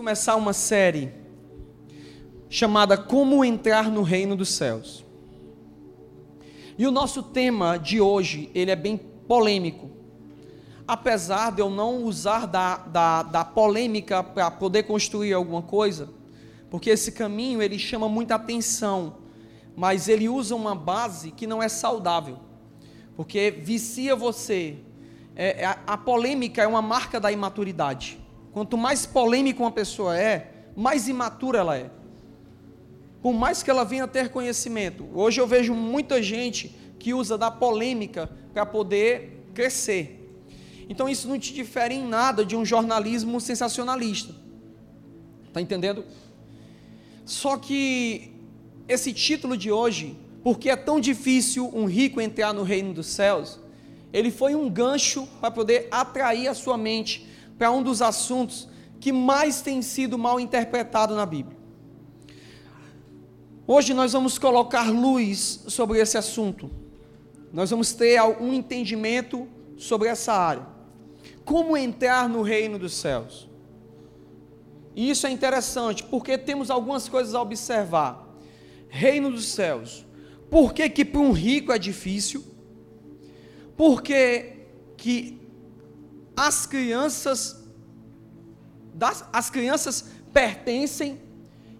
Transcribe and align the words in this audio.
começar 0.00 0.34
uma 0.34 0.54
série 0.54 1.12
chamada 2.48 2.96
Como 2.96 3.44
Entrar 3.44 3.90
no 3.90 4.02
Reino 4.02 4.34
dos 4.34 4.48
Céus. 4.48 5.04
E 6.78 6.86
o 6.86 6.90
nosso 6.90 7.22
tema 7.22 7.76
de 7.76 8.00
hoje, 8.00 8.50
ele 8.54 8.70
é 8.70 8.76
bem 8.76 8.96
polêmico. 8.96 9.90
Apesar 10.88 11.52
de 11.52 11.60
eu 11.60 11.68
não 11.68 12.02
usar 12.04 12.46
da, 12.46 12.78
da, 12.78 13.22
da 13.22 13.44
polêmica 13.44 14.22
para 14.22 14.50
poder 14.50 14.84
construir 14.84 15.34
alguma 15.34 15.60
coisa, 15.60 16.08
porque 16.70 16.88
esse 16.88 17.12
caminho 17.12 17.60
ele 17.60 17.78
chama 17.78 18.08
muita 18.08 18.36
atenção, 18.36 19.18
mas 19.76 20.08
ele 20.08 20.30
usa 20.30 20.56
uma 20.56 20.74
base 20.74 21.30
que 21.30 21.46
não 21.46 21.62
é 21.62 21.68
saudável, 21.68 22.38
porque 23.14 23.50
vicia 23.50 24.16
você. 24.16 24.78
É, 25.36 25.66
a, 25.66 25.78
a 25.88 25.98
polêmica 25.98 26.62
é 26.62 26.66
uma 26.66 26.80
marca 26.80 27.20
da 27.20 27.30
imaturidade. 27.30 28.18
Quanto 28.52 28.76
mais 28.76 29.06
polêmica 29.06 29.62
uma 29.62 29.70
pessoa 29.70 30.18
é, 30.18 30.50
mais 30.76 31.08
imatura 31.08 31.58
ela 31.58 31.76
é. 31.76 31.90
Por 33.22 33.32
mais 33.32 33.62
que 33.62 33.70
ela 33.70 33.84
venha 33.84 34.08
ter 34.08 34.30
conhecimento. 34.30 35.06
Hoje 35.14 35.40
eu 35.40 35.46
vejo 35.46 35.74
muita 35.74 36.22
gente 36.22 36.74
que 36.98 37.14
usa 37.14 37.36
da 37.36 37.50
polêmica 37.50 38.30
para 38.52 38.66
poder 38.66 39.44
crescer. 39.54 40.16
Então 40.88 41.08
isso 41.08 41.28
não 41.28 41.38
te 41.38 41.52
difere 41.52 41.94
em 41.94 42.06
nada 42.06 42.44
de 42.44 42.56
um 42.56 42.64
jornalismo 42.64 43.40
sensacionalista. 43.40 44.34
Está 45.46 45.60
entendendo? 45.60 46.04
Só 47.24 47.56
que 47.56 48.32
esse 48.88 49.12
título 49.12 49.56
de 49.56 49.70
hoje, 49.70 50.16
porque 50.42 50.68
é 50.68 50.74
tão 50.74 50.98
difícil 50.98 51.70
um 51.72 51.84
rico 51.84 52.20
entrar 52.20 52.52
no 52.52 52.64
reino 52.64 52.92
dos 52.92 53.06
céus, 53.06 53.60
ele 54.12 54.32
foi 54.32 54.56
um 54.56 54.68
gancho 54.68 55.28
para 55.40 55.50
poder 55.50 55.86
atrair 55.92 56.48
a 56.48 56.54
sua 56.54 56.76
mente 56.76 57.29
para 57.60 57.70
um 57.70 57.82
dos 57.82 58.00
assuntos 58.00 58.66
que 58.98 59.12
mais 59.12 59.60
tem 59.60 59.82
sido 59.82 60.16
mal 60.16 60.40
interpretado 60.40 61.14
na 61.14 61.26
Bíblia. 61.26 61.58
Hoje 63.66 63.92
nós 63.92 64.14
vamos 64.14 64.38
colocar 64.38 64.90
luz 64.90 65.62
sobre 65.68 65.98
esse 65.98 66.16
assunto. 66.16 66.70
Nós 67.52 67.68
vamos 67.68 67.92
ter 67.92 68.18
um 68.40 68.54
entendimento 68.54 69.46
sobre 69.76 70.08
essa 70.08 70.32
área. 70.32 70.66
Como 71.44 71.76
entrar 71.76 72.30
no 72.30 72.40
reino 72.40 72.78
dos 72.78 72.94
céus? 72.94 73.46
E 74.96 75.10
isso 75.10 75.26
é 75.26 75.30
interessante, 75.30 76.02
porque 76.02 76.38
temos 76.38 76.70
algumas 76.70 77.10
coisas 77.10 77.34
a 77.34 77.42
observar. 77.42 78.26
Reino 78.88 79.30
dos 79.30 79.44
céus. 79.44 80.06
Por 80.48 80.72
que, 80.72 80.88
que 80.88 81.04
para 81.04 81.20
um 81.20 81.32
rico 81.32 81.72
é 81.72 81.78
difícil? 81.78 82.42
Porque 83.76 84.64
que 84.96 85.39
as 86.40 86.64
crianças 86.64 87.62
das, 88.94 89.22
as 89.30 89.50
crianças 89.50 90.06
pertencem 90.32 91.20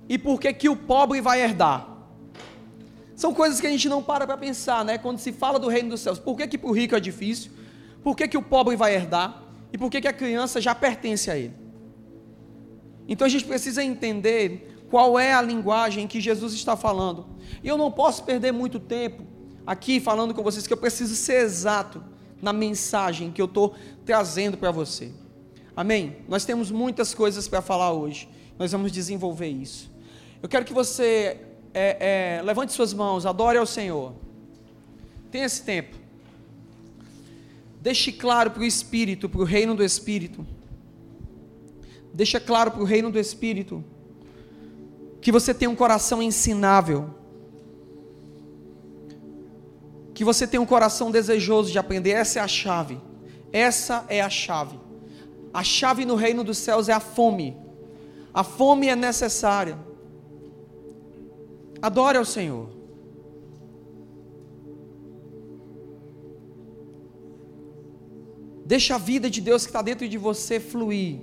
e 0.06 0.19
por 0.19 0.39
que 0.39 0.53
que 0.53 0.69
o 0.69 0.77
pobre 0.77 1.19
vai 1.22 1.41
herdar? 1.41 1.89
São 3.16 3.33
coisas 3.33 3.58
que 3.58 3.66
a 3.66 3.70
gente 3.70 3.88
não 3.88 4.03
para 4.03 4.27
para 4.27 4.36
pensar, 4.36 4.84
né? 4.84 4.98
Quando 4.98 5.19
se 5.19 5.33
fala 5.33 5.58
do 5.58 5.69
reino 5.69 5.88
dos 5.88 6.00
céus, 6.00 6.19
por 6.19 6.36
que 6.36 6.47
que 6.47 6.58
para 6.58 6.69
o 6.69 6.72
rico 6.72 6.94
é 6.94 7.00
difícil? 7.00 7.53
Por 8.03 8.14
que 8.14 8.28
que 8.28 8.36
o 8.36 8.42
pobre 8.42 8.77
vai 8.77 8.94
herdar? 8.94 9.42
E 9.72 9.78
por 9.78 9.91
que 9.91 9.98
que 9.98 10.08
a 10.08 10.12
criança 10.12 10.61
já 10.61 10.75
pertence 10.75 11.31
a 11.31 11.38
ele? 11.38 11.55
Então 13.08 13.27
a 13.27 13.31
gente 13.31 13.47
precisa 13.47 13.83
entender 13.83 14.84
qual 14.91 15.19
é 15.19 15.33
a 15.33 15.41
linguagem 15.41 16.06
que 16.06 16.20
Jesus 16.20 16.53
está 16.53 16.77
falando. 16.77 17.27
E 17.64 17.69
eu 17.69 17.78
não 17.78 17.91
posso 17.91 18.25
perder 18.25 18.53
muito 18.53 18.78
tempo 18.78 19.25
aqui 19.66 20.00
falando 20.00 20.34
com 20.34 20.42
vocês 20.42 20.66
que 20.66 20.72
eu 20.72 20.77
preciso 20.77 21.16
ser 21.16 21.41
exato 21.41 22.05
na 22.42 22.52
mensagem 22.52 23.30
que 23.30 23.41
eu 23.41 23.46
estou 23.46 23.74
trazendo 24.05 24.56
para 24.56 24.70
você. 24.70 25.12
Amém? 25.77 26.19
Nós 26.28 26.44
temos 26.44 26.70
muitas 26.70 27.14
coisas 27.14 27.48
para 27.48 27.62
falar 27.62 27.92
hoje. 27.92 28.28
Nós 28.58 28.72
vamos 28.72 28.92
desenvolver 28.92 29.48
isso. 29.48 29.91
Eu 30.42 30.48
quero 30.48 30.64
que 30.64 30.72
você 30.72 31.38
é, 31.72 32.38
é, 32.38 32.42
levante 32.42 32.72
suas 32.72 32.92
mãos, 32.92 33.24
adore 33.24 33.58
ao 33.58 33.66
Senhor. 33.66 34.14
Tenha 35.30 35.47
esse 35.47 35.62
tempo. 35.62 35.97
Deixe 37.81 38.12
claro 38.12 38.50
para 38.50 38.62
o 38.62 38.65
Espírito, 38.65 39.28
para 39.28 39.41
o 39.41 39.44
reino 39.44 39.75
do 39.75 39.84
Espírito. 39.84 40.47
Deixa 42.12 42.41
claro 42.41 42.70
para 42.72 42.82
o 42.82 42.84
reino 42.84 43.10
do 43.10 43.19
Espírito 43.19 43.84
que 45.20 45.31
você 45.31 45.54
tem 45.54 45.69
um 45.69 45.76
coração 45.76 46.22
ensinável 46.22 47.15
que 50.20 50.25
você 50.25 50.47
tem 50.47 50.60
um 50.60 50.66
coração 50.66 51.10
desejoso 51.10 51.72
de 51.72 51.78
aprender. 51.78 52.10
Essa 52.10 52.41
é 52.41 52.42
a 52.42 52.47
chave. 52.47 53.00
Essa 53.50 54.04
é 54.06 54.20
a 54.20 54.28
chave. 54.28 54.78
A 55.50 55.64
chave 55.64 56.04
no 56.04 56.14
reino 56.14 56.44
dos 56.44 56.58
céus 56.58 56.91
é 56.91 56.92
a 56.92 57.00
fome. 57.00 57.56
A 58.34 58.44
fome 58.44 58.88
é 58.88 58.94
necessária. 58.94 59.78
Adore 61.80 62.19
ao 62.19 62.26
Senhor. 62.26 62.69
Deixa 68.66 68.97
a 68.97 68.98
vida 68.98 69.30
de 69.30 69.41
Deus 69.41 69.62
que 69.62 69.70
está 69.70 69.80
dentro 69.80 70.06
de 70.06 70.19
você 70.19 70.60
fluir. 70.60 71.20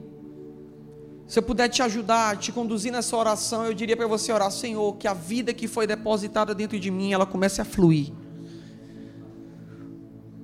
Se 1.28 1.38
eu 1.38 1.44
puder 1.44 1.70
te 1.70 1.84
ajudar, 1.84 2.36
te 2.38 2.52
conduzir 2.52 2.92
nessa 2.92 3.16
oração, 3.16 3.64
eu 3.64 3.76
diria 3.76 3.96
para 3.96 4.08
você 4.08 4.32
orar, 4.32 4.50
Senhor, 4.50 4.98
que 4.98 5.08
a 5.08 5.14
vida 5.14 5.54
que 5.54 5.68
foi 5.68 5.86
depositada 5.86 6.56
dentro 6.56 6.80
de 6.80 6.90
mim, 6.90 7.14
ela 7.14 7.28
comece 7.28 7.62
a 7.62 7.66
fluir. 7.66 8.12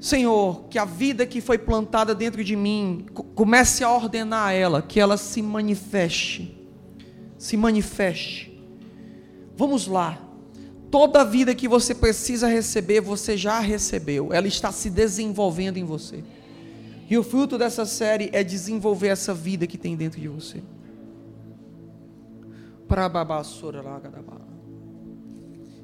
Senhor, 0.04 0.66
que 0.70 0.78
a 0.78 0.84
vida 0.84 1.26
que 1.26 1.40
foi 1.40 1.58
plantada 1.58 2.14
dentro 2.14 2.44
de 2.44 2.58
mim, 2.58 3.06
comece 3.34 3.86
a 3.86 3.90
ordenar 3.90 4.54
ela, 4.54 4.82
que 4.82 5.00
ela 5.00 5.16
se 5.16 5.42
manifeste. 5.42 6.58
Se 7.38 7.56
manifeste. 7.56 8.62
Vamos 9.56 9.88
lá. 9.88 10.22
Toda 10.92 11.22
a 11.22 11.24
vida 11.24 11.56
que 11.56 11.70
você 11.70 11.96
precisa 11.96 12.50
receber, 12.50 13.00
você 13.00 13.38
já 13.38 13.62
recebeu. 13.62 14.34
Ela 14.34 14.46
está 14.46 14.74
se 14.74 14.90
desenvolvendo 14.90 15.78
em 15.78 15.86
você. 15.86 16.22
E 17.10 17.18
o 17.18 17.24
fruto 17.24 17.58
dessa 17.58 17.86
série 17.86 18.30
é 18.34 18.44
desenvolver 18.44 19.08
essa 19.08 19.34
vida 19.34 19.66
que 19.66 19.78
tem 19.78 19.96
dentro 19.96 20.20
de 20.20 20.28
você. 20.28 20.62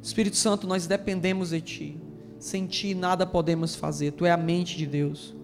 Espírito 0.04 0.36
Santo, 0.36 0.68
nós 0.68 0.86
dependemos 0.86 1.52
de 1.52 1.62
Ti. 1.62 2.09
Sem 2.40 2.66
ti 2.66 2.96
nada 2.96 3.26
podemos 3.26 3.76
fazer. 3.76 4.12
Tu 4.14 4.26
é 4.26 4.32
a 4.32 4.38
mente 4.38 4.78
de 4.78 4.86
Deus. 4.86 5.36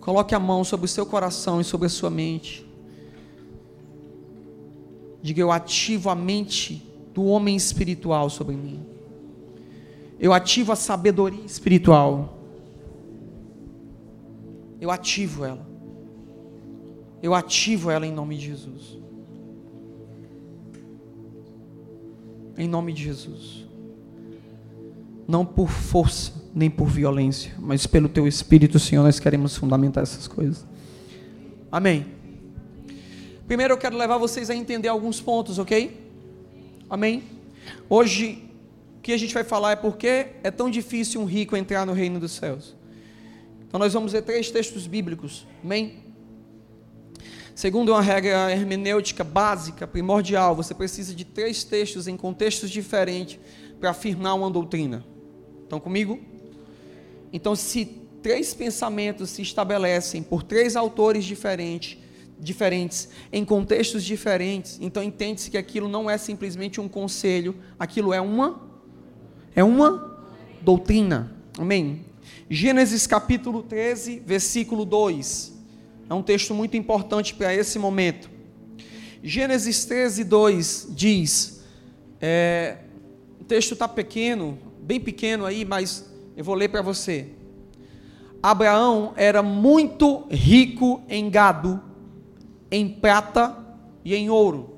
Coloque 0.00 0.34
a 0.34 0.38
mão 0.38 0.62
sobre 0.62 0.84
o 0.84 0.88
seu 0.88 1.06
coração 1.06 1.58
e 1.60 1.64
sobre 1.64 1.86
a 1.86 1.90
sua 1.90 2.10
mente. 2.10 2.66
Diga: 5.22 5.40
Eu 5.40 5.50
ativo 5.50 6.10
a 6.10 6.14
mente 6.14 6.86
do 7.14 7.24
homem 7.24 7.56
espiritual 7.56 8.28
sobre 8.28 8.54
mim. 8.54 8.84
Eu 10.20 10.34
ativo 10.34 10.70
a 10.70 10.76
sabedoria 10.76 11.44
espiritual. 11.44 12.38
Eu 14.78 14.90
ativo 14.90 15.46
ela. 15.46 15.66
Eu 17.22 17.34
ativo 17.34 17.90
ela 17.90 18.06
em 18.06 18.12
nome 18.12 18.36
de 18.36 18.46
Jesus. 18.46 18.98
Em 22.58 22.68
nome 22.68 22.92
de 22.92 23.02
Jesus 23.02 23.64
não 25.26 25.44
por 25.44 25.68
força 25.68 26.32
nem 26.54 26.70
por 26.70 26.86
violência, 26.86 27.52
mas 27.58 27.86
pelo 27.86 28.08
teu 28.08 28.28
Espírito, 28.28 28.78
Senhor, 28.78 29.02
nós 29.02 29.18
queremos 29.18 29.56
fundamentar 29.56 30.04
essas 30.04 30.28
coisas. 30.28 30.64
Amém. 31.70 32.06
Primeiro 33.46 33.74
eu 33.74 33.78
quero 33.78 33.96
levar 33.96 34.18
vocês 34.18 34.48
a 34.48 34.54
entender 34.54 34.88
alguns 34.88 35.20
pontos, 35.20 35.58
ok? 35.58 36.00
Amém? 36.88 37.24
Hoje, 37.88 38.48
o 38.96 39.00
que 39.00 39.12
a 39.12 39.18
gente 39.18 39.34
vai 39.34 39.42
falar 39.42 39.72
é 39.72 39.76
porque 39.76 40.28
é 40.44 40.50
tão 40.50 40.70
difícil 40.70 41.20
um 41.20 41.24
rico 41.24 41.56
entrar 41.56 41.84
no 41.84 41.92
reino 41.92 42.20
dos 42.20 42.32
céus. 42.32 42.76
Então 43.66 43.80
nós 43.80 43.92
vamos 43.92 44.12
ver 44.12 44.22
três 44.22 44.50
textos 44.50 44.86
bíblicos, 44.86 45.46
amém? 45.62 46.04
Segundo 47.54 47.90
uma 47.90 48.00
regra 48.00 48.50
hermenêutica 48.52 49.24
básica, 49.24 49.86
primordial, 49.86 50.54
você 50.54 50.72
precisa 50.72 51.14
de 51.14 51.24
três 51.24 51.64
textos 51.64 52.06
em 52.06 52.16
contextos 52.16 52.70
diferentes 52.70 53.38
para 53.80 53.90
afirmar 53.90 54.34
uma 54.34 54.50
doutrina. 54.50 55.04
Estão 55.74 55.80
comigo? 55.80 56.20
Então, 57.32 57.56
se 57.56 57.84
três 58.22 58.54
pensamentos 58.54 59.30
se 59.30 59.42
estabelecem 59.42 60.22
por 60.22 60.44
três 60.44 60.76
autores 60.76 61.24
diferentes, 61.24 61.98
diferentes, 62.38 63.08
em 63.32 63.44
contextos 63.44 64.04
diferentes, 64.04 64.78
então 64.80 65.02
entende-se 65.02 65.50
que 65.50 65.58
aquilo 65.58 65.88
não 65.88 66.08
é 66.08 66.16
simplesmente 66.16 66.80
um 66.80 66.88
conselho, 66.88 67.56
aquilo 67.76 68.12
é 68.12 68.20
uma 68.20 68.62
é 69.52 69.64
uma 69.64 70.16
doutrina. 70.62 71.34
Amém. 71.58 72.04
Gênesis 72.48 73.04
capítulo 73.04 73.60
13, 73.60 74.22
versículo 74.24 74.84
2. 74.84 75.54
É 76.08 76.14
um 76.14 76.22
texto 76.22 76.54
muito 76.54 76.76
importante 76.76 77.34
para 77.34 77.52
esse 77.52 77.80
momento. 77.80 78.30
Gênesis 79.24 79.84
13, 79.84 80.22
2 80.22 80.86
diz: 80.90 81.64
é, 82.20 82.76
o 83.40 83.44
texto 83.44 83.72
está 83.72 83.88
pequeno, 83.88 84.56
bem 84.84 85.00
pequeno 85.00 85.46
aí, 85.46 85.64
mas 85.64 86.12
eu 86.36 86.44
vou 86.44 86.54
ler 86.54 86.68
para 86.68 86.82
você. 86.82 87.30
Abraão 88.42 89.14
era 89.16 89.42
muito 89.42 90.26
rico 90.30 91.02
em 91.08 91.30
gado, 91.30 91.82
em 92.70 92.88
prata 92.88 93.56
e 94.04 94.14
em 94.14 94.28
ouro. 94.28 94.76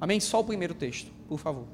Amém? 0.00 0.18
Só 0.18 0.40
o 0.40 0.44
primeiro 0.44 0.74
texto, 0.74 1.10
por 1.28 1.38
favor. 1.38 1.66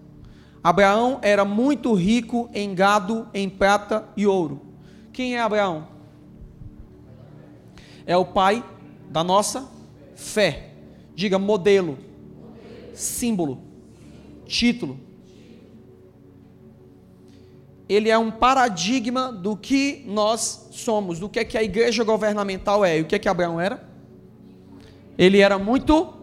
Abraão 0.62 1.18
era 1.22 1.44
muito 1.44 1.94
rico 1.94 2.50
em 2.52 2.74
gado, 2.74 3.28
em 3.32 3.48
prata 3.48 4.06
e 4.16 4.26
ouro. 4.26 4.60
Quem 5.12 5.36
é 5.36 5.40
Abraão? 5.40 5.88
É 8.06 8.16
o 8.16 8.24
pai 8.24 8.62
da 9.10 9.24
nossa 9.24 9.70
fé. 10.14 10.70
Diga 11.14 11.38
modelo, 11.38 11.96
símbolo, 12.92 13.62
título. 14.44 14.98
Ele 17.88 18.08
é 18.08 18.16
um 18.16 18.30
paradigma 18.30 19.30
do 19.30 19.56
que 19.56 20.02
nós 20.06 20.68
somos, 20.70 21.18
do 21.18 21.28
que 21.28 21.38
é 21.38 21.44
que 21.44 21.58
a 21.58 21.62
igreja 21.62 22.02
governamental 22.02 22.84
é. 22.84 22.98
E 22.98 23.02
o 23.02 23.04
que 23.04 23.14
é 23.14 23.18
que 23.18 23.28
Abraão 23.28 23.60
era? 23.60 23.86
Ele 25.18 25.40
era 25.40 25.58
muito 25.58 26.14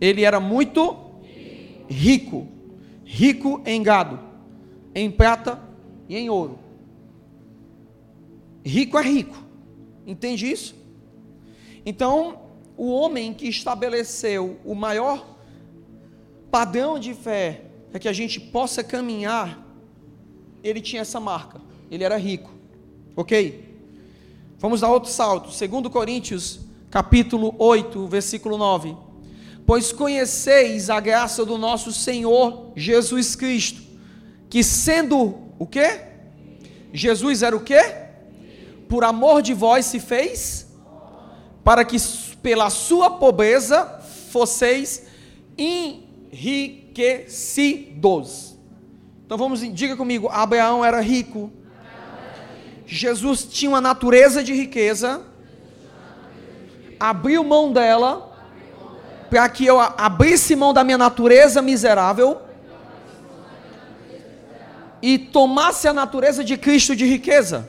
ele 0.00 0.24
era 0.24 0.40
muito 0.40 0.96
rico 1.88 2.48
rico 3.12 3.60
em 3.66 3.82
gado, 3.82 4.18
em 4.94 5.10
prata 5.10 5.60
e 6.08 6.16
em 6.16 6.30
ouro. 6.30 6.58
Rico 8.64 8.98
é 8.98 9.02
rico, 9.02 9.36
entende 10.06 10.50
isso? 10.50 10.74
Então, 11.84 12.40
o 12.74 12.90
homem 12.90 13.34
que 13.34 13.46
estabeleceu 13.46 14.58
o 14.64 14.74
maior 14.74 15.36
padrão 16.50 16.98
de 16.98 17.12
fé 17.12 17.66
para 17.90 18.00
que 18.00 18.08
a 18.08 18.14
gente 18.14 18.40
possa 18.40 18.82
caminhar, 18.82 19.61
ele 20.62 20.80
tinha 20.80 21.02
essa 21.02 21.20
marca, 21.20 21.60
ele 21.90 22.04
era 22.04 22.16
rico, 22.16 22.50
ok? 23.16 23.70
Vamos 24.58 24.80
dar 24.80 24.90
outro 24.90 25.10
salto, 25.10 25.50
2 25.50 25.88
Coríntios, 25.88 26.60
capítulo 26.90 27.54
8, 27.58 28.06
versículo 28.06 28.56
9 28.56 28.96
pois 29.66 29.92
conheceis 29.92 30.88
a 30.90 31.00
graça 31.00 31.44
do 31.44 31.56
nosso 31.56 31.92
Senhor 31.92 32.72
Jesus 32.74 33.36
Cristo, 33.36 33.80
que 34.50 34.60
sendo 34.62 35.38
o 35.58 35.66
quê? 35.66 36.00
Jesus 36.92 37.42
era 37.42 37.56
o 37.56 37.60
quê? 37.60 37.80
Por 38.88 39.04
amor 39.04 39.40
de 39.40 39.54
vós 39.54 39.86
se 39.86 39.98
fez, 39.98 40.68
para 41.64 41.82
que 41.84 41.96
pela 42.42 42.68
sua 42.70 43.10
pobreza 43.10 44.00
fosseis 44.30 45.06
enriquecidos. 45.56 48.51
Então 49.24 49.38
vamos, 49.38 49.60
diga 49.72 49.96
comigo, 49.96 50.28
Abraão 50.28 50.84
era 50.84 51.00
rico. 51.00 51.50
Jesus 52.86 53.44
tinha 53.44 53.70
uma 53.70 53.80
natureza 53.80 54.42
de 54.42 54.52
riqueza, 54.52 55.22
abriu 57.00 57.42
mão 57.42 57.72
dela 57.72 58.30
para 59.30 59.48
que 59.48 59.64
eu 59.64 59.80
abrisse 59.80 60.54
mão 60.54 60.74
da 60.74 60.84
minha 60.84 60.98
natureza 60.98 61.62
miserável 61.62 62.42
e 65.00 65.18
tomasse 65.18 65.88
a 65.88 65.92
natureza 65.92 66.44
de 66.44 66.56
Cristo 66.58 66.94
de 66.94 67.06
riqueza. 67.06 67.68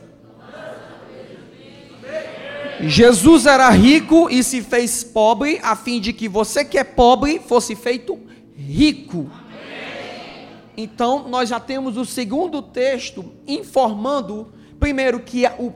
Jesus 2.81 3.45
era 3.45 3.69
rico 3.69 4.29
e 4.29 4.43
se 4.43 4.61
fez 4.61 5.03
pobre, 5.03 5.59
a 5.63 5.73
fim 5.75 6.01
de 6.01 6.11
que 6.11 6.27
você 6.27 6.65
que 6.65 6.77
é 6.77 6.83
pobre 6.83 7.39
fosse 7.39 7.75
feito 7.75 8.19
rico. 8.57 9.31
Então, 10.75 11.27
nós 11.27 11.49
já 11.49 11.59
temos 11.59 11.97
o 11.97 12.05
segundo 12.05 12.61
texto 12.61 13.31
informando, 13.47 14.51
primeiro, 14.79 15.19
que 15.19 15.45
a, 15.45 15.53
o, 15.59 15.73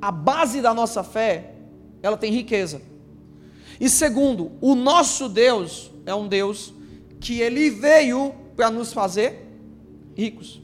a 0.00 0.12
base 0.12 0.60
da 0.60 0.72
nossa 0.72 1.02
fé, 1.02 1.54
ela 2.02 2.16
tem 2.16 2.32
riqueza. 2.32 2.80
E 3.80 3.88
segundo, 3.88 4.52
o 4.60 4.74
nosso 4.74 5.28
Deus 5.28 5.90
é 6.06 6.14
um 6.14 6.26
Deus 6.26 6.72
que 7.20 7.40
ele 7.40 7.70
veio 7.70 8.34
para 8.56 8.70
nos 8.70 8.92
fazer 8.92 9.46
ricos. 10.16 10.60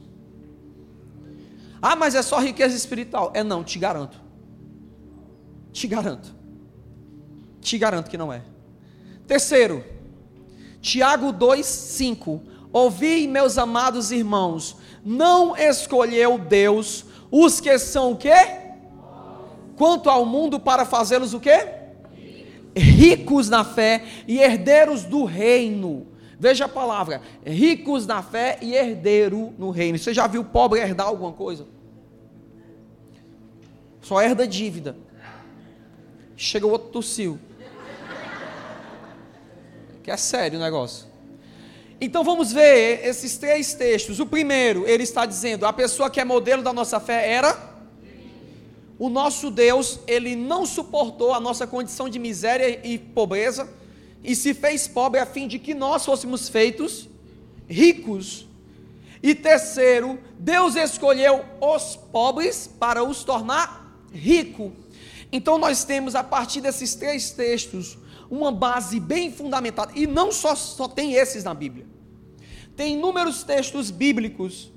Ah, 1.81 1.95
mas 1.95 2.15
é 2.15 2.21
só 2.21 2.39
riqueza 2.39 2.75
espiritual. 2.75 3.31
É 3.33 3.43
não, 3.43 3.63
te 3.63 3.77
garanto. 3.77 4.19
Te 5.71 5.87
garanto. 5.87 6.33
Te 7.61 7.77
garanto 7.77 8.09
que 8.09 8.17
não 8.17 8.31
é. 8.31 8.41
Terceiro, 9.27 9.83
Tiago 10.81 11.31
2:5. 11.31 12.41
Ouvi, 12.75 13.25
meus 13.25 13.57
amados 13.57 14.11
irmãos, 14.11 14.75
não 15.01 15.55
escolheu 15.55 16.37
Deus 16.37 17.05
os 17.31 17.61
que 17.61 17.79
são 17.79 18.11
o 18.11 18.17
quê? 18.17 18.35
Quanto 19.77 20.09
ao 20.09 20.25
mundo 20.25 20.59
para 20.59 20.83
fazê-los 20.83 21.33
o 21.33 21.39
quê? 21.39 21.69
ricos 22.75 23.49
na 23.49 23.63
fé 23.63 24.03
e 24.27 24.39
herdeiros 24.39 25.05
do 25.05 25.23
reino. 25.23 26.07
Veja 26.37 26.65
a 26.65 26.67
palavra, 26.67 27.21
ricos 27.45 28.05
na 28.05 28.21
fé 28.21 28.59
e 28.61 28.75
herdeiro 28.75 29.53
no 29.57 29.69
reino. 29.69 29.97
Você 29.97 30.13
já 30.13 30.27
viu 30.27 30.43
pobre 30.43 30.81
herdar 30.81 31.07
alguma 31.07 31.31
coisa? 31.31 31.65
Só 34.01 34.21
herda 34.21 34.45
dívida. 34.45 34.97
Chega 36.35 36.67
o 36.67 36.71
outro 36.71 36.89
tossiu. 36.89 37.39
Que 40.03 40.11
é 40.11 40.17
sério 40.17 40.59
o 40.59 40.61
negócio. 40.61 41.14
Então 41.99 42.23
vamos 42.23 42.51
ver 42.51 43.05
esses 43.05 43.37
três 43.37 43.73
textos. 43.73 44.19
O 44.19 44.25
primeiro, 44.25 44.87
ele 44.87 45.03
está 45.03 45.25
dizendo: 45.25 45.65
a 45.65 45.73
pessoa 45.73 46.09
que 46.09 46.19
é 46.19 46.25
modelo 46.25 46.61
da 46.61 46.73
nossa 46.73 46.99
fé 46.99 47.31
era 47.31 47.75
o 48.97 49.09
nosso 49.09 49.51
Deus, 49.51 49.99
ele 50.07 50.35
não 50.35 50.65
suportou 50.65 51.33
a 51.33 51.39
nossa 51.39 51.67
condição 51.67 52.07
de 52.07 52.17
miséria 52.17 52.79
e 52.85 52.97
pobreza 52.97 53.69
e 54.23 54.35
se 54.35 54.53
fez 54.53 54.87
pobre 54.87 55.19
a 55.19 55.25
fim 55.25 55.47
de 55.47 55.59
que 55.59 55.73
nós 55.73 56.05
fôssemos 56.05 56.49
feitos 56.49 57.09
ricos. 57.67 58.47
E 59.21 59.33
terceiro, 59.33 60.19
Deus 60.37 60.75
escolheu 60.75 61.43
os 61.59 61.95
pobres 61.95 62.69
para 62.79 63.03
os 63.03 63.23
tornar 63.23 63.99
ricos. 64.13 64.71
Então 65.31 65.57
nós 65.57 65.83
temos 65.83 66.15
a 66.15 66.23
partir 66.23 66.61
desses 66.61 66.95
três 66.95 67.31
textos 67.31 67.97
uma 68.29 68.51
base 68.51 68.99
bem 68.99 69.31
fundamentada. 69.31 69.91
E 69.95 70.07
não 70.07 70.31
só, 70.31 70.55
só 70.55 70.87
tem 70.87 71.13
esses 71.13 71.43
na 71.43 71.53
Bíblia. 71.53 71.85
Tem 72.75 72.93
inúmeros 72.93 73.43
textos 73.43 73.91
bíblicos 73.91 74.71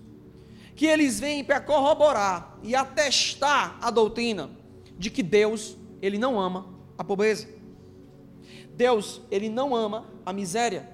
que 0.76 0.86
eles 0.86 1.18
vêm 1.18 1.42
para 1.42 1.60
corroborar 1.60 2.56
e 2.62 2.74
atestar 2.74 3.76
a 3.80 3.90
doutrina 3.90 4.50
de 4.96 5.10
que 5.10 5.22
Deus, 5.22 5.76
ele 6.00 6.18
não 6.18 6.38
ama 6.38 6.66
a 6.96 7.02
pobreza. 7.02 7.48
Deus, 8.76 9.20
ele 9.30 9.48
não 9.48 9.74
ama 9.74 10.06
a 10.24 10.32
miséria. 10.32 10.88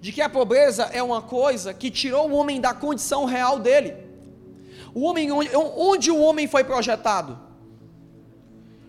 De 0.00 0.10
que 0.10 0.20
a 0.20 0.28
pobreza 0.28 0.84
é 0.92 1.00
uma 1.00 1.22
coisa 1.22 1.72
que 1.72 1.90
tirou 1.90 2.28
o 2.28 2.34
homem 2.34 2.60
da 2.60 2.74
condição 2.74 3.24
real 3.24 3.60
dele. 3.60 3.94
O 4.92 5.02
homem 5.02 5.30
onde 5.30 6.10
o 6.10 6.18
homem 6.18 6.48
foi 6.48 6.64
projetado? 6.64 7.38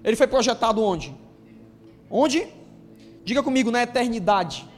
Ele 0.03 0.15
foi 0.15 0.25
projetado 0.25 0.83
onde? 0.83 1.15
Onde? 2.15 2.47
Diga 3.23 3.41
comigo, 3.41 3.71
na 3.71 3.81
eternidade. 3.81 4.69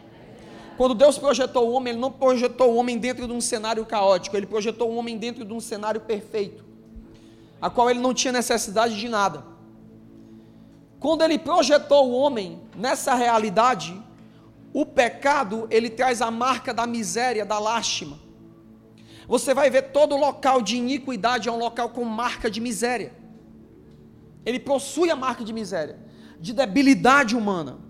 Quando 0.77 0.95
Deus 0.95 1.17
projetou 1.17 1.69
o 1.69 1.73
homem, 1.73 1.91
Ele 1.91 1.99
não 1.99 2.09
projetou 2.09 2.71
o 2.71 2.77
homem 2.77 2.97
dentro 2.97 3.27
de 3.27 3.33
um 3.33 3.41
cenário 3.41 3.85
caótico, 3.85 4.37
Ele 4.37 4.45
projetou 4.45 4.89
o 4.89 4.95
homem 4.95 5.17
dentro 5.17 5.43
de 5.43 5.51
um 5.51 5.59
cenário 5.59 5.99
perfeito, 5.99 6.63
a 7.61 7.69
qual 7.69 7.89
ele 7.89 7.99
não 7.99 8.13
tinha 8.13 8.31
necessidade 8.31 8.97
de 8.97 9.09
nada. 9.09 9.43
Quando 10.97 11.23
Ele 11.23 11.37
projetou 11.37 12.09
o 12.09 12.13
homem 12.13 12.61
nessa 12.73 13.13
realidade, 13.13 14.01
o 14.73 14.85
pecado, 14.85 15.67
ele 15.69 15.89
traz 15.89 16.21
a 16.21 16.31
marca 16.31 16.73
da 16.73 16.87
miséria, 16.87 17.45
da 17.45 17.59
lástima. 17.59 18.17
Você 19.27 19.53
vai 19.53 19.69
ver 19.69 19.91
todo 19.91 20.15
local 20.15 20.61
de 20.61 20.77
iniquidade 20.77 21.49
é 21.49 21.51
um 21.51 21.57
local 21.57 21.89
com 21.89 22.03
marca 22.03 22.49
de 22.49 22.61
miséria. 22.61 23.13
Ele 24.45 24.59
possui 24.59 25.09
a 25.09 25.15
marca 25.15 25.43
de 25.43 25.53
miséria, 25.53 25.97
de 26.39 26.53
debilidade 26.53 27.35
humana. 27.35 27.85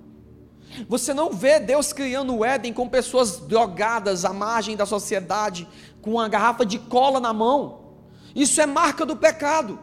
Você 0.87 1.13
não 1.13 1.31
vê 1.31 1.59
Deus 1.59 1.93
criando 1.93 2.35
o 2.35 2.43
Éden 2.43 2.73
com 2.73 2.87
pessoas 2.89 3.39
drogadas 3.39 4.25
à 4.25 4.33
margem 4.33 4.75
da 4.75 4.85
sociedade, 4.85 5.67
com 6.01 6.11
uma 6.11 6.27
garrafa 6.27 6.65
de 6.65 6.77
cola 6.77 7.19
na 7.19 7.33
mão. 7.33 7.95
Isso 8.35 8.59
é 8.59 8.65
marca 8.65 9.05
do 9.05 9.15
pecado. 9.15 9.79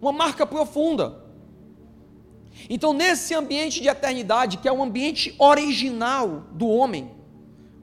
Uma 0.00 0.12
marca 0.12 0.46
profunda. 0.46 1.24
Então, 2.70 2.92
nesse 2.92 3.34
ambiente 3.34 3.82
de 3.82 3.88
eternidade, 3.88 4.56
que 4.58 4.68
é 4.68 4.72
o 4.72 4.82
ambiente 4.82 5.34
original 5.38 6.46
do 6.52 6.66
homem, 6.66 7.10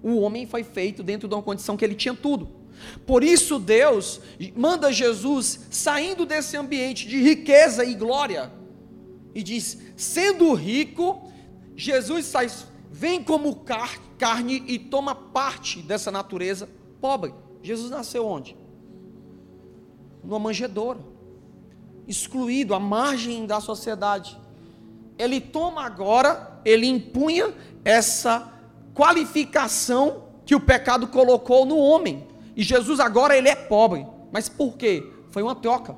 o 0.01 0.19
homem 0.19 0.45
foi 0.45 0.63
feito 0.63 1.03
dentro 1.03 1.27
de 1.27 1.35
uma 1.35 1.43
condição 1.43 1.77
que 1.77 1.85
ele 1.85 1.95
tinha 1.95 2.13
tudo. 2.13 2.49
Por 3.05 3.23
isso, 3.23 3.57
Deus 3.59 4.19
manda 4.55 4.91
Jesus 4.91 5.67
saindo 5.69 6.25
desse 6.25 6.57
ambiente 6.57 7.07
de 7.07 7.21
riqueza 7.21 7.85
e 7.85 7.93
glória 7.93 8.51
e 9.35 9.43
diz: 9.43 9.77
sendo 9.97 10.53
rico, 10.53 11.29
Jesus 11.75 12.25
sai, 12.25 12.49
vem 12.89 13.21
como 13.21 13.57
car 13.57 13.99
carne 14.17 14.63
e 14.65 14.79
toma 14.79 15.13
parte 15.13 15.81
dessa 15.81 16.09
natureza 16.09 16.69
pobre. 17.01 17.33
Jesus 17.61 17.91
nasceu 17.91 18.25
onde? 18.25 18.55
Numa 20.23 20.39
manjedoura, 20.39 20.99
excluído, 22.07 22.73
à 22.73 22.79
margem 22.79 23.45
da 23.45 23.59
sociedade. 23.59 24.39
Ele 25.17 25.41
toma 25.41 25.83
agora 25.83 26.55
ele 26.65 26.87
impunha 26.87 27.53
essa 27.85 28.51
qualificação 28.93 30.23
que 30.45 30.55
o 30.55 30.59
pecado 30.59 31.07
colocou 31.07 31.65
no 31.65 31.77
homem. 31.77 32.27
E 32.55 32.63
Jesus 32.63 32.99
agora 32.99 33.37
ele 33.37 33.47
é 33.47 33.55
pobre. 33.55 34.05
Mas 34.31 34.49
por 34.49 34.75
quê? 34.75 35.07
Foi 35.29 35.43
uma 35.43 35.55
troca. 35.55 35.95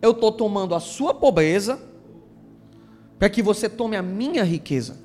Eu 0.00 0.12
estou 0.12 0.32
tomando 0.32 0.74
a 0.74 0.80
sua 0.80 1.12
pobreza 1.12 1.80
para 3.18 3.28
que 3.28 3.42
você 3.42 3.68
tome 3.68 3.96
a 3.96 4.02
minha 4.02 4.42
riqueza. 4.42 4.98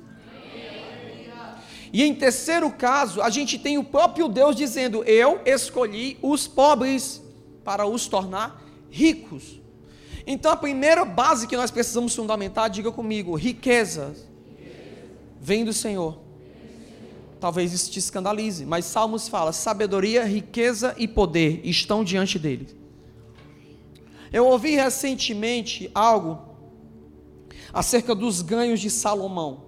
E 1.92 2.02
em 2.02 2.14
terceiro 2.14 2.70
caso, 2.70 3.22
a 3.22 3.30
gente 3.30 3.58
tem 3.58 3.78
o 3.78 3.84
próprio 3.84 4.28
Deus 4.28 4.56
dizendo: 4.56 5.04
Eu 5.04 5.40
escolhi 5.46 6.18
os 6.20 6.46
pobres 6.46 7.22
para 7.64 7.86
os 7.86 8.06
tornar 8.06 8.62
ricos. 8.90 9.60
Então 10.26 10.50
a 10.50 10.56
primeira 10.56 11.04
base 11.04 11.46
que 11.46 11.56
nós 11.56 11.70
precisamos 11.70 12.14
fundamentar, 12.14 12.68
diga 12.68 12.90
comigo: 12.90 13.34
riqueza 13.34 14.14
vem 15.40 15.64
do 15.64 15.72
Senhor. 15.72 16.18
Talvez 17.38 17.72
isso 17.72 17.90
te 17.90 17.98
escandalize, 17.98 18.66
mas 18.66 18.84
Salmos 18.84 19.28
fala: 19.28 19.52
sabedoria, 19.52 20.24
riqueza 20.24 20.94
e 20.98 21.06
poder 21.06 21.60
estão 21.64 22.02
diante 22.02 22.38
dele. 22.38 22.75
Eu 24.36 24.44
ouvi 24.48 24.72
recentemente 24.76 25.90
algo 25.94 26.38
acerca 27.72 28.14
dos 28.14 28.42
ganhos 28.42 28.80
de 28.80 28.90
Salomão. 28.90 29.62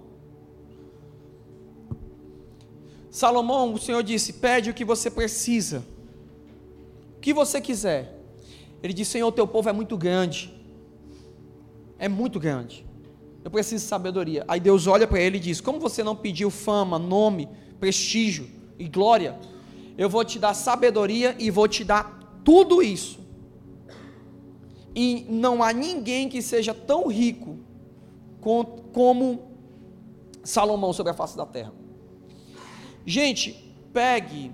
Salomão, 3.09 3.73
o 3.73 3.79
Senhor 3.79 4.03
disse: 4.03 4.33
pede 4.33 4.69
o 4.69 4.73
que 4.75 4.85
você 4.85 5.09
precisa, 5.09 5.83
o 7.17 7.19
que 7.19 7.33
você 7.33 7.59
quiser. 7.59 8.21
Ele 8.83 8.93
disse: 8.93 9.13
Senhor, 9.13 9.31
teu 9.31 9.47
povo 9.47 9.67
é 9.69 9.73
muito 9.73 9.97
grande, 9.97 10.53
é 11.97 12.07
muito 12.07 12.39
grande. 12.39 12.85
Eu 13.43 13.49
preciso 13.49 13.83
de 13.83 13.89
sabedoria. 13.89 14.45
Aí 14.47 14.59
Deus 14.59 14.85
olha 14.85 15.07
para 15.07 15.19
ele 15.19 15.37
e 15.37 15.45
diz: 15.47 15.59
Como 15.59 15.79
você 15.79 16.03
não 16.03 16.15
pediu 16.15 16.51
fama, 16.51 16.99
nome, 16.99 17.49
prestígio 17.79 18.47
e 18.77 18.87
glória, 18.87 19.35
eu 19.97 20.07
vou 20.07 20.23
te 20.23 20.37
dar 20.37 20.53
sabedoria 20.53 21.35
e 21.39 21.49
vou 21.49 21.67
te 21.67 21.83
dar 21.83 22.39
tudo 22.45 22.83
isso. 22.83 23.28
E 25.01 25.25
não 25.29 25.63
há 25.63 25.71
ninguém 25.71 26.27
que 26.27 26.41
seja 26.41 26.73
tão 26.73 27.07
rico 27.07 27.57
como 28.91 29.49
Salomão 30.43 30.91
sobre 30.91 31.13
a 31.13 31.15
face 31.15 31.37
da 31.37 31.45
terra. 31.45 31.71
Gente, 33.05 33.73
pegue 33.93 34.51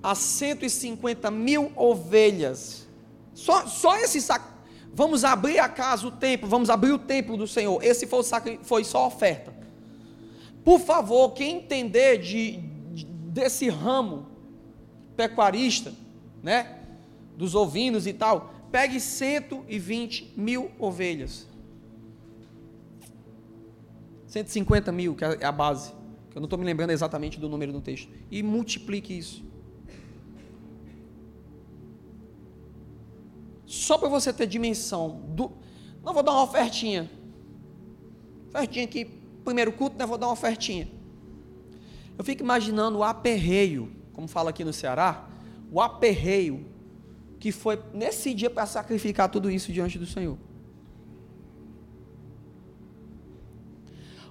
as 0.00 0.18
150 0.18 1.28
mil 1.32 1.72
ovelhas, 1.74 2.86
só, 3.34 3.66
só 3.66 3.96
esse 3.96 4.20
saco. 4.20 4.48
Vamos 4.94 5.24
abrir 5.24 5.58
a 5.58 5.68
casa, 5.68 6.06
o 6.06 6.12
templo, 6.12 6.48
vamos 6.48 6.70
abrir 6.70 6.92
o 6.92 6.98
templo 6.98 7.36
do 7.36 7.48
Senhor. 7.48 7.82
Esse 7.82 8.06
foi, 8.06 8.22
sacri, 8.22 8.60
foi 8.62 8.84
só 8.84 9.08
oferta. 9.08 9.52
Por 10.64 10.78
favor, 10.78 11.30
quem 11.30 11.56
entender 11.56 12.18
de, 12.18 12.58
de, 12.92 13.04
desse 13.06 13.68
ramo 13.68 14.28
pecuarista, 15.16 15.92
né? 16.44 16.78
Dos 17.36 17.56
ovinos 17.56 18.06
e 18.06 18.12
tal, 18.12 18.59
pegue 18.70 19.00
120 19.00 20.34
mil 20.36 20.70
ovelhas. 20.78 21.48
150 24.26 24.92
mil, 24.92 25.14
que 25.14 25.24
é 25.24 25.44
a 25.44 25.52
base. 25.52 25.92
Que 26.30 26.38
eu 26.38 26.40
não 26.40 26.46
estou 26.46 26.58
me 26.58 26.64
lembrando 26.64 26.90
exatamente 26.90 27.40
do 27.40 27.48
número 27.48 27.72
do 27.72 27.80
texto. 27.80 28.08
E 28.30 28.42
multiplique 28.42 29.16
isso. 29.16 29.44
Só 33.66 33.98
para 33.98 34.08
você 34.08 34.32
ter 34.32 34.46
dimensão 34.46 35.20
do. 35.28 35.52
Não 36.02 36.14
vou 36.14 36.22
dar 36.22 36.32
uma 36.32 36.44
ofertinha. 36.44 37.10
Ofertinha 38.48 38.84
aqui, 38.84 39.04
primeiro 39.44 39.72
culto, 39.72 39.96
né? 39.98 40.06
Vou 40.06 40.16
dar 40.16 40.26
uma 40.26 40.32
ofertinha. 40.32 40.88
Eu 42.16 42.24
fico 42.24 42.42
imaginando 42.42 42.98
o 42.98 43.04
aperreio, 43.04 43.90
como 44.12 44.28
fala 44.28 44.50
aqui 44.50 44.62
no 44.62 44.72
Ceará, 44.72 45.28
o 45.72 45.80
aperreio 45.80 46.66
que 47.40 47.50
foi 47.50 47.82
nesse 47.94 48.34
dia 48.34 48.50
para 48.50 48.66
sacrificar 48.66 49.30
tudo 49.30 49.50
isso 49.50 49.72
diante 49.72 49.98
do 49.98 50.04
Senhor. 50.04 50.36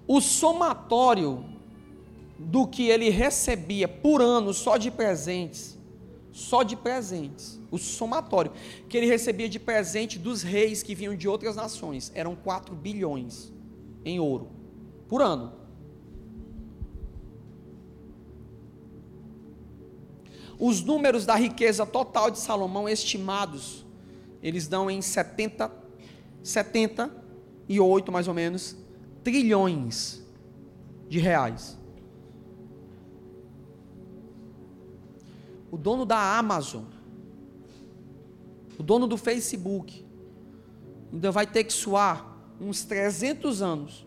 O 0.08 0.22
somatório 0.22 1.44
do 2.38 2.66
que 2.68 2.88
ele 2.88 3.10
recebia 3.10 3.88
por 3.88 4.22
ano 4.22 4.54
só 4.54 4.78
de 4.78 4.90
presentes, 4.90 5.78
só 6.32 6.64
de 6.64 6.76
presentes, 6.76 7.60
o 7.72 7.78
somatório 7.78 8.52
que 8.88 8.96
ele 8.96 9.08
recebia 9.08 9.50
de 9.50 9.60
presente 9.60 10.18
dos 10.18 10.44
reis 10.44 10.82
que 10.84 10.96
vinham 10.96 11.16
de 11.16 11.28
outras 11.28 11.56
nações, 11.56 12.12
eram 12.16 12.36
4 12.36 12.76
bilhões 12.76 13.52
em 14.06 14.20
ouro 14.20 14.50
por 15.08 15.22
ano. 15.22 15.59
Os 20.60 20.84
números 20.84 21.26
da 21.26 21.36
riqueza 21.36 21.86
total 21.86 22.30
de 22.30 22.38
Salomão 22.38 22.90
estimados, 22.90 23.86
eles 24.44 24.68
dão 24.68 24.92
em 24.92 25.02
70, 25.02 25.72
78 26.44 28.12
mais 28.12 28.28
ou 28.28 28.34
menos 28.34 28.76
trilhões 29.24 30.22
de 31.08 31.18
reais. 31.18 31.78
O 35.72 35.78
dono 35.78 36.06
da 36.06 36.38
Amazon, 36.38 36.84
o 38.78 38.84
dono 38.84 39.08
do 39.08 39.16
Facebook, 39.16 40.06
ainda 41.14 41.32
vai 41.32 41.48
ter 41.48 41.64
que 41.64 41.72
suar 41.72 42.38
uns 42.60 42.84
300 42.84 43.62
anos 43.62 44.06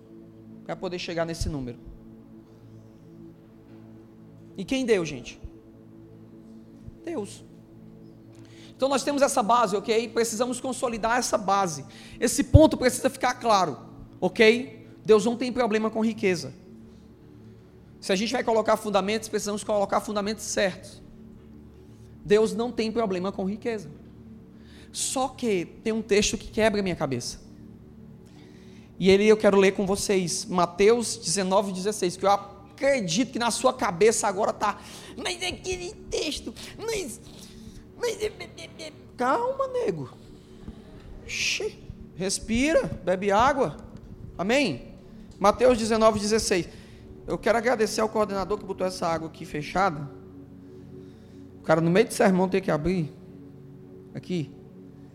para 0.65 0.77
poder 0.77 0.99
chegar 0.99 1.25
nesse 1.25 1.49
número. 1.49 1.79
E 4.57 4.65
quem 4.67 4.85
deu, 4.85 5.03
gente? 5.05 5.41
Deus. 7.05 7.45
Então 8.77 8.89
nós 8.89 9.05
temos 9.05 9.23
essa 9.23 9.43
base, 9.43 9.77
ok? 9.77 10.09
Precisamos 10.09 10.61
consolidar 10.61 11.19
essa 11.19 11.39
base. 11.39 11.85
Esse 12.19 12.43
ponto 12.43 12.77
precisa 12.77 13.09
ficar 13.09 13.35
claro, 13.35 13.79
ok? 14.21 14.89
Deus 15.05 15.25
não 15.25 15.37
tem 15.37 15.53
problema 15.53 15.91
com 15.91 16.05
riqueza. 16.05 16.53
Se 18.01 18.13
a 18.13 18.17
gente 18.17 18.33
vai 18.33 18.43
colocar 18.43 18.77
fundamentos, 18.77 19.29
precisamos 19.29 19.63
colocar 19.63 20.01
fundamentos 20.01 20.45
certos. 20.45 21.01
Deus 22.25 22.55
não 22.55 22.73
tem 22.73 22.91
problema 22.91 23.31
com 23.31 23.45
riqueza. 23.45 23.89
Só 24.91 25.29
que 25.29 25.65
tem 25.85 25.93
um 25.93 26.03
texto 26.03 26.37
que 26.37 26.49
quebra 26.49 26.81
a 26.81 26.83
minha 26.83 26.97
cabeça. 26.97 27.41
E 28.99 29.11
ele 29.11 29.27
eu 29.27 29.37
quero 29.37 29.57
ler 29.57 29.73
com 29.73 29.87
vocês, 29.87 30.45
Mateus 30.45 31.17
19, 31.17 31.73
16, 31.73 32.17
que 32.17 32.27
eu 32.27 32.31
acredito 32.87 33.33
que 33.33 33.39
na 33.39 33.51
sua 33.51 33.73
cabeça 33.73 34.27
agora 34.27 34.51
está, 34.51 34.81
mas 35.17 35.43
aquele 35.43 35.95
texto, 36.11 36.53
mas, 36.77 37.21
mas 37.97 38.19
calma, 39.17 39.69
nego. 39.69 40.11
respira, 42.17 42.85
bebe 43.05 43.31
água. 43.31 43.77
Amém? 44.37 44.93
Mateus 45.39 45.79
19, 45.79 46.19
16. 46.19 46.69
Eu 47.27 47.39
quero 47.39 47.59
agradecer 47.59 48.01
ao 48.01 48.09
coordenador 48.09 48.59
que 48.59 48.65
botou 48.65 48.87
essa 48.87 49.07
água 49.07 49.29
aqui 49.29 49.45
fechada. 49.45 50.11
O 51.61 51.63
cara 51.63 51.81
no 51.81 51.91
meio 51.91 52.09
do 52.09 52.15
sermão 52.15 52.49
tem 52.49 52.61
que 52.61 52.71
abrir. 52.71 53.13
Aqui. 54.15 54.51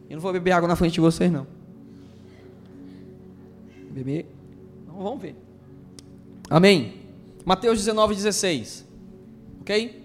Eu 0.10 0.16
não 0.16 0.22
vou 0.22 0.32
beber 0.32 0.52
água 0.52 0.68
na 0.68 0.76
frente 0.76 0.94
de 0.94 1.02
vocês, 1.02 1.30
não. 1.30 1.46
Beber. 3.92 4.26
Não, 4.88 5.04
vamos 5.04 5.22
ver. 5.22 5.36
Amém. 6.50 7.07
Mateus 7.48 7.80
19, 7.80 8.13
16. 8.13 8.86
Ok? 9.62 10.04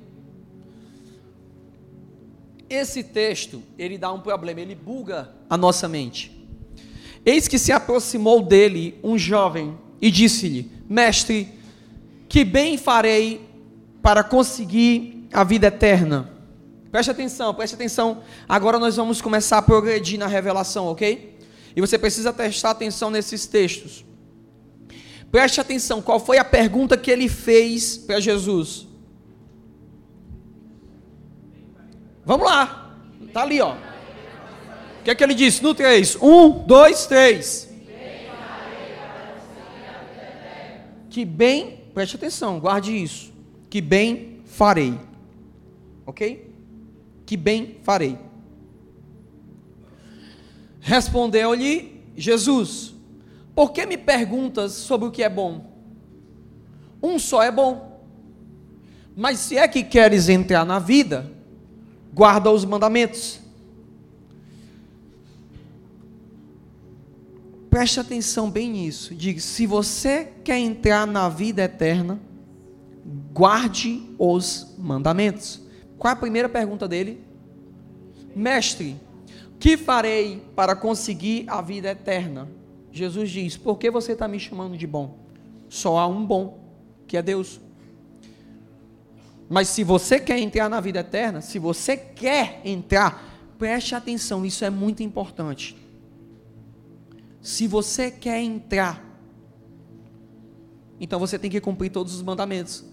Esse 2.71 3.03
texto, 3.03 3.61
ele 3.77 3.99
dá 3.99 4.13
um 4.13 4.21
problema, 4.21 4.61
ele 4.61 4.77
buga 4.77 5.29
a 5.51 5.57
nossa 5.57 5.89
mente. 5.89 6.31
Eis 7.27 7.49
que 7.49 7.59
se 7.59 7.73
aproximou 7.73 8.43
dele 8.45 8.97
um 9.03 9.19
jovem 9.19 9.77
e 10.01 10.09
disse-lhe: 10.09 10.71
Mestre, 10.89 11.49
que 12.29 12.45
bem 12.45 12.79
farei 12.79 13.45
para 14.01 14.23
conseguir 14.23 15.27
a 15.33 15.43
vida 15.43 15.67
eterna? 15.67 16.31
Preste 16.93 17.11
atenção, 17.11 17.53
preste 17.53 17.75
atenção. 17.75 18.23
Agora 18.49 18.79
nós 18.79 18.95
vamos 18.95 19.21
começar 19.21 19.59
a 19.59 19.63
progredir 19.63 20.17
na 20.17 20.29
revelação, 20.29 20.87
ok? 20.87 21.37
E 21.75 21.81
você 21.81 21.99
precisa 21.99 22.33
prestar 22.33 22.71
atenção 22.71 23.11
nesses 23.11 23.49
textos. 23.49 24.05
Preste 25.33 25.61
atenção, 25.61 26.01
qual 26.01 26.21
foi 26.21 26.39
a 26.39 26.45
pergunta 26.45 26.97
que 26.97 27.11
ele 27.11 27.29
fez 27.29 27.97
para 27.97 28.21
Jesus? 28.21 28.87
Vamos 32.25 32.47
lá, 32.47 32.97
tá 33.33 33.43
ali, 33.43 33.61
ó. 33.61 33.73
O 33.73 35.05
que 35.05 35.11
é 35.11 35.15
que 35.15 35.25
ele 35.25 35.35
disse? 35.35 35.63
No 35.63 35.75
3. 35.75 36.17
1, 36.21 36.51
2, 36.67 37.07
3. 37.07 37.73
que 41.13 41.27
bem, 41.27 41.79
preste 41.93 42.17
atenção, 42.17 42.59
guarde 42.59 42.91
isso, 42.91 43.33
que 43.69 43.83
bem 43.83 44.41
farei. 44.47 44.99
Ok? 46.07 46.51
Que 47.27 47.37
bem 47.37 47.77
farei. 47.83 48.19
Respondeu-lhe 50.81 52.03
Jesus: 52.17 52.92
Por 53.55 53.73
que 53.73 53.85
me 53.85 53.97
perguntas 53.97 54.73
sobre 54.73 55.09
o 55.09 55.11
que 55.11 55.23
é 55.23 55.29
bom? 55.29 55.73
Um 57.03 57.19
só 57.19 57.43
é 57.43 57.51
bom. 57.51 58.01
Mas 59.15 59.41
se 59.41 59.59
é 59.59 59.69
que 59.69 59.83
queres 59.83 60.29
entrar 60.29 60.65
na 60.65 60.79
vida, 60.79 61.31
guarda 62.15 62.51
os 62.51 62.65
mandamentos. 62.65 63.41
Preste 67.69 68.01
atenção 68.01 68.51
bem 68.51 68.71
nisso. 68.71 69.15
Diga: 69.15 69.41
se 69.41 69.67
você 69.67 70.33
quer 70.45 70.59
entrar 70.59 71.07
na 71.07 71.29
vida 71.29 71.63
eterna, 71.63 72.21
guarde 73.33 74.03
os 74.19 74.75
mandamentos. 74.79 75.61
Qual 75.99 76.11
é 76.11 76.15
a 76.15 76.19
primeira 76.19 76.49
pergunta 76.49 76.89
dele? 76.89 77.21
Mestre, 78.35 78.97
que 79.59 79.77
farei 79.77 80.43
para 80.57 80.75
conseguir 80.75 81.45
a 81.49 81.61
vida 81.61 81.91
eterna? 81.91 82.49
Jesus 82.93 83.31
diz: 83.31 83.57
Por 83.57 83.79
que 83.79 83.91
você 83.91 84.13
está 84.13 84.29
me 84.29 84.39
chamando 84.39 84.77
de 84.77 84.87
bom? 84.87 85.19
Só 85.69 85.99
há 85.99 86.07
um 86.07 86.25
bom, 86.25 86.61
que 87.07 87.17
é 87.17 87.23
Deus. 87.23 87.59
Mas 89.49 89.69
se 89.69 89.83
você 89.83 90.21
quer 90.21 90.39
entrar 90.39 90.69
na 90.69 90.81
vida 90.81 91.01
eterna, 91.01 91.41
se 91.41 91.59
você 91.59 91.97
quer 91.97 92.61
entrar, 92.65 93.55
preste 93.59 93.95
atenção, 93.95 94.45
isso 94.45 94.65
é 94.65 94.71
muito 94.71 95.03
importante. 95.03 95.77
Se 97.41 97.67
você 97.67 98.11
quer 98.11 98.41
entrar, 98.41 99.05
então 101.01 101.19
você 101.19 101.39
tem 101.39 101.51
que 101.51 101.61
cumprir 101.61 101.91
todos 101.91 102.15
os 102.15 102.23
mandamentos. 102.23 102.85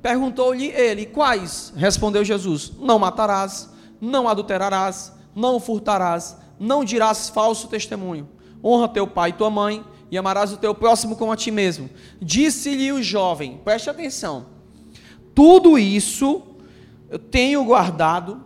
Perguntou-lhe 0.00 0.66
ele: 0.68 1.06
Quais? 1.06 1.72
Respondeu 1.76 2.24
Jesus: 2.24 2.72
Não 2.78 2.98
matarás, 2.98 3.70
não 4.00 4.28
adulterarás, 4.28 5.12
não 5.34 5.60
furtarás, 5.60 6.36
não 6.58 6.84
dirás 6.84 7.28
falso 7.28 7.68
testemunho. 7.68 8.35
Honra 8.62 8.88
teu 8.88 9.06
pai 9.06 9.30
e 9.30 9.32
tua 9.34 9.50
mãe 9.50 9.84
e 10.10 10.16
amarás 10.16 10.52
o 10.52 10.56
teu 10.56 10.74
próximo 10.74 11.16
como 11.16 11.32
a 11.32 11.36
ti 11.36 11.50
mesmo. 11.50 11.90
Disse-lhe 12.20 12.92
o 12.92 13.02
jovem: 13.02 13.60
Preste 13.64 13.90
atenção. 13.90 14.46
Tudo 15.34 15.78
isso 15.78 16.42
eu 17.10 17.18
tenho 17.18 17.64
guardado 17.64 18.42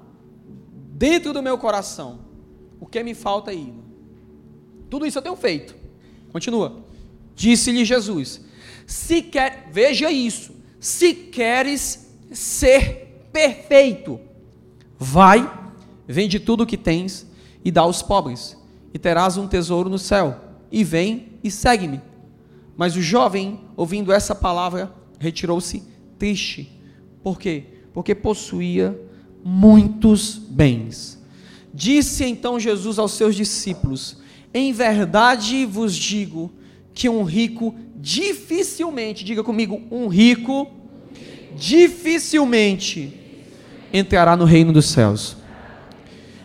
dentro 0.93 1.33
do 1.33 1.43
meu 1.43 1.57
coração. 1.57 2.21
O 2.81 2.87
que 2.87 3.03
me 3.03 3.15
falta 3.15 3.51
aí? 3.51 3.73
Tudo 4.89 5.07
isso 5.07 5.19
eu 5.19 5.23
tenho 5.23 5.37
feito. 5.37 5.75
Continua. 6.33 6.83
Disse-lhe 7.35 7.85
Jesus: 7.85 8.41
Se 8.87 9.23
quer, 9.23 9.69
veja 9.73 10.11
isso. 10.11 10.55
Se 10.79 11.15
queres 11.15 12.11
ser 12.33 13.29
perfeito, 13.33 14.19
vai, 14.99 15.51
vende 16.07 16.41
tudo 16.41 16.63
o 16.63 16.67
que 16.67 16.77
tens 16.77 17.27
e 17.65 17.71
dá 17.71 17.83
aos 17.83 18.03
pobres, 18.03 18.57
e 18.93 18.99
terás 18.99 19.37
um 19.37 19.47
tesouro 19.47 19.89
no 19.89 19.99
céu. 19.99 20.37
E 20.71 20.85
vem 20.85 21.33
e 21.43 21.51
segue-me. 21.51 22.01
Mas 22.77 22.97
o 22.97 23.03
jovem, 23.03 23.61
ouvindo 23.77 24.13
essa 24.13 24.35
palavra, 24.35 24.93
retirou-se 25.19 25.83
triste. 26.19 26.71
Por 27.23 27.39
quê? 27.39 27.65
Porque 27.93 28.15
possuía 28.15 28.99
muitos 29.45 30.37
bens. 30.37 31.21
Disse 31.73 32.25
então 32.25 32.59
Jesus 32.59 32.99
aos 32.99 33.13
seus 33.13 33.35
discípulos: 33.35 34.19
em 34.53 34.73
verdade 34.73 35.65
vos 35.65 35.95
digo 35.95 36.51
que 36.93 37.09
um 37.09 37.23
rico 37.23 37.75
dificilmente, 37.97 39.25
diga 39.25 39.45
comigo, 39.45 39.81
um 39.91 40.09
rico 40.09 40.67
dificilmente 41.57 43.13
entrará 43.93 44.37
no 44.37 44.45
reino 44.45 44.73
dos 44.73 44.87
céus. 44.87 45.37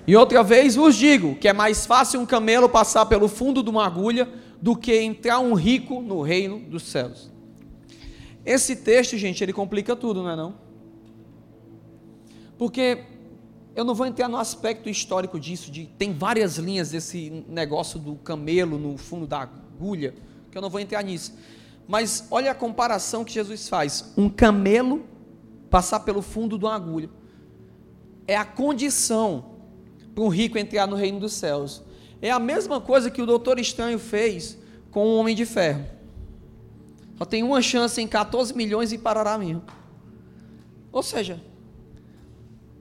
E 0.08 0.16
outra 0.16 0.44
vez 0.44 0.76
vos 0.76 0.96
digo 0.96 1.36
que 1.36 1.48
é 1.48 1.54
mais 1.54 1.86
fácil 1.86 2.20
um 2.20 2.26
camelo 2.26 2.70
passar 2.70 3.06
pelo 3.08 3.28
fundo 3.28 3.64
de 3.64 3.70
uma 3.70 3.86
agulha 3.86 4.30
do 4.62 4.76
que 4.76 4.96
entrar 5.02 5.40
um 5.40 5.54
rico 5.54 6.02
no 6.02 6.22
reino 6.22 6.60
dos 6.60 6.84
céus. 6.84 7.32
Esse 8.46 8.76
texto, 8.76 9.18
gente, 9.18 9.44
ele 9.44 9.54
complica 9.54 9.96
tudo, 9.96 10.22
não 10.22 10.30
é 10.30 10.36
não? 10.36 10.54
Porque 12.58 13.04
eu 13.76 13.84
não 13.84 13.96
vou 13.96 14.06
entrar 14.06 14.30
no 14.30 14.38
aspecto 14.38 14.88
histórico 14.88 15.40
disso, 15.40 15.72
de 15.72 15.88
tem 15.98 16.14
várias 16.14 16.58
linhas 16.58 16.92
desse 16.92 17.44
negócio 17.50 18.00
do 18.00 18.16
camelo 18.16 18.78
no 18.78 18.98
fundo 18.98 19.26
da 19.26 19.40
agulha, 19.40 20.14
que 20.52 20.58
eu 20.58 20.62
não 20.62 20.70
vou 20.70 20.80
entrar 20.80 21.04
nisso. 21.04 21.34
Mas 21.88 22.28
olha 22.30 22.52
a 22.52 22.56
comparação 22.56 23.26
que 23.26 23.34
Jesus 23.34 23.68
faz: 23.68 24.14
um 24.16 24.30
camelo 24.30 25.04
passar 25.70 26.02
pelo 26.02 26.22
fundo 26.22 26.58
de 26.58 26.66
uma 26.66 26.76
agulha 26.76 27.10
é 28.28 28.36
a 28.36 28.46
condição 28.46 29.55
para 30.16 30.24
um 30.24 30.30
rico 30.30 30.58
entrar 30.58 30.88
no 30.88 30.96
reino 30.96 31.20
dos 31.20 31.34
céus. 31.34 31.84
É 32.22 32.32
a 32.32 32.40
mesma 32.40 32.82
coisa 32.82 33.12
que 33.12 33.22
o 33.22 33.26
doutor 33.26 33.60
Estranho 33.60 34.00
fez 34.00 34.58
com 34.90 35.06
o 35.06 35.18
homem 35.18 35.36
de 35.36 35.46
ferro. 35.46 35.86
Só 37.18 37.26
tem 37.26 37.44
uma 37.44 37.62
chance 37.62 38.02
em 38.02 38.08
14 38.08 38.56
milhões 38.56 38.92
e 38.92 38.98
parará 38.98 39.38
mesmo. 39.38 39.62
Ou 40.92 41.04
seja, 41.04 41.40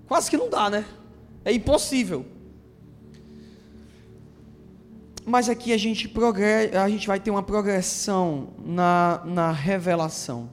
Quase 0.07 0.31
que 0.31 0.37
não 0.37 0.51
dá, 0.51 0.69
né? 0.69 0.85
É 1.45 1.53
impossível. 1.53 2.27
Mas 5.25 5.49
aqui 5.49 5.73
a 5.73 5.79
gente, 5.79 6.07
progre... 6.07 6.77
a 6.77 6.89
gente 6.89 7.07
vai 7.07 7.19
ter 7.19 7.31
uma 7.31 7.43
progressão 7.43 8.49
na, 8.65 9.23
na 9.25 9.51
revelação. 9.51 10.51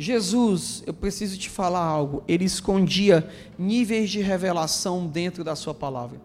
Jesus, 0.00 0.82
eu 0.86 0.94
preciso 0.94 1.36
te 1.36 1.50
falar 1.50 1.84
algo, 1.84 2.24
ele 2.26 2.46
escondia 2.46 3.28
níveis 3.58 4.08
de 4.08 4.22
revelação 4.22 5.06
dentro 5.06 5.44
da 5.44 5.54
sua 5.54 5.74
palavra. 5.74 6.18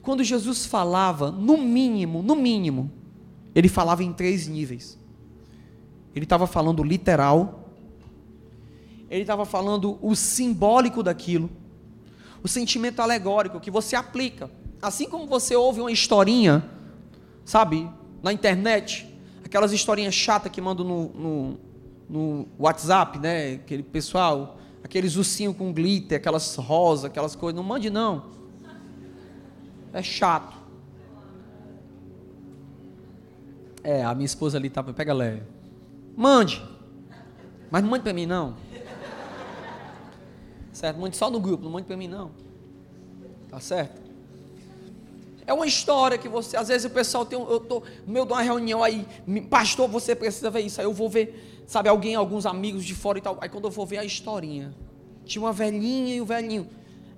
Quando 0.00 0.24
Jesus 0.24 0.64
falava, 0.64 1.30
no 1.30 1.58
mínimo, 1.58 2.22
no 2.22 2.34
mínimo, 2.34 2.90
ele 3.54 3.68
falava 3.68 4.02
em 4.02 4.14
três 4.14 4.48
níveis. 4.48 4.98
Ele 6.16 6.24
estava 6.24 6.46
falando 6.46 6.82
literal, 6.82 7.68
ele 9.10 9.20
estava 9.20 9.44
falando 9.44 9.98
o 10.00 10.16
simbólico 10.16 11.02
daquilo, 11.02 11.50
o 12.42 12.48
sentimento 12.48 13.00
alegórico 13.00 13.60
que 13.60 13.70
você 13.70 13.94
aplica. 13.94 14.50
Assim 14.80 15.06
como 15.06 15.26
você 15.26 15.54
ouve 15.54 15.82
uma 15.82 15.92
historinha, 15.92 16.64
sabe, 17.44 17.86
na 18.22 18.32
internet, 18.32 19.06
aquelas 19.44 19.70
historinhas 19.70 20.14
chatas 20.14 20.50
que 20.50 20.62
mandam 20.62 20.86
no, 20.86 21.08
no, 21.10 21.60
no 22.08 22.46
WhatsApp, 22.58 23.18
né? 23.18 23.54
Aquele 23.54 23.82
pessoal, 23.82 24.58
aqueles 24.82 25.16
ursinhos 25.16 25.56
com 25.56 25.72
glitter, 25.72 26.18
aquelas 26.18 26.54
rosas, 26.56 27.06
aquelas 27.06 27.34
coisas. 27.34 27.56
Não 27.56 27.62
mande, 27.62 27.90
não. 27.90 28.30
É 29.92 30.02
chato. 30.02 30.56
É, 33.84 34.04
a 34.04 34.14
minha 34.14 34.26
esposa 34.26 34.58
ali 34.58 34.70
tá, 34.70 34.82
pega 34.82 35.12
leve. 35.12 35.42
Mande. 36.16 36.62
Mas 37.70 37.82
não 37.82 37.90
mande 37.90 38.04
para 38.04 38.12
mim, 38.12 38.26
não. 38.26 38.54
Certo? 40.72 40.98
Mande 40.98 41.16
só 41.16 41.30
no 41.30 41.40
grupo, 41.40 41.64
não 41.64 41.70
mande 41.70 41.86
para 41.86 41.96
mim 41.96 42.08
não. 42.08 42.30
Tá 43.48 43.60
certo? 43.60 44.00
É 45.46 45.52
uma 45.52 45.66
história 45.66 46.16
que 46.16 46.28
você, 46.28 46.56
às 46.56 46.68
vezes 46.68 46.84
o 46.84 46.90
pessoal 46.90 47.26
tem, 47.26 47.38
eu 47.38 47.60
tô 47.60 47.82
meio 48.06 48.24
de 48.24 48.32
uma 48.32 48.42
reunião 48.42 48.82
aí, 48.82 49.06
pastor, 49.50 49.88
você 49.88 50.14
precisa 50.14 50.48
ver 50.50 50.60
isso. 50.60 50.80
Aí 50.80 50.86
eu 50.86 50.92
vou 50.92 51.10
ver, 51.10 51.51
sabe, 51.66 51.88
alguém, 51.88 52.14
alguns 52.14 52.46
amigos 52.46 52.84
de 52.84 52.94
fora 52.94 53.18
e 53.18 53.22
tal. 53.22 53.38
Aí 53.40 53.48
quando 53.48 53.64
eu 53.64 53.70
vou 53.70 53.86
ver 53.86 53.98
a 53.98 54.04
historinha, 54.04 54.74
tinha 55.24 55.42
uma 55.42 55.52
velhinha 55.52 56.14
e 56.14 56.20
o 56.20 56.24
velhinho. 56.24 56.68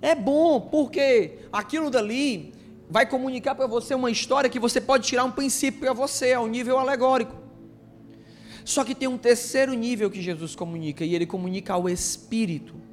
É 0.01 0.13
bom, 0.13 0.59
porque 0.59 1.39
aquilo 1.51 1.89
dali 1.89 2.53
vai 2.89 3.05
comunicar 3.05 3.55
para 3.55 3.67
você 3.67 3.95
uma 3.95 4.11
história 4.11 4.49
que 4.49 4.59
você 4.59 4.79
pode 4.79 5.07
tirar 5.07 5.23
um 5.23 5.31
princípio 5.31 5.79
para 5.79 5.93
você, 5.93 6.33
ao 6.33 6.47
nível 6.47 6.77
alegórico. 6.77 7.35
Só 8.63 8.83
que 8.83 8.95
tem 8.95 9.07
um 9.07 9.17
terceiro 9.17 9.73
nível 9.73 10.09
que 10.09 10.21
Jesus 10.21 10.55
comunica, 10.55 11.03
e 11.05 11.15
ele 11.15 11.25
comunica 11.25 11.73
ao 11.73 11.87
Espírito 11.89 12.85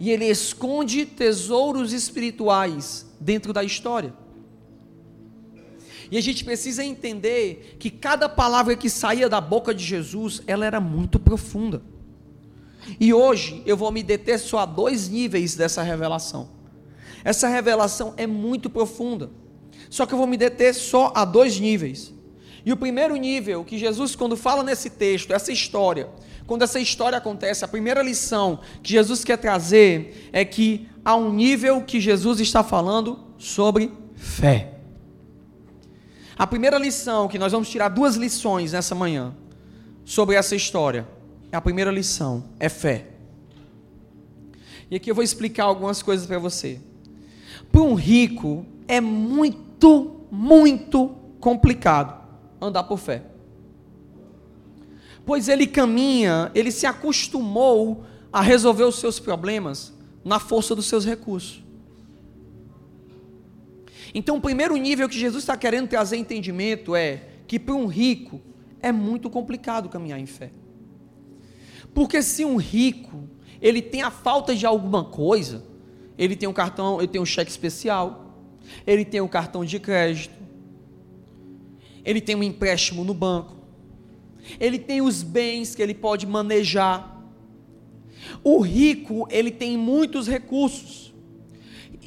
e 0.00 0.10
ele 0.10 0.26
esconde 0.26 1.04
tesouros 1.04 1.92
espirituais 1.92 3.06
dentro 3.20 3.52
da 3.52 3.64
história. 3.64 4.14
E 6.10 6.16
a 6.16 6.20
gente 6.20 6.44
precisa 6.44 6.84
entender 6.84 7.76
que 7.78 7.90
cada 7.90 8.28
palavra 8.28 8.76
que 8.76 8.88
saía 8.88 9.28
da 9.28 9.40
boca 9.40 9.74
de 9.74 9.84
Jesus, 9.84 10.42
ela 10.46 10.64
era 10.64 10.80
muito 10.80 11.18
profunda. 11.18 11.82
E 12.98 13.12
hoje 13.12 13.62
eu 13.66 13.76
vou 13.76 13.90
me 13.92 14.02
deter 14.02 14.38
só 14.38 14.60
a 14.60 14.66
dois 14.66 15.08
níveis 15.08 15.54
dessa 15.54 15.82
revelação. 15.82 16.48
Essa 17.24 17.48
revelação 17.48 18.14
é 18.16 18.26
muito 18.26 18.70
profunda. 18.70 19.30
Só 19.90 20.06
que 20.06 20.14
eu 20.14 20.18
vou 20.18 20.26
me 20.26 20.36
deter 20.36 20.74
só 20.74 21.12
a 21.14 21.24
dois 21.24 21.58
níveis. 21.58 22.14
E 22.64 22.72
o 22.72 22.76
primeiro 22.76 23.16
nível 23.16 23.64
que 23.64 23.78
Jesus, 23.78 24.14
quando 24.14 24.36
fala 24.36 24.62
nesse 24.62 24.90
texto, 24.90 25.32
essa 25.32 25.52
história, 25.52 26.08
quando 26.46 26.62
essa 26.62 26.80
história 26.80 27.18
acontece, 27.18 27.64
a 27.64 27.68
primeira 27.68 28.02
lição 28.02 28.60
que 28.82 28.92
Jesus 28.92 29.24
quer 29.24 29.36
trazer 29.36 30.30
é 30.32 30.44
que 30.44 30.88
há 31.04 31.14
um 31.14 31.32
nível 31.32 31.82
que 31.82 32.00
Jesus 32.00 32.40
está 32.40 32.62
falando 32.62 33.18
sobre 33.38 33.92
fé. 34.16 34.77
A 36.38 36.46
primeira 36.46 36.78
lição 36.78 37.26
que 37.26 37.38
nós 37.38 37.50
vamos 37.50 37.68
tirar 37.68 37.88
duas 37.88 38.14
lições 38.14 38.72
nessa 38.72 38.94
manhã 38.94 39.34
sobre 40.04 40.36
essa 40.36 40.54
história. 40.54 41.06
A 41.50 41.60
primeira 41.60 41.90
lição 41.90 42.44
é 42.60 42.68
fé. 42.68 43.08
E 44.88 44.94
aqui 44.94 45.10
eu 45.10 45.14
vou 45.16 45.24
explicar 45.24 45.64
algumas 45.64 46.00
coisas 46.00 46.26
para 46.26 46.38
você. 46.38 46.80
Para 47.72 47.80
um 47.80 47.94
rico 47.94 48.64
é 48.86 49.00
muito, 49.00 50.20
muito 50.30 51.08
complicado 51.40 52.22
andar 52.60 52.84
por 52.84 52.98
fé. 52.98 53.24
Pois 55.26 55.48
ele 55.48 55.66
caminha, 55.66 56.52
ele 56.54 56.70
se 56.70 56.86
acostumou 56.86 58.04
a 58.32 58.40
resolver 58.40 58.84
os 58.84 59.00
seus 59.00 59.18
problemas 59.18 59.92
na 60.24 60.38
força 60.38 60.74
dos 60.74 60.86
seus 60.86 61.04
recursos. 61.04 61.67
Então, 64.14 64.36
o 64.36 64.40
primeiro 64.40 64.76
nível 64.76 65.08
que 65.08 65.18
Jesus 65.18 65.42
está 65.42 65.56
querendo 65.56 65.88
trazer 65.88 66.16
entendimento 66.16 66.94
é 66.96 67.22
que 67.46 67.58
para 67.58 67.74
um 67.74 67.86
rico 67.86 68.40
é 68.80 68.92
muito 68.92 69.28
complicado 69.28 69.88
caminhar 69.88 70.18
em 70.18 70.26
fé. 70.26 70.50
Porque 71.94 72.22
se 72.22 72.44
um 72.44 72.56
rico 72.56 73.28
ele 73.60 73.82
tem 73.82 74.02
a 74.02 74.10
falta 74.10 74.54
de 74.54 74.64
alguma 74.64 75.04
coisa, 75.04 75.64
ele 76.16 76.36
tem 76.36 76.48
um 76.48 76.52
cartão, 76.52 76.98
ele 76.98 77.08
tem 77.08 77.20
um 77.20 77.26
cheque 77.26 77.50
especial, 77.50 78.34
ele 78.86 79.04
tem 79.04 79.20
um 79.20 79.28
cartão 79.28 79.64
de 79.64 79.78
crédito, 79.78 80.34
ele 82.04 82.20
tem 82.20 82.36
um 82.36 82.42
empréstimo 82.42 83.04
no 83.04 83.14
banco, 83.14 83.56
ele 84.58 84.78
tem 84.78 85.02
os 85.02 85.22
bens 85.22 85.74
que 85.74 85.82
ele 85.82 85.94
pode 85.94 86.26
manejar. 86.26 87.16
O 88.42 88.60
rico, 88.60 89.26
ele 89.30 89.50
tem 89.50 89.76
muitos 89.76 90.26
recursos. 90.26 91.07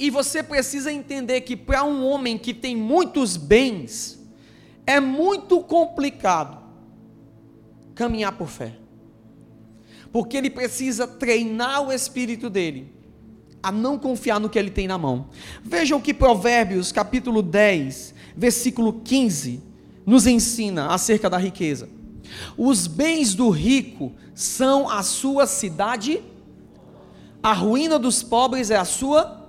E 0.02 0.10
você 0.10 0.42
precisa 0.42 0.92
entender 0.92 1.42
que 1.42 1.56
para 1.56 1.84
um 1.84 2.04
homem 2.04 2.36
que 2.36 2.56
tem 2.56 2.76
muitos 2.76 3.38
bens, 3.38 4.20
é 4.84 5.00
muito 5.00 5.62
complicado 5.62 6.58
caminhar 7.94 8.32
por 8.32 8.48
fé. 8.48 8.74
Porque 10.12 10.36
ele 10.36 10.50
precisa 10.50 11.06
treinar 11.06 11.88
o 11.88 11.94
espírito 11.94 12.50
dele 12.50 12.92
a 13.62 13.72
não 13.72 14.00
confiar 14.00 14.40
no 14.40 14.50
que 14.50 14.58
ele 14.58 14.72
tem 14.72 14.88
na 14.88 14.98
mão. 14.98 15.30
Veja 15.64 15.96
o 15.96 16.02
que 16.02 16.16
Provérbios, 16.16 16.92
capítulo 16.92 17.44
10, 17.44 18.16
versículo 18.36 19.02
15, 19.04 19.62
nos 20.04 20.26
ensina 20.26 20.88
acerca 20.88 21.30
da 21.30 21.38
riqueza. 21.38 21.88
Os 22.58 22.88
bens 22.88 23.36
do 23.36 23.52
rico 23.52 24.14
são 24.34 24.90
a 24.90 25.04
sua 25.04 25.46
cidade, 25.46 26.24
a 27.44 27.54
ruína 27.54 28.00
dos 28.00 28.24
pobres 28.24 28.72
é 28.72 28.78
a 28.78 28.86
sua. 28.86 29.41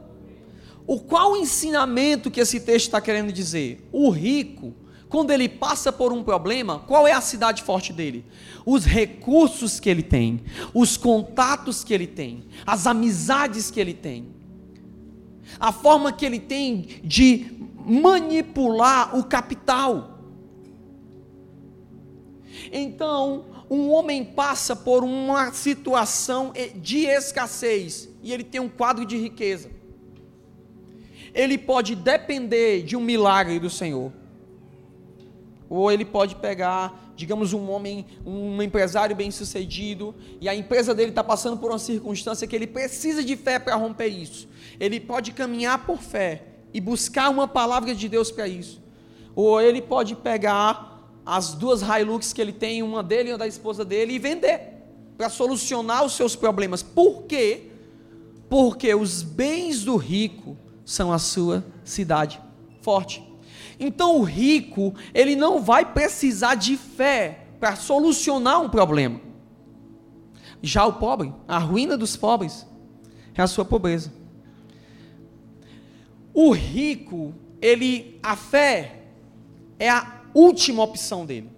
O 0.87 0.99
qual 1.01 1.37
ensinamento 1.37 2.31
que 2.31 2.41
esse 2.41 2.61
texto 2.61 2.87
está 2.87 3.01
querendo 3.01 3.33
dizer? 3.33 3.87
O 3.93 4.11
rico 4.11 4.75
quando 5.13 5.31
ele 5.31 5.47
passa 5.47 5.93
por 5.93 6.11
um 6.11 6.25
problema, 6.25 6.79
qual 6.79 7.07
é 7.07 7.13
a 7.13 7.21
cidade 7.21 7.63
forte 7.63 7.93
dele? 7.93 8.25
Os 8.65 8.87
recursos 8.87 9.79
que 9.79 9.91
ele 9.91 10.03
tem, 10.03 10.41
os 10.73 10.97
contatos 10.97 11.85
que 11.85 11.93
ele 11.93 12.07
tem, 12.07 12.47
as 12.65 12.87
amizades 12.87 13.71
que 13.71 13.79
ele 13.79 13.93
tem, 13.93 14.29
a 15.61 15.71
forma 15.71 16.15
que 16.15 16.25
ele 16.25 16.41
tem 16.41 16.87
de 17.05 17.47
manipular 17.85 19.15
o 19.15 19.23
capital. 19.25 20.19
Então, 22.73 23.45
um 23.69 23.91
homem 23.91 24.25
passa 24.25 24.75
por 24.75 25.05
uma 25.05 25.53
situação 25.53 26.55
de 26.77 27.01
escassez 27.01 28.09
e 28.23 28.33
ele 28.33 28.45
tem 28.45 28.63
um 28.63 28.69
quadro 28.69 29.05
de 29.05 29.19
riqueza. 29.19 29.82
Ele 31.35 31.57
pode 31.57 31.95
depender 31.95 32.83
de 32.83 32.97
um 32.97 33.01
milagre 33.01 33.59
do 33.59 33.71
Senhor 33.71 34.13
ou 35.75 35.91
ele 35.91 36.05
pode 36.05 36.37
pegar, 36.37 37.11
digamos, 37.17 37.55
um 37.55 37.71
homem, 37.71 38.05
um 38.27 38.61
empresário 38.61 39.17
bem-sucedido, 39.17 40.15
e 40.39 40.47
a 40.47 40.55
empresa 40.55 40.95
dele 40.95 41.09
está 41.09 41.25
passando 41.25 41.57
por 41.57 41.71
uma 41.71 41.79
circunstância 41.79 42.47
que 42.47 42.55
ele 42.55 42.67
precisa 42.67 43.25
de 43.25 43.35
fé 43.39 43.59
para 43.59 43.75
romper 43.75 44.09
isso. 44.09 44.47
Ele 44.79 45.01
pode 45.01 45.33
caminhar 45.33 45.87
por 45.87 45.97
fé 45.97 46.43
e 46.75 46.81
buscar 46.81 47.31
uma 47.31 47.49
palavra 47.49 47.95
de 47.95 48.07
Deus 48.07 48.31
para 48.31 48.47
isso. 48.47 48.83
Ou 49.35 49.63
ele 49.63 49.81
pode 49.81 50.15
pegar 50.15 51.09
as 51.25 51.55
duas 51.55 51.81
Hilux 51.81 52.35
que 52.35 52.43
ele 52.43 52.53
tem, 52.53 52.83
uma 52.83 53.03
dele 53.03 53.31
e 53.31 53.33
uma 53.33 53.39
da 53.39 53.47
esposa 53.47 53.83
dele, 53.83 54.13
e 54.13 54.19
vender 54.19 54.75
para 55.17 55.31
solucionar 55.31 56.05
os 56.05 56.13
seus 56.13 56.37
problemas. 56.37 56.83
Por 56.83 57.23
quê? 57.23 57.69
Porque 58.51 58.95
os 58.95 59.23
bens 59.23 59.85
do 59.85 59.97
rico 59.97 60.55
são 60.93 61.11
a 61.11 61.19
sua 61.19 61.65
cidade 61.83 62.39
forte. 62.83 63.25
Então 63.81 64.19
o 64.19 64.23
rico, 64.23 64.95
ele 65.15 65.35
não 65.35 65.63
vai 65.63 65.91
precisar 65.91 66.55
de 66.55 66.77
fé 66.77 67.47
para 67.59 67.77
solucionar 67.77 68.61
um 68.61 68.69
problema. 68.69 69.19
Já 70.63 70.85
o 70.85 70.93
pobre, 70.93 71.33
a 71.49 71.59
ruína 71.59 71.97
dos 71.97 72.15
pobres 72.15 72.67
é 73.35 73.41
a 73.41 73.47
sua 73.47 73.65
pobreza. 73.65 74.13
O 76.35 76.51
rico, 76.51 77.35
ele 77.61 78.21
a 78.23 78.37
fé 78.37 79.07
é 79.79 79.89
a 79.89 80.21
última 80.35 80.83
opção 80.83 81.25
dele. 81.25 81.51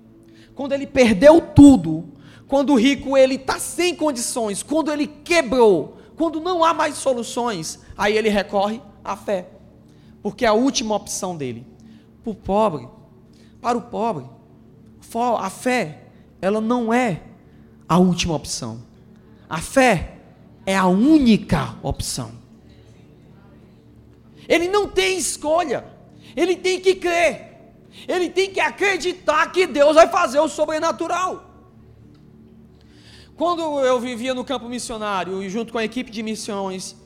Quando 0.54 0.72
ele 0.72 0.86
perdeu 0.86 1.40
tudo, 1.40 2.12
quando 2.46 2.72
o 2.72 2.76
rico 2.76 3.16
ele 3.16 3.34
está 3.34 3.58
sem 3.58 3.96
condições, 3.96 4.62
quando 4.62 4.92
ele 4.92 5.08
quebrou, 5.08 5.98
quando 6.16 6.40
não 6.40 6.62
há 6.62 6.72
mais 6.72 6.94
soluções, 6.94 7.80
aí 7.96 8.16
ele 8.16 8.28
recorre 8.28 8.80
à 9.04 9.16
fé, 9.16 9.46
porque 10.22 10.44
é 10.44 10.48
a 10.48 10.54
última 10.54 10.94
opção 10.94 11.36
dele 11.36 11.66
para 12.22 12.30
o 12.30 12.34
pobre, 12.34 12.88
para 13.60 13.76
o 13.76 13.82
pobre, 13.82 14.24
a 15.38 15.50
fé, 15.50 16.08
ela 16.40 16.60
não 16.60 16.92
é 16.92 17.22
a 17.88 17.98
última 17.98 18.34
opção. 18.34 18.82
A 19.48 19.60
fé 19.60 20.16
é 20.66 20.76
a 20.76 20.86
única 20.86 21.76
opção. 21.82 22.32
Ele 24.48 24.66
não 24.68 24.88
tem 24.88 25.16
escolha. 25.16 25.84
Ele 26.34 26.56
tem 26.56 26.80
que 26.80 26.96
crer. 26.96 27.52
Ele 28.08 28.28
tem 28.28 28.50
que 28.50 28.58
acreditar 28.58 29.52
que 29.52 29.66
Deus 29.66 29.94
vai 29.94 30.08
fazer 30.08 30.40
o 30.40 30.48
sobrenatural. 30.48 31.50
Quando 33.36 33.62
eu 33.80 34.00
vivia 34.00 34.34
no 34.34 34.44
campo 34.44 34.68
missionário 34.68 35.42
e 35.42 35.48
junto 35.48 35.72
com 35.72 35.78
a 35.78 35.84
equipe 35.84 36.10
de 36.10 36.22
missões 36.22 36.96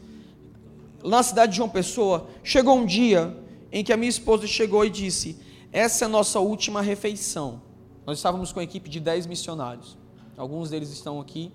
na 1.04 1.22
cidade 1.22 1.52
de 1.52 1.58
João 1.58 1.68
Pessoa, 1.68 2.28
chegou 2.42 2.76
um 2.76 2.84
dia 2.84 3.36
em 3.70 3.84
que 3.84 3.92
a 3.92 3.96
minha 3.96 4.08
esposa 4.08 4.46
chegou 4.46 4.84
e 4.84 4.90
disse: 4.90 5.38
Essa 5.72 6.04
é 6.04 6.06
a 6.06 6.08
nossa 6.08 6.40
última 6.40 6.82
refeição. 6.82 7.62
Nós 8.06 8.18
estávamos 8.18 8.52
com 8.52 8.58
uma 8.58 8.64
equipe 8.64 8.88
de 8.88 9.00
10 9.00 9.26
missionários. 9.26 9.96
Alguns 10.36 10.70
deles 10.70 10.90
estão 10.90 11.20
aqui. 11.20 11.52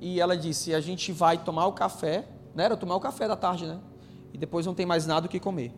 E 0.00 0.20
ela 0.20 0.36
disse: 0.36 0.74
A 0.74 0.80
gente 0.80 1.12
vai 1.12 1.38
tomar 1.38 1.66
o 1.66 1.72
café. 1.72 2.28
Né? 2.54 2.64
Era 2.64 2.76
tomar 2.76 2.96
o 2.96 3.00
café 3.00 3.28
da 3.28 3.36
tarde, 3.36 3.66
né? 3.66 3.78
E 4.32 4.38
depois 4.38 4.66
não 4.66 4.74
tem 4.74 4.86
mais 4.86 5.06
nada 5.06 5.26
o 5.26 5.28
que 5.28 5.38
comer. 5.38 5.72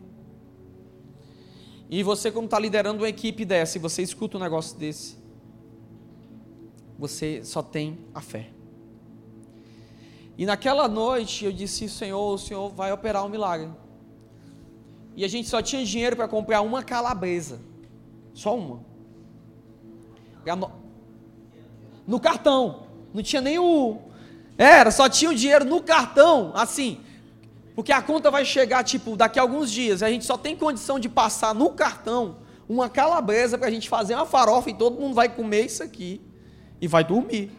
E 1.89 2.01
você, 2.01 2.31
como 2.31 2.45
está 2.45 2.57
liderando 2.57 3.03
uma 3.03 3.09
equipe 3.09 3.45
dessa, 3.45 3.77
e 3.77 3.81
você 3.81 4.01
escuta 4.01 4.37
um 4.37 4.39
negócio 4.39 4.77
desse, 4.77 5.17
você 6.97 7.43
só 7.43 7.61
tem 7.61 7.99
a 8.13 8.21
fé. 8.21 8.54
E 10.37 10.45
naquela 10.45 10.87
noite 10.87 11.45
eu 11.45 11.51
disse: 11.51 11.87
Senhor, 11.87 12.33
o 12.33 12.37
Senhor 12.37 12.69
vai 12.69 12.91
operar 12.91 13.25
um 13.25 13.29
milagre. 13.29 13.69
E 15.15 15.23
a 15.23 15.27
gente 15.27 15.47
só 15.47 15.61
tinha 15.61 15.83
dinheiro 15.85 16.15
para 16.15 16.27
comprar 16.27 16.61
uma 16.61 16.83
calabresa. 16.83 17.61
Só 18.33 18.55
uma. 18.55 18.81
No 22.05 22.19
cartão. 22.19 22.87
Não 23.13 23.23
tinha 23.23 23.41
nem 23.41 23.57
o. 23.57 23.97
Era, 24.57 24.91
só 24.91 25.07
tinha 25.09 25.31
o 25.31 25.35
dinheiro 25.35 25.65
no 25.65 25.81
cartão, 25.81 26.51
assim. 26.53 26.99
Porque 27.73 27.91
a 27.91 28.01
conta 28.01 28.29
vai 28.29 28.45
chegar, 28.45 28.83
tipo, 28.83 29.15
daqui 29.15 29.39
a 29.39 29.41
alguns 29.41 29.71
dias. 29.71 30.03
A 30.03 30.09
gente 30.09 30.25
só 30.25 30.37
tem 30.37 30.55
condição 30.55 30.99
de 30.99 31.09
passar 31.09 31.55
no 31.55 31.71
cartão 31.71 32.37
uma 32.67 32.89
calabresa 32.89 33.57
para 33.57 33.67
a 33.67 33.71
gente 33.71 33.87
fazer 33.87 34.15
uma 34.15 34.25
farofa 34.25 34.69
e 34.69 34.73
todo 34.73 34.99
mundo 34.99 35.13
vai 35.13 35.29
comer 35.29 35.65
isso 35.65 35.83
aqui. 35.83 36.21
E 36.81 36.87
vai 36.87 37.03
dormir. 37.03 37.51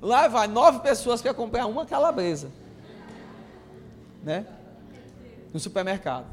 Lá 0.00 0.28
vai 0.28 0.46
nove 0.46 0.80
pessoas 0.80 1.20
para 1.20 1.34
comprar 1.34 1.66
uma 1.66 1.84
calabresa. 1.84 2.50
Né? 4.22 4.46
No 5.52 5.58
supermercado. 5.58 6.26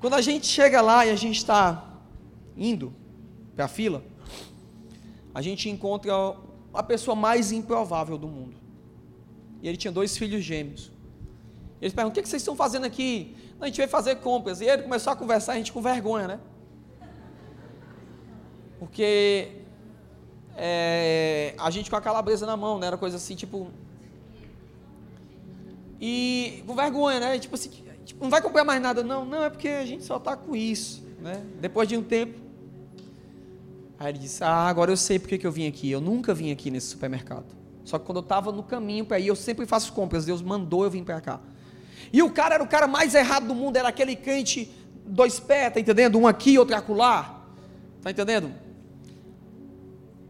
Quando 0.00 0.14
a 0.14 0.20
gente 0.20 0.46
chega 0.46 0.80
lá 0.80 1.06
e 1.06 1.10
a 1.10 1.16
gente 1.16 1.36
está 1.38 1.84
indo 2.56 2.92
para 3.54 3.66
a 3.66 3.68
fila, 3.68 4.02
a 5.34 5.40
gente 5.40 5.68
encontra 5.68 6.12
a 6.72 6.82
pessoa 6.82 7.14
mais 7.14 7.52
improvável 7.52 8.18
do 8.18 8.26
mundo. 8.26 8.56
E 9.62 9.68
ele 9.68 9.76
tinha 9.76 9.92
dois 9.92 10.16
filhos 10.16 10.42
gêmeos. 10.42 10.90
Eles 11.80 11.94
perguntam: 11.94 12.20
o 12.20 12.22
que 12.22 12.28
vocês 12.28 12.42
estão 12.42 12.56
fazendo 12.56 12.84
aqui? 12.84 13.36
a 13.62 13.66
gente 13.66 13.76
veio 13.76 13.88
fazer 13.88 14.16
compras. 14.16 14.60
E 14.60 14.64
ele 14.64 14.82
começou 14.82 15.12
a 15.12 15.16
conversar, 15.16 15.52
a 15.52 15.56
gente 15.56 15.72
com 15.72 15.80
vergonha, 15.80 16.26
né? 16.26 16.40
Porque 18.78 19.61
é, 20.56 21.54
a 21.58 21.70
gente 21.70 21.90
com 21.90 21.96
a 21.96 22.00
calabresa 22.00 22.46
na 22.46 22.56
mão, 22.56 22.78
né? 22.78 22.86
Era 22.86 22.96
coisa 22.96 23.16
assim, 23.16 23.34
tipo. 23.34 23.68
E 26.00 26.62
com 26.66 26.74
vergonha, 26.74 27.20
né? 27.20 27.38
Tipo 27.38 27.54
assim, 27.54 27.70
Tipo, 28.04 28.24
não 28.24 28.30
vai 28.30 28.42
comprar 28.42 28.64
mais 28.64 28.80
nada, 28.80 29.02
não. 29.02 29.24
Não, 29.24 29.44
é 29.44 29.50
porque 29.50 29.68
a 29.68 29.86
gente 29.86 30.04
só 30.04 30.16
está 30.16 30.36
com 30.36 30.56
isso. 30.56 31.02
Né? 31.20 31.42
Depois 31.60 31.88
de 31.88 31.96
um 31.96 32.02
tempo. 32.02 32.40
Aí 33.98 34.10
ele 34.10 34.18
disse: 34.18 34.42
Ah, 34.42 34.68
agora 34.68 34.90
eu 34.90 34.96
sei 34.96 35.18
porque 35.18 35.38
que 35.38 35.46
eu 35.46 35.52
vim 35.52 35.66
aqui. 35.66 35.90
Eu 35.90 36.00
nunca 36.00 36.34
vim 36.34 36.50
aqui 36.50 36.70
nesse 36.70 36.88
supermercado. 36.88 37.46
Só 37.84 37.98
que 37.98 38.04
quando 38.04 38.18
eu 38.18 38.22
estava 38.22 38.52
no 38.52 38.62
caminho 38.62 39.04
para 39.04 39.18
ir, 39.18 39.28
eu 39.28 39.36
sempre 39.36 39.66
faço 39.66 39.92
compras. 39.92 40.24
Deus 40.24 40.42
mandou 40.42 40.84
eu 40.84 40.90
vir 40.90 41.04
para 41.04 41.20
cá. 41.20 41.40
E 42.12 42.22
o 42.22 42.30
cara 42.30 42.56
era 42.56 42.64
o 42.64 42.68
cara 42.68 42.86
mais 42.86 43.14
errado 43.14 43.46
do 43.46 43.54
mundo, 43.54 43.76
era 43.76 43.88
aquele 43.88 44.14
crente 44.14 44.70
dois 45.06 45.40
pés, 45.40 45.72
tá 45.72 45.80
entendendo? 45.80 46.18
Um 46.18 46.26
aqui, 46.26 46.58
outro 46.58 46.76
acolá. 46.76 47.40
Tá 48.02 48.10
entendendo? 48.10 48.52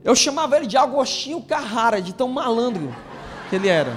Eu 0.05 0.17
chamava 0.17 0.57
ele 0.57 0.67
de 0.67 0.77
Agostinho 0.77 1.43
Carrara, 1.43 2.01
de 2.03 2.13
tão 2.13 2.29
malandro 2.29 2.95
que 3.49 3.57
ele 3.57 3.69
era. 3.69 3.97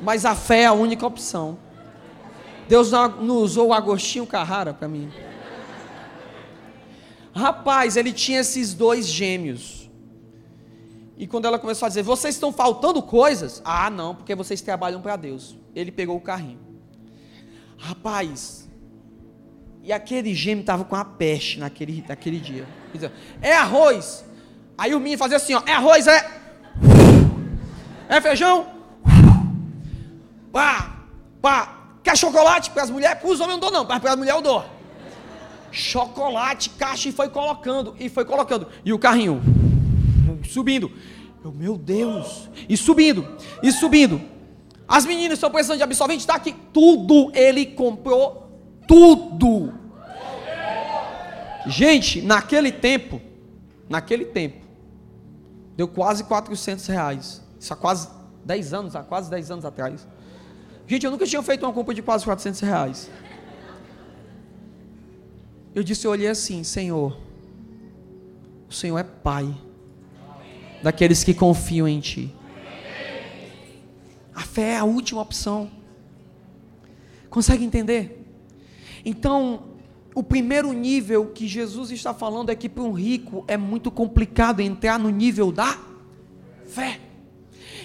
Mas 0.00 0.24
a 0.24 0.34
fé 0.34 0.62
é 0.62 0.66
a 0.66 0.72
única 0.72 1.06
opção. 1.06 1.58
Deus 2.68 2.90
não 2.90 3.36
usou 3.36 3.68
o 3.68 3.72
Agostinho 3.74 4.26
Carrara 4.26 4.72
para 4.72 4.88
mim. 4.88 5.12
Rapaz, 7.34 7.96
ele 7.96 8.12
tinha 8.12 8.40
esses 8.40 8.72
dois 8.72 9.06
gêmeos. 9.06 9.90
E 11.18 11.26
quando 11.26 11.44
ela 11.44 11.58
começou 11.58 11.84
a 11.84 11.88
dizer: 11.88 12.02
Vocês 12.02 12.34
estão 12.34 12.52
faltando 12.52 13.02
coisas? 13.02 13.60
Ah, 13.62 13.90
não, 13.90 14.14
porque 14.14 14.34
vocês 14.34 14.62
trabalham 14.62 15.02
para 15.02 15.16
Deus. 15.16 15.54
Ele 15.74 15.92
pegou 15.92 16.16
o 16.16 16.20
carrinho. 16.20 16.60
Rapaz, 17.76 18.69
e 19.82 19.92
aquele 19.92 20.34
gêmeo 20.34 20.60
estava 20.60 20.84
com 20.84 20.96
a 20.96 21.04
peste 21.04 21.58
naquele, 21.58 22.04
naquele 22.06 22.38
dia. 22.38 22.66
É 23.40 23.54
arroz. 23.54 24.24
Aí 24.76 24.94
o 24.94 25.00
menino 25.00 25.18
fazia 25.18 25.36
assim: 25.36 25.54
ó, 25.54 25.62
É 25.66 25.72
arroz, 25.72 26.06
é. 26.06 26.40
É 28.08 28.20
feijão? 28.20 28.66
Pá, 30.52 31.04
pá. 31.40 31.76
Quer 32.02 32.16
chocolate? 32.16 32.70
Para 32.70 32.82
as 32.82 32.90
mulheres, 32.90 33.20
para 33.20 33.28
os 33.28 33.40
homens 33.40 33.54
não 33.54 33.60
dou, 33.60 33.70
não, 33.70 33.86
para 33.86 34.10
as 34.10 34.16
mulheres 34.16 34.36
eu 34.36 34.42
dou 34.42 34.64
chocolate, 35.72 36.68
caixa 36.70 37.08
e 37.08 37.12
foi 37.12 37.28
colocando, 37.28 37.94
e 37.98 38.08
foi 38.08 38.24
colocando. 38.24 38.66
E 38.84 38.92
o 38.92 38.98
carrinho 38.98 39.40
subindo. 40.48 40.90
Eu, 41.44 41.52
meu 41.52 41.76
Deus! 41.76 42.48
E 42.68 42.76
subindo, 42.76 43.26
e 43.62 43.72
subindo. 43.72 44.20
As 44.86 45.06
meninas 45.06 45.34
estão 45.34 45.50
precisando 45.50 45.78
de 45.78 45.84
absorvente, 45.84 46.20
está 46.20 46.34
aqui. 46.34 46.54
Tudo 46.72 47.30
ele 47.34 47.64
comprou, 47.64 48.49
tudo. 48.90 49.72
Gente, 51.64 52.20
naquele 52.20 52.72
tempo, 52.72 53.20
naquele 53.88 54.24
tempo, 54.24 54.66
deu 55.76 55.86
quase 55.86 56.24
400 56.24 56.84
reais. 56.88 57.40
Isso 57.60 57.72
há 57.72 57.76
quase 57.76 58.08
10 58.44 58.74
anos, 58.74 58.96
há 58.96 59.04
quase 59.04 59.30
10 59.30 59.50
anos 59.52 59.64
atrás. 59.64 60.08
Gente, 60.88 61.04
eu 61.04 61.10
nunca 61.12 61.24
tinha 61.24 61.40
feito 61.40 61.64
uma 61.64 61.72
compra 61.72 61.94
de 61.94 62.02
quase 62.02 62.24
400 62.24 62.60
reais. 62.62 63.08
Eu 65.72 65.84
disse, 65.84 66.04
eu 66.04 66.10
olhei 66.10 66.26
assim, 66.26 66.64
Senhor, 66.64 67.16
o 68.68 68.72
Senhor 68.72 68.98
é 68.98 69.04
Pai 69.04 69.56
daqueles 70.82 71.22
que 71.22 71.32
confiam 71.32 71.86
em 71.86 72.00
Ti. 72.00 72.34
A 74.34 74.40
fé 74.40 74.70
é 74.70 74.78
a 74.78 74.84
última 74.84 75.20
opção. 75.20 75.70
Consegue 77.28 77.64
entender? 77.64 78.19
Então, 79.04 79.64
o 80.14 80.22
primeiro 80.22 80.72
nível 80.72 81.26
que 81.26 81.46
Jesus 81.46 81.90
está 81.90 82.12
falando 82.12 82.50
é 82.50 82.54
que 82.54 82.68
para 82.68 82.82
um 82.82 82.92
rico 82.92 83.44
é 83.46 83.56
muito 83.56 83.90
complicado 83.90 84.60
entrar 84.60 84.98
no 84.98 85.10
nível 85.10 85.52
da 85.52 85.78
fé. 86.66 87.00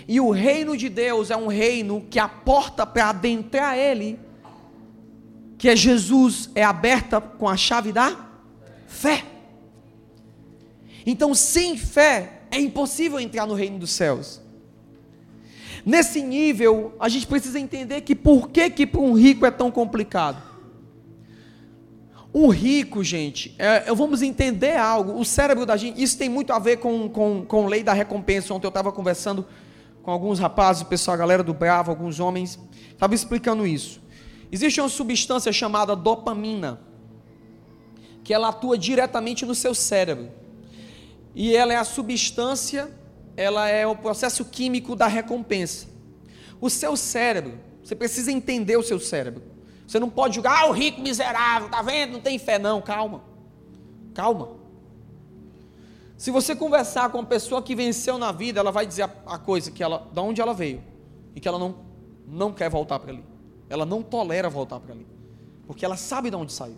E 0.07 0.19
o 0.19 0.31
reino 0.31 0.77
de 0.77 0.89
Deus 0.89 1.31
é 1.31 1.37
um 1.37 1.47
reino 1.47 2.05
que 2.09 2.19
a 2.19 2.27
porta 2.27 2.85
para 2.85 3.09
adentrar 3.09 3.77
ele 3.77 4.19
que 5.57 5.69
é 5.69 5.75
Jesus, 5.75 6.49
é 6.53 6.63
aberta 6.63 7.19
com 7.21 7.47
a 7.47 7.55
chave 7.55 7.91
da 7.91 8.29
fé. 8.87 9.23
Então, 11.05 11.33
sem 11.33 11.77
fé, 11.77 12.41
é 12.51 12.59
impossível 12.59 13.19
entrar 13.19 13.45
no 13.45 13.53
reino 13.53 13.79
dos 13.79 13.91
céus. 13.91 14.41
Nesse 15.85 16.21
nível, 16.21 16.95
a 16.99 17.07
gente 17.07 17.27
precisa 17.27 17.59
entender 17.59 18.01
que 18.01 18.15
por 18.15 18.49
que, 18.49 18.69
que 18.69 18.87
para 18.87 19.01
um 19.01 19.13
rico 19.13 19.45
é 19.45 19.51
tão 19.51 19.71
complicado. 19.71 20.41
Um 22.37 22.49
rico, 22.49 23.01
gente, 23.01 23.55
é, 23.57 23.93
vamos 23.93 24.21
entender 24.21 24.75
algo, 24.75 25.17
o 25.17 25.23
cérebro 25.23 25.65
da 25.65 25.77
gente, 25.77 26.03
isso 26.03 26.17
tem 26.17 26.27
muito 26.27 26.51
a 26.51 26.59
ver 26.59 26.79
com, 26.79 27.07
com, 27.07 27.45
com 27.45 27.65
lei 27.65 27.81
da 27.81 27.93
recompensa. 27.93 28.53
Ontem 28.53 28.65
eu 28.65 28.69
estava 28.69 28.91
conversando 28.91 29.45
com 30.03 30.11
alguns 30.11 30.37
rapazes, 30.37 30.81
o 30.81 30.85
pessoal, 30.85 31.15
a 31.15 31.17
galera 31.17 31.41
do 31.41 31.53
Bravo, 31.53 31.91
alguns 31.91 32.19
homens, 32.19 32.59
estava 32.91 33.15
explicando 33.15 33.65
isso. 33.65 34.01
Existe 34.51 34.81
uma 34.81 34.89
substância 34.89 35.49
chamada 35.53 35.95
dopamina, 35.95 36.81
que 38.21 38.33
ela 38.33 38.49
atua 38.49 38.77
diretamente 38.77 39.45
no 39.45 39.55
seu 39.55 39.73
cérebro. 39.73 40.29
E 41.33 41.55
ela 41.55 41.71
é 41.71 41.77
a 41.77 41.85
substância, 41.85 42.91
ela 43.37 43.69
é 43.69 43.87
o 43.87 43.95
processo 43.95 44.43
químico 44.43 44.93
da 44.93 45.07
recompensa. 45.07 45.87
O 46.59 46.69
seu 46.69 46.97
cérebro, 46.97 47.53
você 47.81 47.95
precisa 47.95 48.29
entender 48.29 48.75
o 48.75 48.83
seu 48.83 48.99
cérebro. 48.99 49.54
Você 49.87 49.99
não 49.99 50.09
pode 50.09 50.35
julgar, 50.35 50.63
ah, 50.63 50.69
o 50.69 50.71
rico 50.71 51.01
miserável, 51.01 51.69
tá 51.69 51.81
vendo? 51.81 52.13
Não 52.13 52.21
tem 52.21 52.39
fé, 52.39 52.57
não. 52.57 52.81
Calma. 52.81 53.21
Calma. 54.13 54.49
Se 56.17 56.31
você 56.31 56.55
conversar 56.55 57.09
com 57.09 57.19
uma 57.19 57.25
pessoa 57.25 57.61
que 57.61 57.75
venceu 57.75 58.17
na 58.17 58.31
vida, 58.31 58.59
ela 58.59 58.71
vai 58.71 58.85
dizer 58.85 59.03
a, 59.03 59.11
a 59.25 59.37
coisa 59.37 59.69
que 59.69 59.83
ela, 59.83 60.07
da 60.13 60.21
onde 60.21 60.41
ela 60.41 60.53
veio 60.53 60.81
e 61.35 61.39
que 61.39 61.47
ela 61.47 61.59
não, 61.59 61.75
não 62.27 62.53
quer 62.53 62.69
voltar 62.69 62.99
para 62.99 63.11
ali. 63.11 63.23
Ela 63.69 63.85
não 63.85 64.01
tolera 64.01 64.49
voltar 64.49 64.79
para 64.79 64.93
ali. 64.93 65.05
Porque 65.67 65.83
ela 65.83 65.97
sabe 65.97 66.29
de 66.29 66.35
onde 66.35 66.53
saiu. 66.53 66.77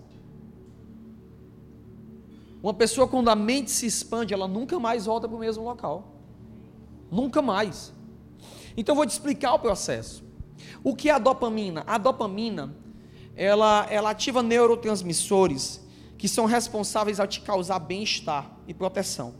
Uma 2.61 2.73
pessoa 2.73 3.07
quando 3.07 3.29
a 3.29 3.35
mente 3.35 3.69
se 3.69 3.85
expande, 3.85 4.33
ela 4.33 4.47
nunca 4.47 4.79
mais 4.79 5.05
volta 5.05 5.27
para 5.27 5.37
o 5.37 5.39
mesmo 5.39 5.63
local. 5.63 6.15
Nunca 7.11 7.41
mais. 7.41 7.93
Então 8.75 8.95
vou 8.95 9.05
te 9.05 9.11
explicar 9.11 9.53
o 9.53 9.59
processo. 9.59 10.23
O 10.83 10.95
que 10.95 11.09
é 11.09 11.13
a 11.13 11.19
dopamina? 11.19 11.83
A 11.85 11.97
dopamina, 11.97 12.75
ela, 13.37 13.87
ela 13.89 14.09
ativa 14.09 14.41
neurotransmissores 14.41 15.85
que 16.17 16.27
são 16.27 16.45
responsáveis 16.45 17.19
a 17.19 17.27
te 17.27 17.39
causar 17.41 17.79
bem-estar 17.79 18.51
e 18.67 18.73
proteção. 18.73 19.35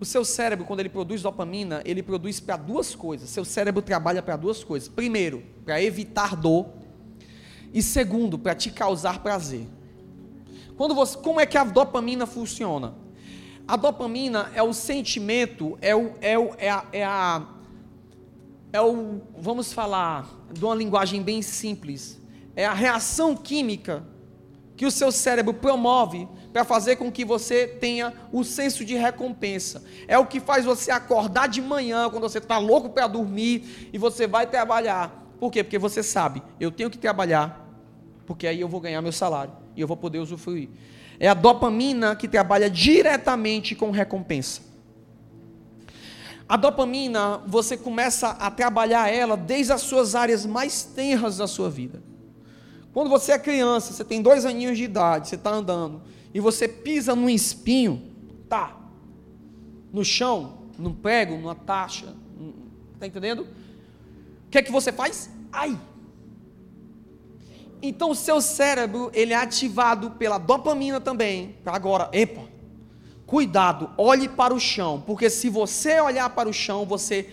O 0.00 0.04
seu 0.04 0.24
cérebro, 0.24 0.66
quando 0.66 0.80
ele 0.80 0.88
produz 0.88 1.22
dopamina, 1.22 1.80
ele 1.84 2.02
produz 2.02 2.40
para 2.40 2.56
duas 2.56 2.96
coisas. 2.96 3.30
Seu 3.30 3.44
cérebro 3.44 3.80
trabalha 3.80 4.20
para 4.20 4.36
duas 4.36 4.64
coisas. 4.64 4.88
Primeiro, 4.88 5.44
para 5.64 5.80
evitar 5.80 6.34
dor. 6.34 6.66
E 7.72 7.80
segundo, 7.80 8.36
para 8.36 8.56
te 8.56 8.70
causar 8.70 9.20
prazer. 9.20 9.66
Quando 10.76 10.94
você, 10.94 11.16
como 11.16 11.40
é 11.40 11.46
que 11.46 11.56
a 11.56 11.62
dopamina 11.62 12.26
funciona? 12.26 12.94
A 13.66 13.76
dopamina 13.76 14.50
é 14.54 14.62
o 14.62 14.72
sentimento, 14.72 15.78
é 15.80 15.94
o, 15.94 16.14
é 16.20 16.36
o, 16.36 16.50
é 16.58 16.68
a, 16.68 16.84
é 16.92 17.04
a 17.04 17.46
é 18.72 18.80
o, 18.80 19.22
vamos 19.38 19.72
falar 19.72 20.28
de 20.52 20.64
uma 20.64 20.74
linguagem 20.74 21.22
bem 21.22 21.40
simples, 21.40 22.20
é 22.56 22.64
a 22.64 22.74
reação 22.74 23.36
química 23.36 24.04
que 24.76 24.86
o 24.86 24.90
seu 24.90 25.12
cérebro 25.12 25.54
promove 25.54 26.28
para 26.52 26.64
fazer 26.64 26.96
com 26.96 27.10
que 27.10 27.24
você 27.24 27.66
tenha 27.66 28.12
o 28.32 28.44
senso 28.44 28.84
de 28.84 28.94
recompensa. 28.94 29.82
É 30.08 30.18
o 30.18 30.26
que 30.26 30.40
faz 30.40 30.64
você 30.64 30.90
acordar 30.90 31.48
de 31.48 31.60
manhã, 31.62 32.08
quando 32.10 32.22
você 32.22 32.38
está 32.38 32.58
louco 32.58 32.90
para 32.90 33.06
dormir 33.06 33.90
e 33.92 33.98
você 33.98 34.26
vai 34.26 34.46
trabalhar. 34.46 35.24
Por 35.38 35.50
quê? 35.50 35.62
Porque 35.62 35.78
você 35.78 36.02
sabe, 36.02 36.42
eu 36.58 36.70
tenho 36.70 36.90
que 36.90 36.98
trabalhar, 36.98 37.68
porque 38.26 38.46
aí 38.46 38.60
eu 38.60 38.68
vou 38.68 38.80
ganhar 38.80 39.02
meu 39.02 39.12
salário 39.12 39.52
e 39.76 39.80
eu 39.80 39.86
vou 39.86 39.96
poder 39.96 40.18
usufruir. 40.18 40.68
É 41.18 41.28
a 41.28 41.34
dopamina 41.34 42.16
que 42.16 42.26
trabalha 42.26 42.68
diretamente 42.68 43.74
com 43.74 43.90
recompensa. 43.90 44.62
A 46.48 46.56
dopamina, 46.56 47.38
você 47.46 47.76
começa 47.76 48.30
a 48.30 48.50
trabalhar 48.50 49.08
ela 49.08 49.36
desde 49.36 49.72
as 49.72 49.80
suas 49.80 50.14
áreas 50.14 50.44
mais 50.44 50.82
tenras 50.84 51.38
da 51.38 51.46
sua 51.46 51.70
vida. 51.70 52.02
Quando 52.94 53.10
você 53.10 53.32
é 53.32 53.38
criança, 53.40 53.92
você 53.92 54.04
tem 54.04 54.22
dois 54.22 54.46
aninhos 54.46 54.78
de 54.78 54.84
idade, 54.84 55.28
você 55.28 55.34
está 55.34 55.50
andando, 55.50 56.00
e 56.32 56.38
você 56.38 56.68
pisa 56.68 57.16
num 57.16 57.28
espinho, 57.28 58.00
tá, 58.48 58.76
no 59.92 60.04
chão, 60.04 60.58
num 60.78 60.94
prego, 60.94 61.36
numa 61.36 61.56
taxa, 61.56 62.14
está 62.94 63.04
entendendo? 63.04 63.40
O 64.46 64.50
que 64.50 64.58
é 64.58 64.62
que 64.62 64.70
você 64.70 64.92
faz? 64.92 65.28
Ai! 65.52 65.76
Então 67.82 68.10
o 68.10 68.14
seu 68.14 68.40
cérebro, 68.40 69.10
ele 69.12 69.32
é 69.32 69.36
ativado 69.36 70.12
pela 70.12 70.38
dopamina 70.38 71.00
também. 71.00 71.56
Agora, 71.66 72.08
epa, 72.12 72.42
cuidado, 73.26 73.90
olhe 73.98 74.28
para 74.28 74.54
o 74.54 74.60
chão, 74.60 75.02
porque 75.04 75.28
se 75.28 75.50
você 75.50 76.00
olhar 76.00 76.30
para 76.30 76.48
o 76.48 76.52
chão, 76.52 76.86
você 76.86 77.28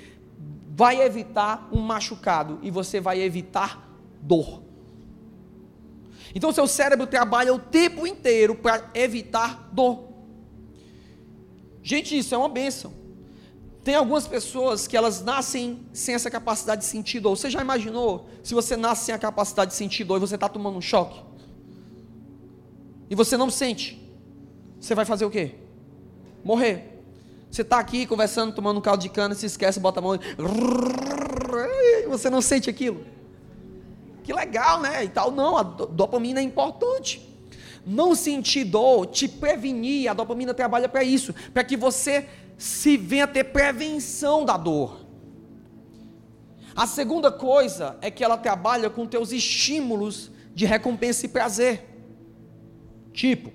vai 0.76 1.02
evitar 1.04 1.70
um 1.72 1.82
machucado 1.82 2.58
e 2.64 2.72
você 2.72 3.00
vai 3.00 3.22
evitar 3.22 3.88
dor. 4.20 4.71
Então 6.34 6.52
seu 6.52 6.68
cérebro 6.68 7.08
trabalha 7.08 7.54
o 7.54 7.60
tempo 7.60 8.08
inteiro 8.08 8.56
para 8.56 8.90
evitar 8.94 9.70
dor. 9.72 10.10
Gente, 11.84 12.18
isso 12.18 12.34
é 12.34 12.38
uma 12.38 12.50
bênção. 12.50 12.94
Tem 13.84 13.96
algumas 13.96 14.28
pessoas 14.28 14.88
que 14.88 14.96
elas 14.96 15.22
nascem 15.22 15.80
sem 15.92 16.14
essa 16.14 16.30
capacidade 16.30 16.82
de 16.82 16.88
sentir 16.88 17.20
dor. 17.20 17.36
Você 17.36 17.50
já 17.50 17.62
imaginou 17.62 18.30
se 18.44 18.54
você 18.54 18.78
nasce 18.78 19.06
sem 19.06 19.16
a 19.16 19.18
capacidade 19.18 19.72
de 19.72 19.78
sentir 19.78 20.04
dor 20.04 20.18
e 20.18 20.20
você 20.20 20.36
está 20.36 20.48
tomando 20.48 20.78
um 20.78 20.82
choque? 20.82 21.20
E 23.10 23.16
você 23.16 23.36
não 23.36 23.50
sente? 23.50 24.00
Você 24.80 24.94
vai 24.94 25.04
fazer 25.04 25.26
o 25.26 25.32
quê? 25.32 25.56
Morrer. 26.44 27.04
Você 27.50 27.64
está 27.64 27.80
aqui 27.80 28.06
conversando, 28.06 28.54
tomando 28.54 28.78
um 28.78 28.82
caldo 28.82 29.02
de 29.02 29.10
cana, 29.10 29.36
se 29.36 29.46
esquece, 29.46 29.80
bota 29.80 30.00
a 30.00 30.04
mão 30.04 30.16
e 30.16 32.08
você 32.08 32.30
não 32.30 32.42
sente 32.42 32.70
aquilo. 32.70 33.04
Que 34.24 34.34
legal, 34.34 34.82
né? 34.82 35.04
E 35.04 35.10
tal. 35.10 35.32
Não, 35.32 35.58
a 35.58 35.64
dopamina 35.64 36.40
é 36.40 36.44
importante. 36.44 37.28
Não 37.86 38.14
sentir 38.14 38.64
dor, 38.64 39.08
te 39.08 39.28
prevenir, 39.28 40.10
a 40.10 40.14
dopamina 40.14 40.54
trabalha 40.54 40.88
para 40.88 41.04
isso, 41.04 41.34
para 41.54 41.64
que 41.64 41.76
você 41.76 42.28
se 42.58 42.96
venha 42.96 43.26
ter 43.28 43.46
prevenção 43.46 44.46
da 44.46 44.56
dor. 44.56 45.02
A 46.76 46.86
segunda 46.86 47.32
coisa 47.32 47.98
é 48.02 48.12
que 48.12 48.24
ela 48.24 48.38
trabalha 48.38 48.90
com 48.90 49.06
teus 49.08 49.32
estímulos 49.32 50.32
de 50.54 50.66
recompensa 50.66 51.26
e 51.26 51.30
prazer. 51.30 51.88
Tipo, 53.12 53.52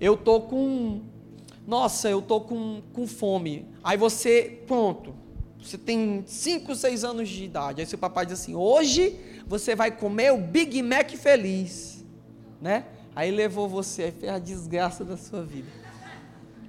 eu 0.00 0.16
tô 0.16 0.42
com 0.42 1.02
nossa, 1.66 2.10
eu 2.10 2.20
tô 2.20 2.40
com, 2.40 2.82
com 2.92 3.06
fome. 3.06 3.66
Aí 3.82 3.96
você, 3.96 4.62
pronto, 4.66 5.14
você 5.62 5.78
tem 5.78 6.24
5, 6.26 6.74
6 6.74 7.04
anos 7.04 7.28
de 7.28 7.44
idade. 7.44 7.80
Aí 7.80 7.86
seu 7.86 7.98
papai 7.98 8.26
diz 8.26 8.40
assim: 8.40 8.54
hoje 8.54 9.16
você 9.46 9.74
vai 9.76 9.92
comer 9.92 10.32
o 10.32 10.38
Big 10.38 10.82
Mac 10.82 11.10
feliz. 11.12 12.04
Né? 12.60 12.84
Aí 13.14 13.30
levou 13.30 13.68
você, 13.68 14.04
aí 14.04 14.12
fez 14.12 14.32
a 14.32 14.38
desgraça 14.38 15.04
da 15.04 15.16
sua 15.16 15.42
vida. 15.42 15.68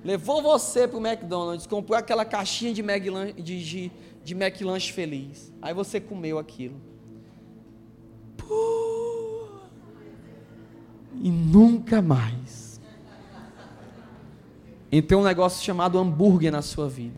Levou 0.03 0.41
você 0.41 0.87
para 0.87 0.97
o 0.97 1.05
McDonald's, 1.05 1.65
comprou 1.65 1.97
aquela 1.97 2.25
caixinha 2.25 2.73
de, 2.73 2.83
Mac, 2.83 3.01
de, 3.01 3.63
de, 3.63 3.91
de 4.23 4.33
McLanche 4.33 4.91
feliz. 4.91 5.51
Aí 5.61 5.73
você 5.73 5.99
comeu 5.99 6.37
aquilo. 6.37 6.79
E 11.21 11.31
nunca 11.31 12.01
mais. 12.01 12.81
Entrou 14.91 15.21
um 15.21 15.23
negócio 15.23 15.63
chamado 15.63 15.97
hambúrguer 15.97 16.51
na 16.51 16.61
sua 16.61 16.89
vida. 16.89 17.17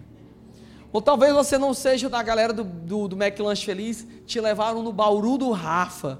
Ou 0.96 1.02
talvez 1.02 1.34
você 1.34 1.58
não 1.58 1.74
seja 1.74 2.08
da 2.08 2.24
galera 2.24 2.54
do, 2.54 2.64
do, 2.64 3.10
do 3.10 3.22
McLanche 3.22 3.66
Feliz, 3.66 4.08
te 4.26 4.40
levaram 4.40 4.82
no 4.82 4.94
Bauru 4.94 5.38
do 5.38 5.52
Rafa. 5.52 6.20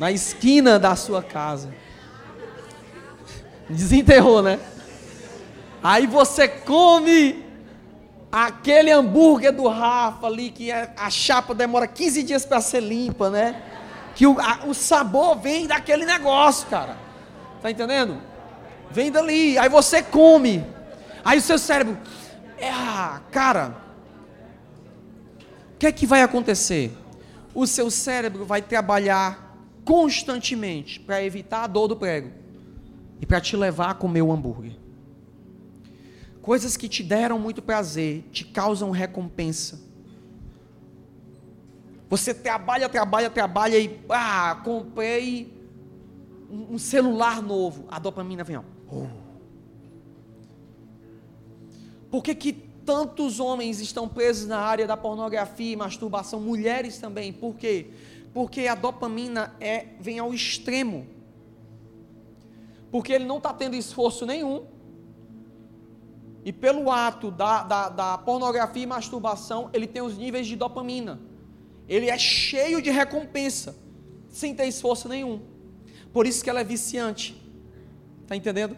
Na 0.00 0.10
esquina 0.10 0.80
da 0.80 0.96
sua 0.96 1.22
casa. 1.22 1.72
Desenterrou, 3.70 4.42
né? 4.42 4.58
Aí 5.80 6.08
você 6.08 6.48
come 6.48 7.44
aquele 8.32 8.90
hambúrguer 8.90 9.52
do 9.52 9.68
Rafa 9.68 10.26
ali, 10.26 10.50
que 10.50 10.72
é, 10.72 10.92
a 10.96 11.08
chapa 11.08 11.54
demora 11.54 11.86
15 11.86 12.24
dias 12.24 12.44
para 12.44 12.60
ser 12.60 12.80
limpa, 12.80 13.30
né? 13.30 13.62
Que 14.16 14.26
o, 14.26 14.40
a, 14.40 14.66
o 14.66 14.74
sabor 14.74 15.38
vem 15.38 15.68
daquele 15.68 16.04
negócio, 16.04 16.66
cara. 16.66 16.96
Tá 17.62 17.70
entendendo? 17.70 18.20
Vem 18.90 19.12
dali. 19.12 19.56
Aí 19.56 19.68
você 19.68 20.02
come. 20.02 20.66
Aí 21.24 21.38
o 21.38 21.42
seu 21.42 21.60
cérebro, 21.60 21.96
é, 22.66 23.20
cara, 23.30 23.76
o 25.74 25.78
que 25.78 25.86
é 25.86 25.92
que 25.92 26.06
vai 26.06 26.22
acontecer? 26.22 26.96
O 27.54 27.66
seu 27.66 27.90
cérebro 27.90 28.44
vai 28.44 28.62
trabalhar 28.62 29.58
constantemente 29.84 31.00
para 31.00 31.22
evitar 31.22 31.64
a 31.64 31.66
dor 31.66 31.88
do 31.88 31.96
prego 31.96 32.30
e 33.20 33.26
para 33.26 33.40
te 33.40 33.56
levar 33.56 33.90
a 33.90 33.94
comer 33.94 34.22
o 34.22 34.30
hambúrguer. 34.30 34.76
Coisas 36.40 36.76
que 36.76 36.88
te 36.88 37.02
deram 37.02 37.38
muito 37.38 37.60
prazer, 37.60 38.24
te 38.32 38.44
causam 38.44 38.90
recompensa. 38.90 39.80
Você 42.08 42.34
trabalha, 42.34 42.88
trabalha, 42.88 43.30
trabalha 43.30 43.78
e 43.78 44.00
ah, 44.08 44.60
comprei 44.62 45.52
um 46.50 46.78
celular 46.78 47.40
novo. 47.40 47.86
A 47.90 47.98
dopamina 47.98 48.44
vem, 48.44 48.56
ó. 48.56 48.62
Oh. 48.90 49.21
Por 52.12 52.22
que, 52.22 52.34
que 52.34 52.52
tantos 52.52 53.40
homens 53.40 53.80
estão 53.80 54.06
presos 54.06 54.46
na 54.46 54.58
área 54.58 54.86
da 54.86 54.98
pornografia 54.98 55.72
e 55.72 55.76
masturbação? 55.76 56.38
Mulheres 56.38 56.98
também. 56.98 57.32
Por 57.32 57.54
quê? 57.54 57.86
Porque 58.34 58.66
a 58.66 58.74
dopamina 58.74 59.56
é, 59.58 59.86
vem 59.98 60.18
ao 60.18 60.34
extremo. 60.34 61.06
Porque 62.90 63.14
ele 63.14 63.24
não 63.24 63.38
está 63.38 63.54
tendo 63.54 63.74
esforço 63.74 64.26
nenhum. 64.26 64.66
E 66.44 66.52
pelo 66.52 66.90
ato 66.90 67.30
da, 67.30 67.62
da, 67.62 67.88
da 67.88 68.18
pornografia 68.18 68.82
e 68.82 68.86
masturbação, 68.86 69.70
ele 69.72 69.86
tem 69.86 70.02
os 70.02 70.18
níveis 70.18 70.46
de 70.46 70.54
dopamina. 70.54 71.18
Ele 71.88 72.10
é 72.10 72.18
cheio 72.18 72.82
de 72.82 72.90
recompensa, 72.90 73.74
sem 74.28 74.54
ter 74.54 74.66
esforço 74.66 75.08
nenhum. 75.08 75.40
Por 76.12 76.26
isso 76.26 76.44
que 76.44 76.50
ela 76.50 76.60
é 76.60 76.64
viciante. 76.64 77.34
Está 78.22 78.36
entendendo? 78.36 78.76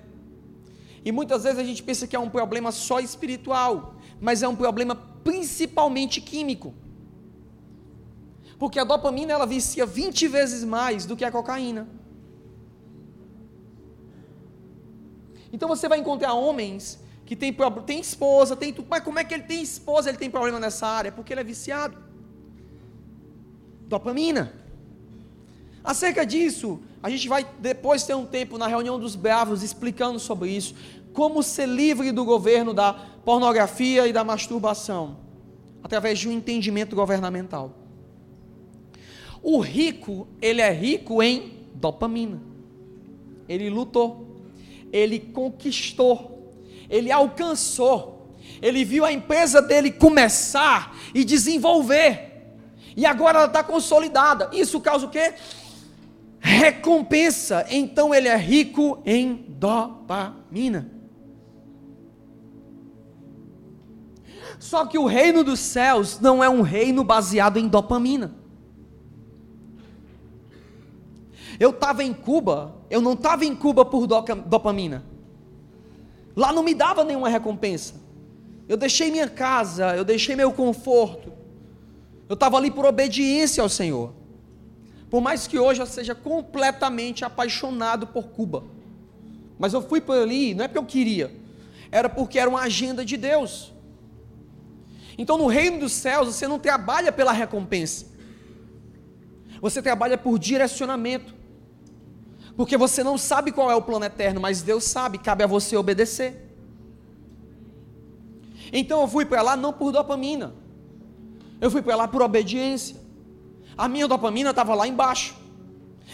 E 1.04 1.12
muitas 1.12 1.44
vezes 1.44 1.58
a 1.58 1.64
gente 1.64 1.82
pensa 1.82 2.06
que 2.06 2.16
é 2.16 2.18
um 2.18 2.30
problema 2.30 2.72
só 2.72 2.98
espiritual, 2.98 3.96
mas 4.20 4.42
é 4.42 4.48
um 4.48 4.56
problema 4.56 4.94
principalmente 5.22 6.20
químico. 6.20 6.72
Porque 8.58 8.78
a 8.78 8.84
dopamina 8.84 9.32
ela 9.32 9.46
vicia 9.46 9.84
20 9.84 10.28
vezes 10.28 10.64
mais 10.64 11.04
do 11.04 11.16
que 11.16 11.24
a 11.24 11.30
cocaína. 11.30 11.86
Então 15.52 15.68
você 15.68 15.88
vai 15.88 15.98
encontrar 15.98 16.32
homens 16.32 16.98
que 17.26 17.36
têm 17.36 17.54
tem 17.86 18.00
esposa, 18.00 18.56
tem 18.56 18.72
tudo, 18.72 18.88
mas 18.88 19.02
como 19.02 19.18
é 19.18 19.24
que 19.24 19.34
ele 19.34 19.44
tem 19.44 19.62
esposa, 19.62 20.08
ele 20.08 20.18
tem 20.18 20.30
problema 20.30 20.58
nessa 20.58 20.86
área? 20.86 21.12
Porque 21.12 21.32
ele 21.32 21.40
é 21.40 21.44
viciado. 21.44 21.96
Dopamina. 23.86 24.52
Acerca 25.82 26.24
disso, 26.24 26.80
a 27.04 27.10
gente 27.10 27.28
vai 27.28 27.46
depois 27.58 28.02
ter 28.04 28.14
um 28.14 28.24
tempo 28.24 28.56
na 28.56 28.66
reunião 28.66 28.98
dos 28.98 29.14
bravos 29.14 29.62
explicando 29.62 30.18
sobre 30.18 30.48
isso, 30.48 30.74
como 31.12 31.42
ser 31.42 31.68
livre 31.68 32.10
do 32.10 32.24
governo 32.24 32.72
da 32.72 32.94
pornografia 32.94 34.06
e 34.06 34.12
da 34.12 34.24
masturbação, 34.24 35.18
através 35.82 36.18
de 36.18 36.30
um 36.30 36.32
entendimento 36.32 36.96
governamental. 36.96 37.74
O 39.42 39.60
rico, 39.60 40.26
ele 40.40 40.62
é 40.62 40.72
rico 40.72 41.22
em 41.22 41.66
dopamina. 41.74 42.40
Ele 43.46 43.68
lutou, 43.68 44.38
ele 44.90 45.18
conquistou, 45.20 46.54
ele 46.88 47.12
alcançou, 47.12 48.34
ele 48.62 48.82
viu 48.82 49.04
a 49.04 49.12
empresa 49.12 49.60
dele 49.60 49.92
começar 49.92 50.96
e 51.14 51.22
desenvolver, 51.22 52.32
e 52.96 53.04
agora 53.04 53.40
ela 53.40 53.46
está 53.46 53.62
consolidada. 53.62 54.48
Isso 54.54 54.80
causa 54.80 55.04
o 55.04 55.10
quê? 55.10 55.34
Recompensa. 56.44 57.64
Então 57.70 58.14
ele 58.14 58.28
é 58.28 58.36
rico 58.36 59.00
em 59.06 59.46
dopamina. 59.48 60.92
Só 64.58 64.84
que 64.84 64.98
o 64.98 65.06
reino 65.06 65.42
dos 65.42 65.58
céus 65.58 66.20
não 66.20 66.44
é 66.44 66.48
um 66.48 66.60
reino 66.60 67.02
baseado 67.02 67.56
em 67.56 67.66
dopamina. 67.66 68.34
Eu 71.58 71.70
estava 71.70 72.04
em 72.04 72.12
Cuba, 72.12 72.74
eu 72.90 73.00
não 73.00 73.14
estava 73.14 73.44
em 73.44 73.54
Cuba 73.54 73.84
por 73.84 74.06
dopamina. 74.06 75.04
Lá 76.36 76.52
não 76.52 76.62
me 76.62 76.74
dava 76.74 77.04
nenhuma 77.04 77.28
recompensa. 77.28 77.94
Eu 78.68 78.76
deixei 78.76 79.10
minha 79.10 79.28
casa, 79.28 79.96
eu 79.96 80.04
deixei 80.04 80.36
meu 80.36 80.52
conforto. 80.52 81.32
Eu 82.28 82.34
estava 82.34 82.56
ali 82.56 82.70
por 82.70 82.84
obediência 82.84 83.62
ao 83.62 83.68
Senhor. 83.68 84.23
Por 85.14 85.20
mais 85.20 85.46
que 85.46 85.60
hoje 85.60 85.80
eu 85.80 85.86
seja 85.86 86.12
completamente 86.12 87.24
apaixonado 87.24 88.04
por 88.04 88.30
Cuba. 88.30 88.64
Mas 89.56 89.72
eu 89.72 89.80
fui 89.80 90.00
por 90.00 90.16
ali, 90.16 90.54
não 90.54 90.64
é 90.64 90.66
porque 90.66 90.78
eu 90.80 90.84
queria, 90.84 91.32
era 91.92 92.08
porque 92.08 92.36
era 92.36 92.50
uma 92.50 92.62
agenda 92.62 93.04
de 93.04 93.16
Deus. 93.16 93.72
Então 95.16 95.38
no 95.38 95.46
reino 95.46 95.78
dos 95.78 95.92
céus 95.92 96.26
você 96.26 96.48
não 96.48 96.58
trabalha 96.58 97.12
pela 97.12 97.30
recompensa, 97.30 98.06
você 99.60 99.80
trabalha 99.80 100.18
por 100.18 100.36
direcionamento, 100.36 101.32
porque 102.56 102.76
você 102.76 103.04
não 103.04 103.16
sabe 103.16 103.52
qual 103.52 103.70
é 103.70 103.76
o 103.76 103.82
plano 103.82 104.06
eterno, 104.06 104.40
mas 104.40 104.62
Deus 104.62 104.82
sabe, 104.82 105.18
cabe 105.18 105.44
a 105.44 105.46
você 105.46 105.76
obedecer. 105.76 106.44
Então 108.72 109.02
eu 109.02 109.06
fui 109.06 109.24
para 109.24 109.42
lá 109.42 109.56
não 109.56 109.72
por 109.72 109.92
dopamina, 109.92 110.52
eu 111.60 111.70
fui 111.70 111.82
para 111.82 111.94
lá 111.94 112.08
por 112.08 112.20
obediência. 112.20 113.03
A 113.76 113.88
minha 113.88 114.06
dopamina 114.06 114.50
estava 114.50 114.74
lá 114.74 114.86
embaixo. 114.86 115.34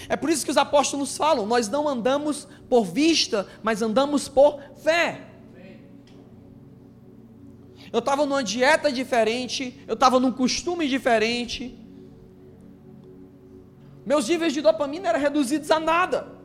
É 0.08 0.16
por 0.16 0.30
isso 0.30 0.44
que 0.44 0.50
os 0.50 0.56
apóstolos 0.56 1.16
falam: 1.16 1.46
nós 1.46 1.68
não 1.68 1.88
andamos 1.88 2.48
por 2.68 2.84
vista, 2.84 3.46
mas 3.62 3.82
andamos 3.82 4.28
por 4.28 4.60
fé. 4.82 5.26
Eu 7.92 7.98
estava 7.98 8.24
numa 8.24 8.42
dieta 8.42 8.92
diferente, 8.92 9.82
eu 9.86 9.94
estava 9.94 10.20
num 10.20 10.30
costume 10.30 10.88
diferente. 10.88 11.76
Meus 14.06 14.28
níveis 14.28 14.52
de 14.52 14.60
dopamina 14.60 15.08
eram 15.08 15.20
reduzidos 15.20 15.70
a 15.70 15.80
nada. 15.80 16.40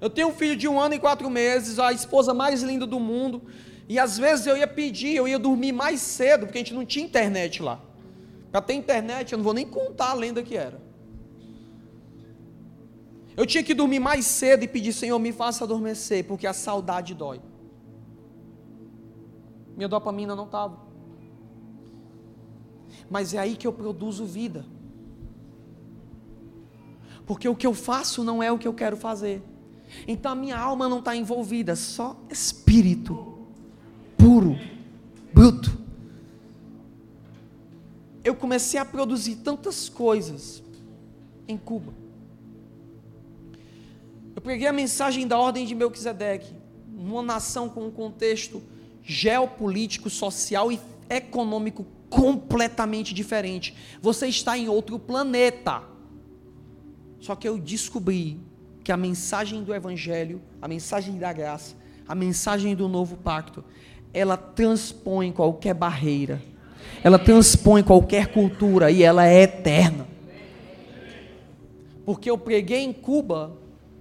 Eu 0.00 0.10
tenho 0.10 0.28
um 0.28 0.32
filho 0.32 0.56
de 0.56 0.66
um 0.66 0.80
ano 0.80 0.94
e 0.94 0.98
quatro 0.98 1.28
meses, 1.30 1.78
a 1.78 1.92
esposa 1.92 2.34
mais 2.34 2.62
linda 2.62 2.86
do 2.86 2.98
mundo, 2.98 3.42
e 3.88 3.98
às 3.98 4.16
vezes 4.16 4.46
eu 4.46 4.56
ia 4.56 4.66
pedir, 4.66 5.14
eu 5.14 5.28
ia 5.28 5.38
dormir 5.38 5.72
mais 5.72 6.00
cedo, 6.00 6.46
porque 6.46 6.58
a 6.58 6.62
gente 6.62 6.74
não 6.74 6.86
tinha 6.86 7.04
internet 7.04 7.62
lá. 7.62 7.80
Para 8.50 8.60
ter 8.60 8.74
internet, 8.74 9.32
eu 9.32 9.38
não 9.38 9.44
vou 9.44 9.54
nem 9.54 9.66
contar 9.66 10.10
a 10.10 10.14
lenda 10.14 10.42
que 10.42 10.56
era. 10.56 10.80
Eu 13.36 13.46
tinha 13.46 13.62
que 13.62 13.72
dormir 13.72 14.00
mais 14.00 14.26
cedo 14.26 14.64
e 14.64 14.68
pedir, 14.68 14.92
Senhor, 14.92 15.18
me 15.18 15.32
faça 15.32 15.64
adormecer, 15.64 16.24
porque 16.26 16.46
a 16.46 16.52
saudade 16.52 17.14
dói. 17.14 17.40
Minha 19.76 19.88
dopamina 19.88 20.34
não 20.34 20.44
estava. 20.44 20.78
Mas 23.08 23.32
é 23.32 23.38
aí 23.38 23.56
que 23.56 23.66
eu 23.66 23.72
produzo 23.72 24.24
vida. 24.24 24.66
Porque 27.24 27.48
o 27.48 27.54
que 27.54 27.66
eu 27.66 27.72
faço 27.72 28.24
não 28.24 28.42
é 28.42 28.50
o 28.50 28.58
que 28.58 28.66
eu 28.66 28.74
quero 28.74 28.96
fazer. 28.96 29.42
Então 30.06 30.32
a 30.32 30.34
minha 30.34 30.58
alma 30.58 30.88
não 30.88 30.98
está 30.98 31.14
envolvida, 31.14 31.74
só 31.76 32.16
espírito 32.28 33.38
puro, 34.18 34.58
bruto. 35.32 35.79
Eu 38.22 38.34
comecei 38.34 38.78
a 38.78 38.84
produzir 38.84 39.36
tantas 39.36 39.88
coisas 39.88 40.62
em 41.48 41.56
Cuba. 41.56 41.94
Eu 44.34 44.42
preguei 44.42 44.66
a 44.66 44.72
mensagem 44.72 45.26
da 45.26 45.38
ordem 45.38 45.66
de 45.66 45.74
Melquisedeque, 45.74 46.54
numa 46.88 47.22
nação 47.22 47.68
com 47.68 47.86
um 47.86 47.90
contexto 47.90 48.62
geopolítico, 49.02 50.08
social 50.08 50.70
e 50.70 50.78
econômico 51.08 51.86
completamente 52.08 53.14
diferente. 53.14 53.74
Você 54.00 54.26
está 54.28 54.56
em 54.56 54.68
outro 54.68 54.98
planeta. 54.98 55.82
Só 57.20 57.34
que 57.34 57.48
eu 57.48 57.58
descobri 57.58 58.40
que 58.82 58.92
a 58.92 58.96
mensagem 58.96 59.62
do 59.62 59.74
Evangelho, 59.74 60.40
a 60.60 60.68
mensagem 60.68 61.18
da 61.18 61.32
graça, 61.32 61.74
a 62.06 62.14
mensagem 62.14 62.74
do 62.74 62.88
novo 62.88 63.16
pacto, 63.16 63.64
ela 64.12 64.36
transpõe 64.36 65.30
qualquer 65.30 65.74
barreira, 65.74 66.42
ela 67.02 67.18
transpõe 67.18 67.82
qualquer 67.82 68.28
cultura 68.28 68.90
e 68.90 69.02
ela 69.02 69.26
é 69.26 69.42
eterna. 69.42 70.06
Porque 72.04 72.30
eu 72.30 72.36
preguei 72.36 72.80
em 72.80 72.92
Cuba 72.92 73.56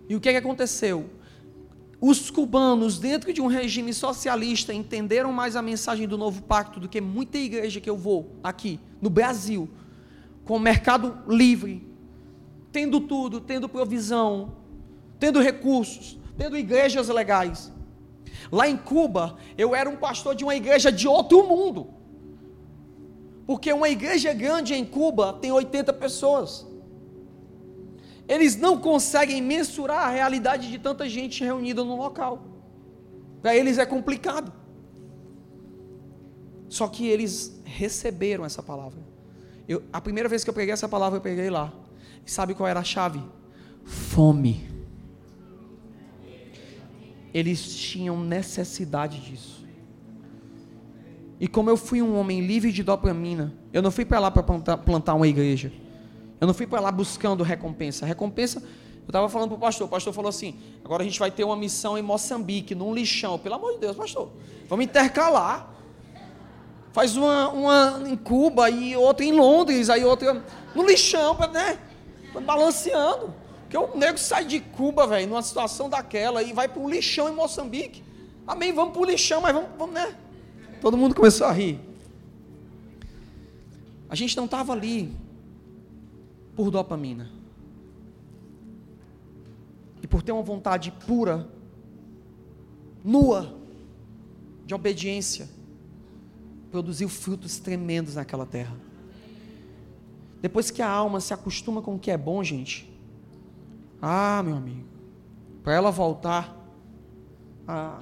e 0.08 0.16
o 0.16 0.20
que, 0.20 0.30
é 0.30 0.32
que 0.32 0.38
aconteceu? 0.38 1.10
Os 2.02 2.32
cubanos, 2.32 2.98
dentro 2.98 3.32
de 3.34 3.42
um 3.42 3.48
regime 3.48 3.94
socialista, 3.94 4.74
entenderam 4.74 5.34
mais 5.34 5.56
a 5.56 5.62
mensagem 5.62 6.08
do 6.08 6.18
novo 6.18 6.42
pacto 6.42 6.80
do 6.80 6.88
que 6.88 7.02
muita 7.02 7.38
igreja 7.38 7.82
que 7.82 7.90
eu 7.90 7.98
vou 7.98 8.36
aqui 8.42 8.80
no 9.02 9.10
Brasil, 9.10 9.70
com 10.46 10.56
o 10.56 10.60
mercado 10.60 11.18
livre, 11.28 11.86
tendo 12.72 13.02
tudo, 13.02 13.42
tendo 13.42 13.68
provisão, 13.68 14.54
tendo 15.20 15.42
recursos, 15.42 16.18
tendo 16.38 16.58
igrejas 16.58 17.10
legais. 17.10 17.72
Lá 18.50 18.68
em 18.68 18.78
Cuba, 18.78 19.38
eu 19.58 19.76
era 19.76 19.90
um 19.90 19.98
pastor 19.98 20.34
de 20.34 20.44
uma 20.44 20.56
igreja 20.56 20.92
de 20.92 21.08
outro 21.08 21.48
mundo. 21.48 21.99
Porque 23.50 23.74
uma 23.74 23.90
igreja 23.90 24.32
grande 24.32 24.76
em 24.76 24.86
Cuba 24.86 25.34
tem 25.34 25.52
80 25.52 25.92
pessoas. 25.94 26.68
Eles 28.28 28.56
não 28.56 28.78
conseguem 28.78 29.42
mensurar 29.42 30.08
a 30.08 30.12
realidade 30.12 30.70
de 30.70 30.78
tanta 30.78 31.10
gente 31.10 31.44
reunida 31.44 31.84
no 31.84 31.96
local. 31.96 32.44
Para 33.42 33.56
eles 33.56 33.80
é 33.80 33.88
complicado. 33.88 34.54
Só 36.68 36.88
que 36.88 37.08
eles 37.08 37.60
receberam 37.66 38.46
essa 38.46 38.62
palavra. 38.62 39.00
Eu, 39.68 39.82
a 39.92 40.00
primeira 40.00 40.30
vez 40.30 40.44
que 40.44 40.52
eu 40.52 40.54
preguei 40.54 40.74
essa 40.74 40.88
palavra, 40.88 41.18
eu 41.18 41.22
peguei 41.24 41.50
lá. 41.50 41.74
E 42.24 42.30
sabe 42.30 42.54
qual 42.54 42.70
era 42.70 42.82
a 42.82 42.84
chave? 42.84 43.24
Fome. 43.84 44.70
Eles 47.34 47.76
tinham 47.76 48.24
necessidade 48.24 49.20
disso. 49.20 49.66
E 51.40 51.48
como 51.48 51.70
eu 51.70 51.78
fui 51.78 52.02
um 52.02 52.20
homem 52.20 52.42
livre 52.46 52.72
de 52.72 52.84
dopamina, 52.84 53.54
eu 53.72 53.82
não 53.82 53.92
fui 53.92 54.04
para 54.04 54.20
lá 54.20 54.30
para 54.30 54.44
plantar, 54.44 55.14
uma 55.14 55.28
igreja. 55.28 55.72
Eu 56.42 56.48
não 56.48 56.54
fui 56.54 56.68
para 56.68 56.82
lá 56.82 56.92
buscando 56.92 57.44
recompensa. 57.44 58.06
Recompensa, 58.06 58.60
eu 58.60 59.08
estava 59.08 59.30
falando 59.30 59.50
para 59.50 59.58
o 59.58 59.60
pastor, 59.60 59.88
o 59.88 59.90
pastor 59.90 60.14
falou 60.14 60.30
assim: 60.30 60.60
agora 60.84 61.02
a 61.02 61.06
gente 61.06 61.18
vai 61.18 61.32
ter 61.32 61.46
uma 61.46 61.56
missão 61.56 61.98
em 61.98 62.02
Moçambique, 62.02 62.76
num 62.76 62.94
lixão. 62.94 63.40
Pelo 63.40 63.56
amor 63.56 63.74
de 63.74 63.80
Deus, 63.80 63.96
pastor, 63.96 64.32
vamos 64.68 64.84
intercalar. 64.84 65.70
Faz 66.92 67.16
uma, 67.16 67.50
uma 67.50 68.04
em 68.10 68.18
Cuba 68.18 68.70
e 68.70 68.98
outra 68.98 69.24
em 69.24 69.32
Londres, 69.32 69.90
aí 69.90 70.04
outra 70.04 70.44
no 70.76 70.86
lixão, 70.86 71.38
né? 71.54 71.80
Balanceando. 72.46 73.34
Porque 73.62 73.78
o 73.78 73.96
nego 73.96 74.18
sai 74.18 74.44
de 74.44 74.60
Cuba, 74.60 75.06
velho, 75.08 75.28
numa 75.28 75.44
situação 75.44 75.88
daquela, 75.88 76.42
e 76.42 76.52
vai 76.52 76.68
para 76.68 76.82
um 76.82 76.90
lixão 76.90 77.30
em 77.30 77.34
Moçambique. 77.34 78.04
Amém, 78.48 78.74
vamos 78.74 78.94
para 78.94 79.02
o 79.04 79.06
lixão, 79.06 79.40
mas 79.40 79.54
vamos, 79.54 79.70
vamos, 79.78 79.94
né? 79.94 80.16
Todo 80.82 80.98
mundo 80.98 81.14
começou 81.14 81.48
a 81.48 81.52
rir. 81.52 81.80
A 84.10 84.16
gente 84.16 84.36
não 84.36 84.46
estava 84.46 84.74
ali 84.74 85.14
por 86.56 86.72
dopamina. 86.72 87.30
E 90.02 90.08
por 90.08 90.24
ter 90.24 90.32
uma 90.32 90.42
vontade 90.42 90.92
pura, 91.06 91.48
nua, 93.04 93.56
de 94.66 94.74
obediência, 94.74 95.50
produziu 96.72 97.10
frutos 97.10 97.60
tremendos 97.60 98.16
naquela 98.16 98.46
terra. 98.46 98.76
Depois 100.42 100.72
que 100.72 100.82
a 100.82 100.90
alma 100.90 101.20
se 101.20 101.34
acostuma 101.34 101.82
com 101.82 101.96
o 101.96 102.00
que 102.00 102.12
é 102.12 102.18
bom, 102.18 102.44
gente, 102.44 102.90
ah, 104.02 104.42
meu 104.44 104.56
amigo, 104.56 104.88
para 105.64 105.74
ela 105.74 105.92
voltar, 105.92 106.56
ah, 107.68 108.02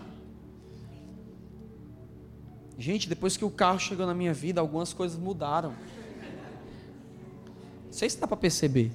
gente, 2.77 3.09
depois 3.09 3.35
que 3.37 3.45
o 3.45 3.49
carro 3.49 3.79
chegou 3.79 4.05
na 4.05 4.13
minha 4.13 4.33
vida, 4.33 4.61
algumas 4.61 4.93
coisas 4.93 5.17
mudaram 5.17 5.73
sei 7.97 8.07
se 8.11 8.19
dá 8.19 8.27
para 8.27 8.37
perceber. 8.37 8.91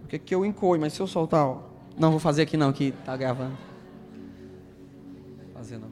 Porque 0.00 0.18
que 0.18 0.34
eu 0.34 0.44
encoio, 0.44 0.80
mas 0.80 0.92
se 0.92 1.00
eu 1.00 1.06
soltar, 1.06 1.46
ó, 1.46 1.60
não 1.96 2.10
vou 2.10 2.18
fazer 2.18 2.42
aqui 2.42 2.56
não, 2.56 2.72
que 2.72 2.90
tá 3.04 3.16
gravando. 3.16 3.56
Fazer 5.54 5.78
não. 5.78 5.88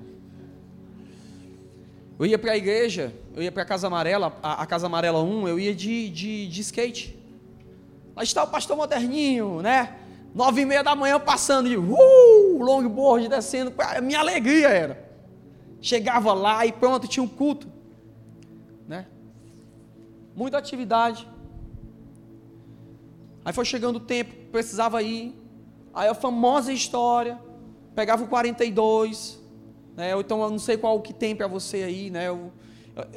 Eu 2.18 2.26
ia 2.26 2.36
para 2.36 2.52
a 2.52 2.56
igreja, 2.56 3.14
eu 3.34 3.44
ia 3.44 3.52
para 3.52 3.62
a 3.62 3.66
Casa 3.66 3.86
Amarela, 3.86 4.36
a, 4.42 4.62
a, 4.62 4.66
Casa 4.66 4.86
Amarela 4.86 5.22
1, 5.22 5.48
eu 5.48 5.58
ia 5.58 5.72
de, 5.72 6.08
de, 6.10 6.48
de 6.48 6.60
skate. 6.62 7.16
Lá 8.16 8.24
está 8.24 8.42
o 8.42 8.48
pastor 8.48 8.76
moderninho, 8.76 9.62
né? 9.62 9.96
Nove 10.34 10.62
e 10.62 10.64
meia 10.64 10.82
da 10.82 10.96
manhã 10.96 11.20
passando 11.20 11.68
de 11.68 11.76
uh, 11.76 12.58
longboard 12.58 13.28
descendo, 13.28 13.72
minha 14.02 14.18
alegria 14.18 14.68
era. 14.68 15.03
Chegava 15.84 16.32
lá 16.32 16.64
e 16.64 16.72
pronto, 16.72 17.06
tinha 17.06 17.22
um 17.22 17.28
culto, 17.28 17.68
né? 18.88 19.06
muita 20.34 20.56
atividade. 20.56 21.28
Aí 23.44 23.52
foi 23.52 23.66
chegando 23.66 23.96
o 23.96 24.00
tempo, 24.00 24.34
precisava 24.50 25.02
ir. 25.02 25.38
Aí 25.92 26.08
a 26.08 26.14
famosa 26.14 26.72
história, 26.72 27.38
pegava 27.94 28.24
o 28.24 28.28
42, 28.28 29.38
né? 29.94 30.18
Então 30.18 30.40
eu 30.40 30.48
não 30.48 30.58
sei 30.58 30.78
qual 30.78 31.02
que 31.02 31.12
tem 31.12 31.36
para 31.36 31.46
você 31.46 31.82
aí, 31.82 32.08
né? 32.08 32.28
Eu, 32.28 32.50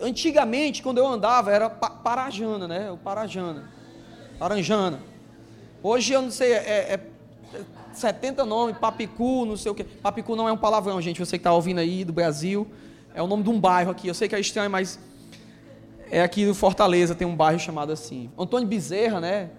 antigamente, 0.01 0.83
quando 0.83 0.97
eu 0.97 1.07
andava, 1.07 1.49
era 1.49 1.69
Parajana, 1.69 2.67
né? 2.67 2.91
O 2.91 2.97
Parajana. 2.97 3.71
Paranjana. 4.37 4.99
Hoje 5.81 6.11
eu 6.11 6.21
não 6.21 6.31
sei, 6.31 6.51
é, 6.51 6.95
é 6.95 7.11
70 7.93 8.45
nomes, 8.45 8.77
Papicu, 8.77 9.45
não 9.45 9.57
sei 9.57 9.71
o 9.71 9.75
que. 9.75 9.83
Papicu 9.83 10.35
não 10.35 10.47
é 10.47 10.51
um 10.51 10.57
palavrão, 10.57 11.01
gente. 11.01 11.19
Você 11.19 11.37
que 11.37 11.41
está 11.41 11.53
ouvindo 11.53 11.79
aí 11.79 12.03
do 12.03 12.13
Brasil. 12.13 12.67
É 13.13 13.21
o 13.21 13.27
nome 13.27 13.43
de 13.43 13.49
um 13.49 13.59
bairro 13.59 13.91
aqui. 13.91 14.07
Eu 14.07 14.13
sei 14.13 14.27
que 14.27 14.35
é 14.35 14.39
estranho, 14.39 14.69
mas 14.69 14.99
é 16.11 16.21
aqui 16.21 16.45
no 16.45 16.53
Fortaleza, 16.53 17.15
tem 17.15 17.27
um 17.27 17.35
bairro 17.35 17.59
chamado 17.59 17.91
assim. 17.91 18.29
Antônio 18.37 18.67
Bezerra, 18.67 19.19
né? 19.19 19.49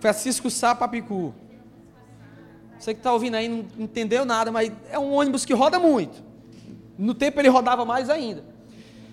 Francisco 0.00 0.50
Sá 0.50 0.74
Papicu. 0.74 1.34
Você 2.78 2.94
que 2.94 3.00
está 3.00 3.12
ouvindo 3.12 3.34
aí 3.34 3.48
não 3.48 3.64
entendeu 3.78 4.24
nada, 4.24 4.52
mas 4.52 4.70
é 4.90 4.98
um 4.98 5.12
ônibus 5.14 5.44
que 5.44 5.52
roda 5.52 5.78
muito. 5.78 6.22
No 6.98 7.14
tempo 7.14 7.40
ele 7.40 7.48
rodava 7.48 7.84
mais 7.84 8.08
ainda. 8.08 8.44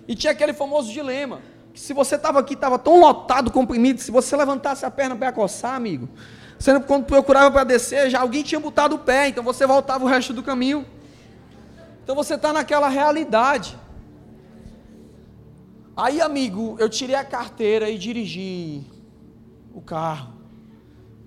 E 0.07 0.15
tinha 0.15 0.31
aquele 0.31 0.53
famoso 0.53 0.91
dilema, 0.91 1.41
que 1.73 1.79
se 1.79 1.93
você 1.93 2.15
estava 2.15 2.39
aqui, 2.39 2.53
estava 2.53 2.77
tão 2.77 2.99
lotado, 2.99 3.51
comprimido, 3.51 3.99
se 3.99 4.11
você 4.11 4.35
levantasse 4.35 4.85
a 4.85 4.91
perna 4.91 5.15
para 5.15 5.31
coçar, 5.31 5.75
amigo, 5.75 6.09
você 6.63 6.79
quando 6.79 7.03
procurava 7.03 7.51
para 7.51 7.65
descer, 7.65 8.09
já 8.09 8.21
alguém 8.21 8.41
tinha 8.41 8.57
botado 8.57 8.95
o 8.95 8.99
pé, 8.99 9.27
então 9.27 9.43
você 9.43 9.67
voltava 9.67 10.05
o 10.05 10.07
resto 10.07 10.31
do 10.31 10.41
caminho. 10.41 10.85
Então 12.01 12.15
você 12.15 12.35
está 12.35 12.53
naquela 12.53 12.87
realidade. 12.87 13.77
Aí, 15.93 16.21
amigo, 16.21 16.77
eu 16.79 16.87
tirei 16.87 17.17
a 17.17 17.25
carteira 17.25 17.89
e 17.89 17.97
dirigi 17.97 18.81
o 19.73 19.81
carro 19.81 20.35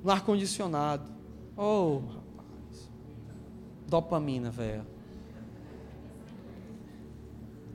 no 0.02 0.10
ar-condicionado. 0.10 1.04
Oh, 1.54 1.98
rapaz. 1.98 2.90
Dopamina, 3.86 4.50
velho. 4.50 4.86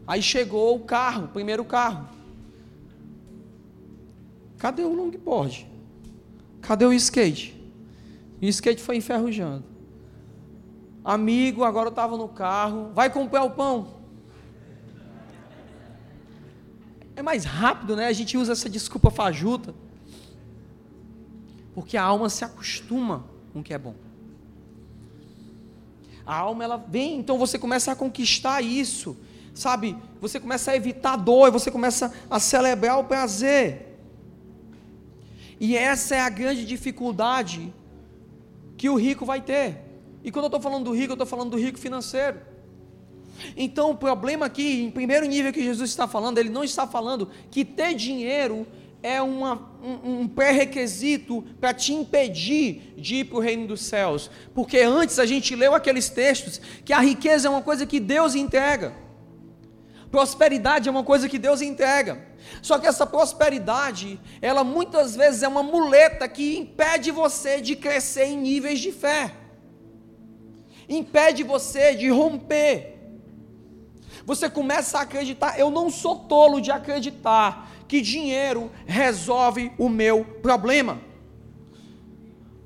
Aí 0.08 0.24
chegou 0.24 0.76
o 0.76 0.80
carro, 0.80 1.26
o 1.26 1.28
primeiro 1.28 1.64
carro. 1.64 2.10
Cadê 4.58 4.82
o 4.82 4.92
longboard? 4.92 5.71
Cadê 6.62 6.86
o 6.86 6.94
skate? 6.94 7.60
E 8.40 8.46
o 8.46 8.50
skate 8.50 8.82
foi 8.82 8.98
enferrujando. 8.98 9.64
Amigo, 11.04 11.64
agora 11.64 11.88
eu 11.88 11.92
estava 11.92 12.16
no 12.16 12.28
carro. 12.28 12.92
Vai 12.94 13.10
comprar 13.10 13.44
o 13.44 13.52
pão. 13.52 14.02
é 17.16 17.24
mais 17.24 17.46
rápido, 17.46 17.96
né? 17.96 18.08
A 18.08 18.14
gente 18.14 18.38
usa 18.38 18.52
essa 18.52 18.70
desculpa 18.70 19.10
fajuta. 19.10 19.74
Porque 21.74 21.96
a 21.96 22.04
alma 22.04 22.30
se 22.30 22.44
acostuma 22.44 23.26
com 23.54 23.60
o 23.60 23.64
que 23.64 23.74
é 23.74 23.78
bom. 23.78 23.96
A 26.26 26.36
alma 26.36 26.64
ela 26.64 26.78
vem, 26.78 27.18
então 27.18 27.38
você 27.38 27.58
começa 27.58 27.92
a 27.92 27.96
conquistar 27.96 28.62
isso. 28.62 29.16
sabe, 29.54 29.98
você 30.20 30.40
começa 30.40 30.72
a 30.72 30.76
evitar 30.76 31.16
dor, 31.16 31.52
você 31.52 31.70
começa 31.70 32.14
a 32.30 32.40
celebrar 32.40 33.00
o 33.00 33.04
prazer. 33.04 33.91
E 35.64 35.78
essa 35.78 36.16
é 36.16 36.20
a 36.20 36.28
grande 36.28 36.66
dificuldade 36.66 37.72
que 38.76 38.90
o 38.90 38.96
rico 38.96 39.24
vai 39.24 39.40
ter. 39.40 39.78
E 40.24 40.32
quando 40.32 40.46
eu 40.46 40.48
estou 40.48 40.60
falando 40.60 40.86
do 40.86 40.92
rico, 40.92 41.12
eu 41.12 41.14
estou 41.14 41.28
falando 41.28 41.52
do 41.52 41.58
rico 41.58 41.78
financeiro. 41.78 42.40
Então, 43.56 43.92
o 43.92 43.96
problema 43.96 44.48
aqui, 44.48 44.82
em 44.82 44.90
primeiro 44.90 45.28
nível 45.28 45.54
que 45.54 45.64
Jesus 45.64 45.92
está 45.92 46.08
falando, 46.08 46.40
ele 46.40 46.50
não 46.50 46.64
está 46.64 46.88
falando 46.88 47.30
que 47.52 47.64
ter 47.64 47.94
dinheiro 47.94 48.66
é 49.04 49.22
uma, 49.22 49.72
um, 49.84 50.22
um 50.22 50.28
pré-requisito 50.28 51.44
para 51.60 51.76
te 51.76 51.94
impedir 51.94 52.96
de 52.98 53.18
ir 53.18 53.26
para 53.26 53.38
o 53.38 53.40
reino 53.40 53.68
dos 53.68 53.82
céus. 53.82 54.32
Porque 54.56 54.80
antes 54.80 55.20
a 55.20 55.28
gente 55.28 55.56
leu 55.56 55.76
aqueles 55.76 56.10
textos 56.10 56.60
que 56.84 56.92
a 56.92 57.00
riqueza 57.00 57.48
é 57.48 57.52
uma 57.52 57.62
coisa 57.62 57.86
que 57.86 58.00
Deus 58.00 58.34
entrega. 58.34 58.96
Prosperidade 60.12 60.90
é 60.90 60.92
uma 60.92 61.06
coisa 61.06 61.30
que 61.30 61.40
Deus 61.40 61.62
entrega. 61.62 62.22
Só 62.62 62.78
que 62.78 62.86
essa 62.86 63.08
prosperidade, 63.08 64.20
ela 64.42 64.64
muitas 64.64 65.16
vezes 65.16 65.42
é 65.42 65.48
uma 65.48 65.64
muleta 65.64 66.28
que 66.28 66.58
impede 66.58 67.12
você 67.12 67.62
de 67.62 67.78
crescer 67.78 68.26
em 68.26 68.38
níveis 68.38 68.82
de 68.82 68.92
fé. 68.92 69.34
Impede 70.90 71.44
você 71.44 71.96
de 71.96 72.10
romper. 72.10 73.00
Você 74.26 74.50
começa 74.50 75.00
a 75.00 75.02
acreditar, 75.04 75.58
eu 75.58 75.72
não 75.72 75.90
sou 75.90 76.16
tolo 76.18 76.60
de 76.60 76.72
acreditar 76.72 77.72
que 77.88 78.02
dinheiro 78.02 78.70
resolve 78.86 79.72
o 79.78 79.88
meu 79.88 80.26
problema. 80.42 81.00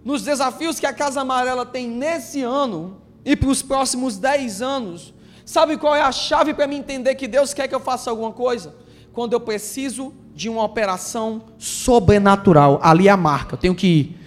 Nos 0.04 0.24
desafios 0.24 0.80
que 0.80 0.86
a 0.86 0.94
Casa 0.94 1.22
Amarela 1.22 1.66
tem 1.66 1.88
nesse 1.88 2.42
ano 2.42 3.02
e 3.24 3.36
para 3.36 3.50
os 3.50 3.62
próximos 3.62 4.18
10 4.18 4.62
anos, 4.62 5.15
sabe 5.46 5.78
qual 5.78 5.96
é 5.96 6.02
a 6.02 6.12
chave 6.12 6.54
para 6.54 6.68
me 6.68 6.76
entender 6.76 7.16
que 7.16 7.28
Deus 7.28 7.54
quer 7.54 7.68
que 7.68 7.76
eu 7.76 7.80
faça 7.80 8.10
alguma 8.10 8.32
coisa? 8.32 8.76
Quando 9.14 9.34
eu 9.34 9.40
preciso 9.40 10.14
de 10.34 10.50
uma 10.50 10.64
operação 10.64 11.44
sobrenatural, 11.58 12.80
ali 12.84 13.08
é 13.08 13.12
a 13.12 13.16
marca, 13.16 13.54
eu 13.54 13.58
tenho 13.58 13.76
que 13.76 13.88
ir. 13.88 14.26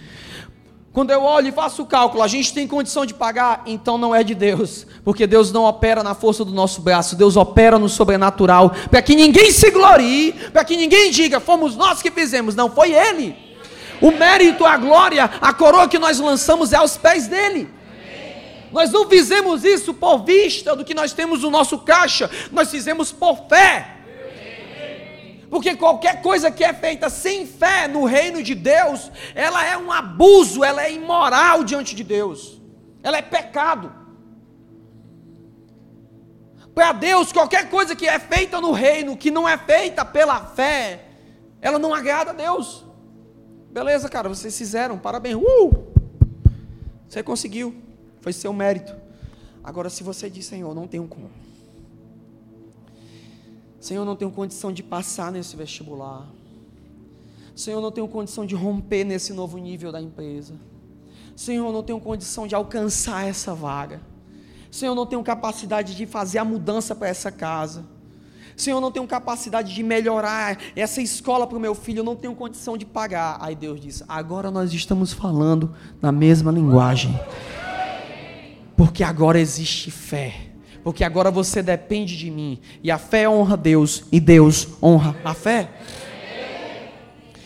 Quando 0.91 1.11
eu 1.11 1.21
olho 1.21 1.47
e 1.47 1.51
faço 1.51 1.83
o 1.83 1.85
cálculo, 1.85 2.23
a 2.23 2.27
gente 2.27 2.51
tem 2.51 2.67
condição 2.67 3.05
de 3.05 3.13
pagar, 3.13 3.61
então 3.67 3.97
não 3.97 4.13
é 4.13 4.23
de 4.23 4.33
Deus, 4.33 4.87
porque 5.03 5.27
Deus 5.27 5.51
não 5.51 5.65
opera 5.65 6.01
na 6.01 6.15
força 6.15 6.43
do 6.43 6.51
nosso 6.51 6.81
braço, 6.81 7.15
Deus 7.15 7.37
opera 7.37 7.77
no 7.77 7.87
sobrenatural, 7.87 8.71
para 8.89 9.01
que 9.01 9.15
ninguém 9.15 9.51
se 9.51 9.69
glorie, 9.69 10.33
para 10.51 10.65
que 10.65 10.75
ninguém 10.75 11.11
diga, 11.11 11.39
fomos 11.39 11.75
nós 11.75 12.01
que 12.01 12.09
fizemos, 12.09 12.55
não 12.55 12.71
foi 12.71 12.93
Ele. 12.93 13.35
O 14.01 14.11
mérito, 14.11 14.65
a 14.65 14.77
glória, 14.77 15.29
a 15.39 15.53
coroa 15.53 15.87
que 15.87 15.99
nós 15.99 16.19
lançamos 16.19 16.73
é 16.73 16.77
aos 16.77 16.97
pés 16.97 17.27
dele. 17.27 17.69
Nós 18.71 18.91
não 18.91 19.09
fizemos 19.09 19.63
isso 19.63 19.93
por 19.93 20.23
vista 20.23 20.75
do 20.75 20.85
que 20.85 20.93
nós 20.93 21.13
temos 21.13 21.41
no 21.41 21.49
nosso 21.49 21.79
caixa, 21.79 22.29
nós 22.51 22.69
fizemos 22.69 23.11
por 23.11 23.47
fé. 23.47 23.95
Porque 25.49 25.75
qualquer 25.75 26.21
coisa 26.21 26.51
que 26.51 26.63
é 26.63 26.71
feita 26.73 27.09
sem 27.09 27.47
fé 27.47 27.87
no 27.87 28.05
reino 28.05 28.43
de 28.43 28.53
Deus, 28.53 29.11
ela 29.33 29.65
é 29.65 29.75
um 29.75 29.91
abuso, 29.91 30.63
ela 30.63 30.83
é 30.83 30.93
imoral 30.93 31.63
diante 31.63 31.95
de 31.95 32.03
Deus. 32.03 32.61
Ela 33.01 33.17
é 33.17 33.21
pecado. 33.21 33.91
Para 36.73 36.91
Deus, 36.91 37.31
qualquer 37.31 37.67
coisa 37.69 37.95
que 37.95 38.07
é 38.07 38.19
feita 38.19 38.61
no 38.61 38.71
reino, 38.71 39.17
que 39.17 39.31
não 39.31 39.49
é 39.49 39.57
feita 39.57 40.05
pela 40.05 40.45
fé, 40.45 41.03
ela 41.61 41.79
não 41.79 41.93
agrada 41.93 42.29
a 42.29 42.33
Deus. 42.33 42.85
Beleza, 43.71 44.07
cara, 44.07 44.29
vocês 44.29 44.55
fizeram, 44.55 44.97
parabéns. 44.99 45.35
Uh! 45.35 45.87
Você 47.07 47.23
conseguiu, 47.23 47.75
foi 48.21 48.33
seu 48.33 48.53
mérito. 48.53 48.95
Agora, 49.63 49.89
se 49.89 50.03
você 50.03 50.29
diz, 50.29 50.45
Senhor, 50.45 50.73
não 50.73 50.87
tenho 50.87 51.07
como 51.07 51.29
Senhor, 53.79 54.03
não 54.03 54.15
tenho 54.15 54.29
condição 54.29 54.73
de 54.73 54.83
passar 54.83 55.31
nesse 55.31 55.55
vestibular. 55.55 56.27
Senhor, 57.55 57.81
não 57.81 57.91
tenho 57.91 58.07
condição 58.07 58.45
de 58.45 58.53
romper 58.55 59.03
nesse 59.03 59.31
novo 59.33 59.57
nível 59.57 59.91
da 59.91 60.01
empresa. 60.01 60.55
Senhor, 61.35 61.71
não 61.71 61.81
tenho 61.81 61.99
condição 61.99 62.45
de 62.45 62.53
alcançar 62.53 63.25
essa 63.25 63.55
vaga. 63.55 64.01
Senhor, 64.69 64.93
não 64.93 65.05
tenho 65.05 65.23
capacidade 65.23 65.95
de 65.95 66.05
fazer 66.05 66.39
a 66.39 66.45
mudança 66.45 66.93
para 66.93 67.07
essa 67.07 67.31
casa. 67.31 67.85
Senhor, 68.55 68.81
não 68.81 68.91
tenho 68.91 69.07
capacidade 69.07 69.73
de 69.73 69.81
melhorar 69.81 70.57
essa 70.75 71.01
escola 71.01 71.47
para 71.47 71.57
o 71.57 71.61
meu 71.61 71.73
filho, 71.73 71.99
eu 71.99 72.03
não 72.03 72.15
tenho 72.15 72.35
condição 72.35 72.77
de 72.77 72.85
pagar. 72.85 73.37
Aí 73.39 73.55
Deus 73.55 73.79
diz: 73.79 74.03
agora 74.05 74.51
nós 74.51 74.73
estamos 74.73 75.13
falando 75.13 75.73
na 76.01 76.11
mesma 76.11 76.51
linguagem. 76.51 77.17
Porque 78.79 79.03
agora 79.03 79.37
existe 79.37 79.91
fé 79.91 80.49
porque 80.83 81.03
agora 81.03 81.29
você 81.29 81.61
depende 81.61 82.17
de 82.17 82.31
mim, 82.31 82.59
e 82.81 82.89
a 82.89 82.97
fé 82.97 83.29
honra 83.29 83.57
Deus, 83.57 84.05
e 84.11 84.19
Deus 84.19 84.69
honra 84.81 85.15
a 85.23 85.33
fé. 85.33 85.69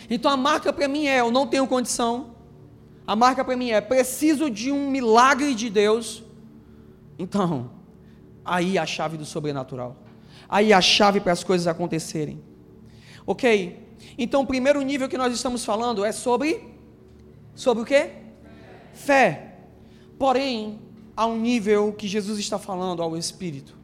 Então 0.09 0.29
a 0.31 0.37
marca 0.37 0.71
para 0.71 0.87
mim 0.87 1.07
é: 1.07 1.19
eu 1.19 1.31
não 1.31 1.47
tenho 1.47 1.67
condição, 1.67 2.35
a 3.05 3.15
marca 3.15 3.43
para 3.43 3.57
mim 3.57 3.71
é: 3.71 3.81
preciso 3.81 4.49
de 4.49 4.71
um 4.71 4.89
milagre 4.89 5.55
de 5.55 5.69
Deus. 5.69 6.23
Então, 7.17 7.71
aí 8.45 8.77
a 8.77 8.85
chave 8.85 9.17
do 9.17 9.25
sobrenatural, 9.25 9.97
aí 10.47 10.71
a 10.71 10.81
chave 10.81 11.19
para 11.19 11.33
as 11.33 11.43
coisas 11.43 11.67
acontecerem. 11.67 12.41
Ok? 13.25 13.97
Então, 14.17 14.41
o 14.41 14.45
primeiro 14.45 14.81
nível 14.81 15.09
que 15.09 15.17
nós 15.17 15.33
estamos 15.33 15.65
falando 15.65 16.05
é 16.05 16.11
sobre 16.11 16.63
sobre 17.55 17.83
o 17.83 17.85
que? 17.85 18.09
Fé. 18.93 19.55
Porém, 20.19 20.79
a 21.15 21.25
um 21.25 21.39
nível 21.39 21.93
que 21.93 22.07
Jesus 22.07 22.39
está 22.39 22.57
falando 22.57 23.01
ao 23.01 23.15
Espírito. 23.15 23.77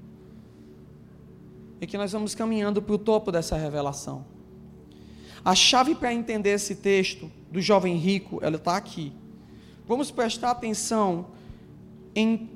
E 1.79 1.87
que 1.87 1.97
nós 1.97 2.11
vamos 2.11 2.35
caminhando 2.35 2.81
para 2.81 2.95
o 2.95 2.97
topo 2.97 3.31
dessa 3.31 3.55
revelação. 3.55 4.25
A 5.43 5.55
chave 5.55 5.95
para 5.95 6.13
entender 6.13 6.51
esse 6.51 6.75
texto 6.75 7.31
do 7.51 7.61
jovem 7.61 7.95
rico, 7.95 8.39
ela 8.41 8.57
está 8.57 8.75
aqui. 8.75 9.13
Vamos 9.87 10.11
prestar 10.11 10.51
atenção 10.51 11.27
em 12.13 12.49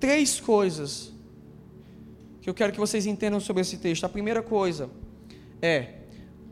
três 0.00 0.40
coisas 0.40 1.12
que 2.40 2.50
eu 2.50 2.54
quero 2.54 2.72
que 2.72 2.78
vocês 2.78 3.06
entendam 3.06 3.40
sobre 3.40 3.62
esse 3.62 3.78
texto. 3.78 4.04
A 4.04 4.08
primeira 4.08 4.42
coisa 4.42 4.90
é: 5.62 6.00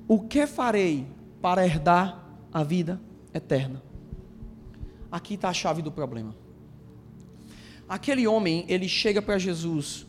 o 0.06 0.20
que 0.20 0.46
farei 0.46 1.06
para 1.40 1.64
herdar 1.64 2.24
a 2.52 2.62
vida 2.62 3.00
eterna? 3.32 3.82
Aqui 5.10 5.34
está 5.34 5.48
a 5.48 5.52
chave 5.52 5.82
do 5.82 5.92
problema. 5.92 6.43
Aquele 7.88 8.26
homem, 8.26 8.64
ele 8.68 8.88
chega 8.88 9.20
para 9.20 9.38
Jesus. 9.38 10.06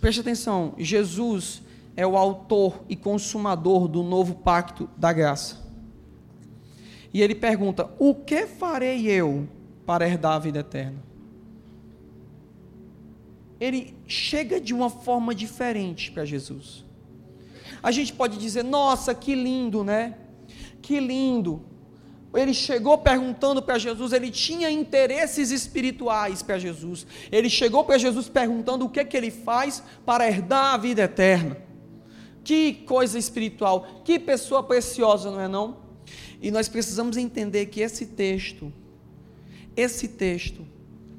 Preste 0.00 0.20
atenção, 0.20 0.74
Jesus 0.78 1.62
é 1.96 2.06
o 2.06 2.16
autor 2.16 2.84
e 2.88 2.96
consumador 2.96 3.88
do 3.88 4.02
novo 4.02 4.34
pacto 4.34 4.88
da 4.96 5.12
graça. 5.12 5.62
E 7.12 7.22
ele 7.22 7.34
pergunta: 7.34 7.90
O 7.98 8.14
que 8.14 8.46
farei 8.46 9.06
eu 9.06 9.48
para 9.86 10.06
herdar 10.06 10.32
a 10.32 10.38
vida 10.38 10.58
eterna? 10.58 11.02
Ele 13.60 13.94
chega 14.06 14.60
de 14.60 14.74
uma 14.74 14.90
forma 14.90 15.34
diferente 15.34 16.10
para 16.10 16.24
Jesus. 16.24 16.84
A 17.82 17.92
gente 17.92 18.12
pode 18.12 18.36
dizer: 18.38 18.64
Nossa, 18.64 19.14
que 19.14 19.34
lindo, 19.34 19.84
né? 19.84 20.16
Que 20.82 20.98
lindo 20.98 21.62
ele 22.36 22.52
chegou 22.52 22.98
perguntando 22.98 23.62
para 23.62 23.78
Jesus, 23.78 24.12
ele 24.12 24.30
tinha 24.30 24.70
interesses 24.70 25.50
espirituais 25.50 26.42
para 26.42 26.58
Jesus. 26.58 27.06
Ele 27.30 27.48
chegou 27.48 27.84
para 27.84 27.96
Jesus 27.96 28.28
perguntando 28.28 28.84
o 28.84 28.88
que, 28.88 29.04
que 29.04 29.16
ele 29.16 29.30
faz 29.30 29.82
para 30.04 30.26
herdar 30.26 30.74
a 30.74 30.76
vida 30.76 31.02
eterna. 31.02 31.56
Que 32.42 32.74
coisa 32.74 33.18
espiritual, 33.18 34.02
que 34.04 34.18
pessoa 34.18 34.62
preciosa, 34.62 35.30
não 35.30 35.40
é 35.40 35.48
não? 35.48 35.78
E 36.42 36.50
nós 36.50 36.68
precisamos 36.68 37.16
entender 37.16 37.66
que 37.66 37.80
esse 37.80 38.04
texto, 38.06 38.72
esse 39.76 40.08
texto 40.08 40.66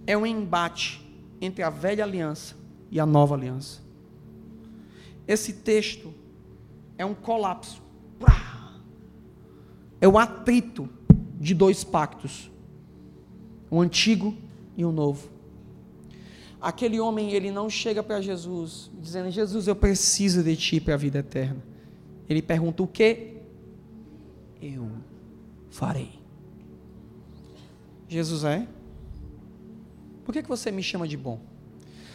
é 0.06 0.18
um 0.18 0.26
embate 0.26 1.02
entre 1.40 1.64
a 1.64 1.70
velha 1.70 2.04
aliança 2.04 2.56
e 2.92 3.00
a 3.00 3.06
nova 3.06 3.36
aliança. 3.36 3.82
Esse 5.28 5.54
texto 5.54 6.14
é 6.98 7.06
um 7.06 7.16
colapso. 7.16 7.82
É 10.00 10.08
um 10.08 10.18
atrito 10.18 10.90
de 11.40 11.54
dois 11.54 11.84
pactos, 11.84 12.50
o 13.70 13.80
antigo 13.82 14.36
e 14.78 14.86
o 14.86 14.92
novo. 14.92 15.30
Aquele 16.62 17.00
homem, 17.00 17.32
ele 17.32 17.52
não 17.52 17.70
chega 17.70 18.02
para 18.02 18.22
Jesus 18.22 18.90
dizendo: 19.00 19.30
Jesus, 19.30 19.68
eu 19.68 19.76
preciso 19.76 20.44
de 20.44 20.56
ti 20.56 20.80
para 20.80 20.96
a 20.96 20.98
vida 20.98 21.20
eterna. 21.20 21.64
Ele 22.28 22.42
pergunta: 22.42 22.82
O 22.82 22.88
que 22.88 23.36
eu 24.62 24.90
farei? 25.70 26.20
Jesus 28.08 28.44
é? 28.44 28.68
Por 30.24 30.34
que, 30.34 30.42
que 30.42 30.50
você 30.50 30.72
me 30.72 30.82
chama 30.82 31.08
de 31.08 31.18
bom? 31.18 31.40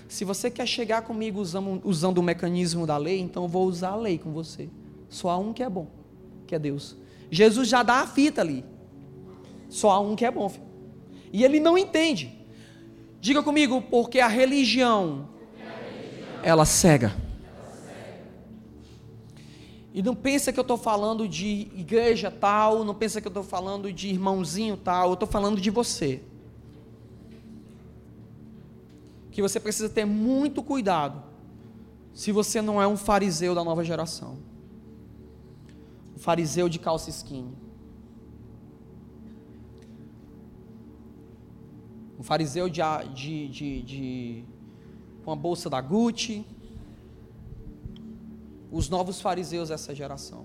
Se 0.08 0.24
você 0.24 0.50
quer 0.50 0.66
chegar 0.66 1.02
comigo 1.02 1.40
usando, 1.40 1.80
usando 1.84 2.18
o 2.18 2.22
mecanismo 2.22 2.84
da 2.84 2.96
lei, 2.96 3.20
então 3.20 3.44
eu 3.44 3.48
vou 3.48 3.66
usar 3.66 3.90
a 3.90 3.96
lei 3.96 4.18
com 4.18 4.32
você. 4.32 4.68
Só 5.08 5.28
há 5.30 5.38
um 5.38 5.52
que 5.52 5.62
é 5.62 5.70
bom, 5.70 5.86
que 6.48 6.54
é 6.54 6.58
Deus. 6.58 6.96
Jesus 7.30 7.68
já 7.68 7.84
dá 7.84 8.00
a 8.00 8.06
fita 8.08 8.40
ali. 8.40 8.64
Só 9.70 9.90
há 9.90 10.00
um 10.00 10.14
que 10.14 10.26
é 10.26 10.30
bom. 10.30 10.48
Filho. 10.48 10.66
E 11.32 11.44
ele 11.44 11.58
não 11.58 11.78
entende. 11.78 12.38
Diga 13.20 13.42
comigo, 13.42 13.80
porque 13.80 14.18
a 14.18 14.28
religião, 14.28 15.28
ela 16.42 16.64
cega. 16.64 17.14
E 19.92 20.02
não 20.02 20.14
pensa 20.14 20.52
que 20.52 20.58
eu 20.58 20.62
estou 20.62 20.78
falando 20.78 21.28
de 21.28 21.68
igreja 21.74 22.30
tal, 22.30 22.84
não 22.84 22.94
pensa 22.94 23.20
que 23.20 23.26
eu 23.26 23.30
estou 23.30 23.42
falando 23.42 23.92
de 23.92 24.08
irmãozinho 24.08 24.76
tal, 24.76 25.08
eu 25.08 25.14
estou 25.14 25.28
falando 25.28 25.60
de 25.60 25.70
você. 25.70 26.22
Que 29.30 29.42
você 29.42 29.58
precisa 29.58 29.88
ter 29.88 30.04
muito 30.04 30.62
cuidado 30.62 31.22
se 32.14 32.32
você 32.32 32.62
não 32.62 32.80
é 32.80 32.86
um 32.86 32.96
fariseu 32.96 33.54
da 33.54 33.64
nova 33.64 33.84
geração. 33.84 34.38
Um 36.16 36.18
fariseu 36.18 36.68
de 36.68 36.78
calça 36.78 37.10
skinny. 37.10 37.69
Um 42.20 42.22
fariseu 42.22 42.68
de, 42.68 42.82
de, 43.14 43.48
de, 43.48 43.82
de 43.82 44.44
com 45.24 45.32
a 45.32 45.34
bolsa 45.34 45.70
da 45.70 45.80
Gucci, 45.80 46.44
os 48.70 48.90
novos 48.90 49.22
fariseus 49.22 49.70
dessa 49.70 49.94
geração. 49.94 50.44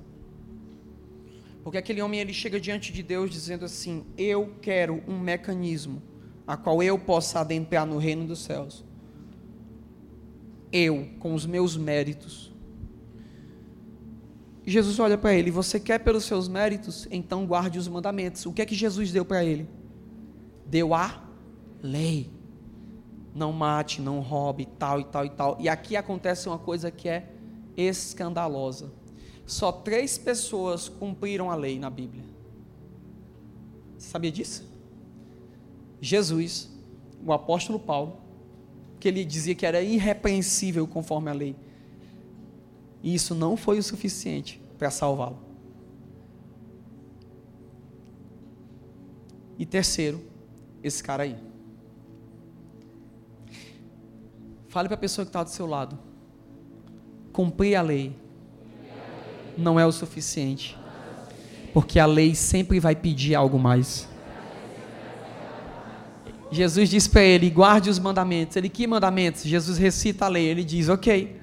Porque 1.66 1.78
aquele 1.78 2.02
homem 2.02 2.22
ele 2.22 2.32
chega 2.32 2.62
diante 2.62 2.94
de 2.94 3.04
Deus 3.04 3.30
dizendo 3.30 3.66
assim: 3.66 4.06
Eu 4.18 4.56
quero 4.62 5.04
um 5.06 5.20
mecanismo 5.20 6.02
a 6.48 6.56
qual 6.56 6.82
eu 6.82 6.98
possa 6.98 7.42
adentrar 7.42 7.86
no 7.86 7.98
reino 7.98 8.26
dos 8.26 8.40
céus. 8.40 8.86
Eu, 10.72 11.10
com 11.20 11.34
os 11.34 11.46
meus 11.46 11.76
méritos. 11.76 12.54
Jesus 14.66 14.98
olha 14.98 15.18
para 15.18 15.34
ele: 15.34 15.52
Você 15.52 15.78
quer 15.78 16.00
pelos 16.00 16.24
seus 16.24 16.48
méritos? 16.48 17.06
Então 17.12 17.46
guarde 17.46 17.78
os 17.78 17.90
mandamentos. 17.90 18.46
O 18.46 18.54
que 18.54 18.62
é 18.62 18.66
que 18.66 18.76
Jesus 18.76 19.12
deu 19.12 19.26
para 19.26 19.44
ele? 19.44 19.68
Deu 20.66 20.94
a 20.94 21.25
lei. 21.82 22.30
Não 23.34 23.52
mate, 23.52 24.02
não 24.02 24.20
roube, 24.20 24.66
tal 24.66 25.00
e 25.00 25.04
tal 25.06 25.26
e 25.26 25.30
tal. 25.30 25.58
E 25.60 25.68
aqui 25.68 25.96
acontece 25.96 26.48
uma 26.48 26.58
coisa 26.58 26.90
que 26.90 27.10
é 27.10 27.30
escandalosa. 27.76 28.92
Só 29.46 29.72
três 29.72 30.18
pessoas 30.18 30.90
cumpriram 30.90 31.52
a 31.52 31.56
lei 31.56 31.78
na 31.78 31.90
Bíblia. 31.90 32.24
Você 33.98 34.10
sabia 34.10 34.32
disso? 34.32 34.68
Jesus, 36.02 36.70
o 37.26 37.34
apóstolo 37.34 37.80
Paulo, 37.80 38.18
que 39.00 39.08
ele 39.08 39.24
dizia 39.24 39.54
que 39.54 39.66
era 39.66 39.82
irrepreensível 39.82 40.88
conforme 40.88 41.30
a 41.30 41.34
lei. 41.34 41.56
E 43.04 43.14
isso 43.14 43.36
não 43.36 43.56
foi 43.56 43.78
o 43.78 43.84
suficiente 43.84 44.60
para 44.78 44.90
salvá-lo. 44.90 45.38
E 49.58 49.66
terceiro, 49.66 50.22
esse 50.84 51.04
cara 51.04 51.24
aí. 51.24 51.38
Fale 54.76 54.90
para 54.90 54.96
a 54.96 55.00
pessoa 55.00 55.24
que 55.24 55.30
está 55.30 55.42
do 55.42 55.50
seu 55.50 55.66
lado 55.66 55.98
cumprir 57.32 57.76
a 57.78 57.82
lei 57.82 58.14
não 59.58 59.80
é 59.80 59.86
o 59.86 59.92
suficiente, 59.94 60.78
porque 61.74 61.98
a 61.98 62.06
lei 62.06 62.36
sempre 62.36 62.78
vai 62.78 62.94
pedir 62.94 63.36
algo 63.36 63.58
mais. 63.58 64.06
Jesus 66.52 66.90
diz 66.90 67.08
para 67.08 67.22
ele: 67.22 67.50
guarde 67.50 67.90
os 67.90 67.98
mandamentos. 67.98 68.58
Ele, 68.58 68.68
que 68.68 68.86
mandamentos? 68.86 69.44
Jesus 69.44 69.78
recita 69.78 70.26
a 70.26 70.28
lei. 70.28 70.46
Ele 70.46 70.66
diz: 70.66 70.90
ok, 70.90 71.40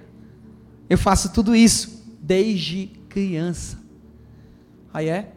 eu 0.90 0.98
faço 0.98 1.32
tudo 1.32 1.56
isso 1.56 2.04
desde 2.20 2.88
criança. 3.08 3.78
Aí 4.92 5.08
é? 5.08 5.32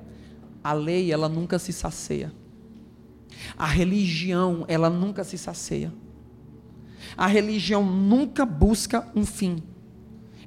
A 0.61 0.73
lei, 0.73 1.13
ela 1.13 1.29
nunca 1.29 1.57
se 1.57 1.71
sacia. 1.71 2.29
A 3.57 3.65
religião, 3.65 4.65
ela 4.67 4.89
nunca 4.89 5.23
se 5.23 5.37
sacia. 5.37 5.93
A 7.17 7.27
religião 7.27 7.83
nunca 7.85 8.45
busca 8.45 9.07
um 9.15 9.25
fim. 9.25 9.63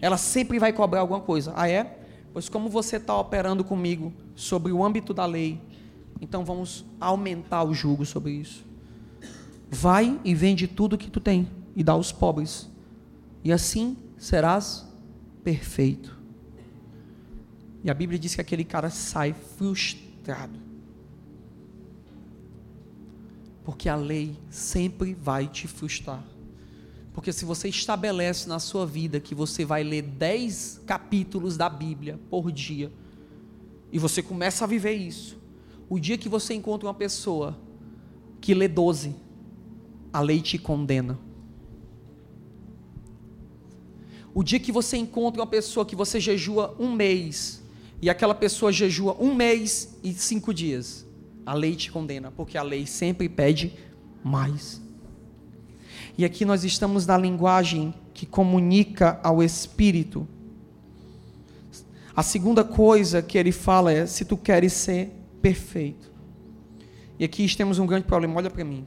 Ela 0.01 0.16
sempre 0.16 0.59
vai 0.59 0.73
cobrar 0.73 1.01
alguma 1.01 1.21
coisa. 1.21 1.53
Ah, 1.57 1.69
é? 1.69 1.99
Pois 2.33 2.49
como 2.49 2.69
você 2.69 2.97
está 2.97 3.19
operando 3.19 3.64
comigo 3.64 4.12
sobre 4.35 4.71
o 4.71 4.85
âmbito 4.85 5.12
da 5.12 5.27
lei, 5.27 5.61
então 6.21 6.45
vamos 6.45 6.85
aumentar 7.01 7.64
o 7.64 7.75
jugo 7.75 8.05
sobre 8.05 8.33
isso. 8.33 8.64
Vai 9.71 10.19
e 10.25 10.35
vende 10.35 10.66
tudo 10.66 10.99
que 10.99 11.11
tu 11.11 11.21
tem 11.21 11.49
e 11.75 11.83
dá 11.83 11.93
aos 11.93 12.12
pobres. 12.12 12.71
E 13.43 13.53
assim 13.53 13.97
serás 14.16 14.87
perfeito. 15.43 16.16
E 17.83 17.91
a 17.91 17.95
Bíblia 17.95 18.19
diz 18.19 18.35
que 18.35 18.41
aquele 18.41 18.64
cara 18.64 18.91
sai 18.91 19.33
frustrado. 19.33 20.59
Porque 23.64 23.89
a 23.89 23.97
lei 23.97 24.37
sempre 24.51 25.14
vai 25.14 25.47
te 25.47 25.69
frustrar. 25.69 26.23
Porque 27.13 27.33
se 27.33 27.45
você 27.45 27.69
estabelece 27.69 28.49
na 28.49 28.59
sua 28.59 28.87
vida 28.87 29.19
que 29.19 29.35
você 29.35 29.65
vai 29.65 29.83
ler 29.83 30.03
10 30.03 30.83
capítulos 30.87 31.57
da 31.57 31.69
Bíblia 31.69 32.19
por 32.31 32.53
dia, 32.53 32.93
e 33.91 33.99
você 33.99 34.23
começa 34.23 34.65
a 34.65 34.67
viver 34.69 34.95
isso, 34.95 35.39
o 35.89 35.99
dia 35.99 36.19
que 36.19 36.29
você 36.29 36.55
encontra 36.55 36.87
uma 36.87 36.95
pessoa 36.95 37.59
que 38.41 38.55
lê 38.55 38.69
12, 38.69 39.15
a 40.13 40.21
lei 40.21 40.41
te 40.41 40.59
condena. 40.59 41.19
O 44.35 44.43
dia 44.43 44.61
que 44.61 44.71
você 44.71 44.97
encontra 44.97 45.41
uma 45.41 45.47
pessoa 45.47 45.85
que 45.85 45.97
você 45.97 46.21
jejua 46.21 46.77
um 46.79 46.93
mês, 46.93 47.63
e 48.01 48.09
aquela 48.09 48.35
pessoa 48.35 48.71
jejua 48.71 49.17
um 49.19 49.35
mês 49.35 49.99
e 50.05 50.13
cinco 50.13 50.55
dias, 50.55 51.05
a 51.45 51.55
lei 51.55 51.75
te 51.75 51.91
condena, 51.91 52.31
porque 52.31 52.57
a 52.57 52.63
lei 52.63 52.87
sempre 52.87 53.29
pede 53.29 53.73
mais. 54.23 54.81
E 56.19 56.25
aqui 56.25 56.45
nós 56.45 56.64
estamos 56.64 57.07
na 57.07 57.16
linguagem 57.16 57.95
que 58.12 58.27
comunica 58.27 59.21
ao 59.23 59.41
espírito. 59.41 60.27
A 62.14 62.25
segunda 62.25 62.64
coisa 62.64 63.23
que 63.23 63.39
ele 63.39 63.53
fala 63.53 63.93
é: 63.93 64.05
se 64.05 64.25
tu 64.25 64.37
queres 64.37 64.73
ser 64.73 65.12
perfeito. 65.41 66.11
E 67.21 67.25
aqui 67.25 67.57
temos 67.57 67.79
um 67.79 67.87
grande 67.87 68.05
problema, 68.05 68.35
olha 68.37 68.51
para 68.51 68.64
mim. 68.64 68.85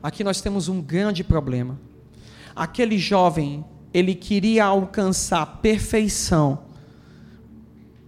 Aqui 0.00 0.22
nós 0.22 0.40
temos 0.40 0.68
um 0.68 0.80
grande 0.80 1.24
problema. 1.24 1.76
Aquele 2.54 2.96
jovem, 2.96 3.64
ele 3.92 4.14
queria 4.14 4.64
alcançar 4.64 5.60
perfeição. 5.60 6.66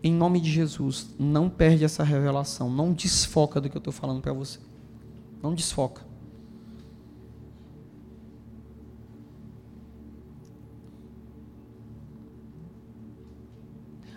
Em 0.05 0.13
nome 0.13 0.41
de 0.41 0.53
Jesus, 0.53 1.09
não 1.19 1.51
perde 1.51 1.85
essa 1.85 2.05
revelação, 2.05 2.71
não 2.71 2.93
desfoca 2.93 3.61
do 3.61 3.69
que 3.69 3.77
eu 3.77 3.81
estou 3.81 3.93
falando 3.93 4.21
para 4.21 4.33
você. 4.33 4.61
Não 5.43 5.53
desfoca. 5.53 6.08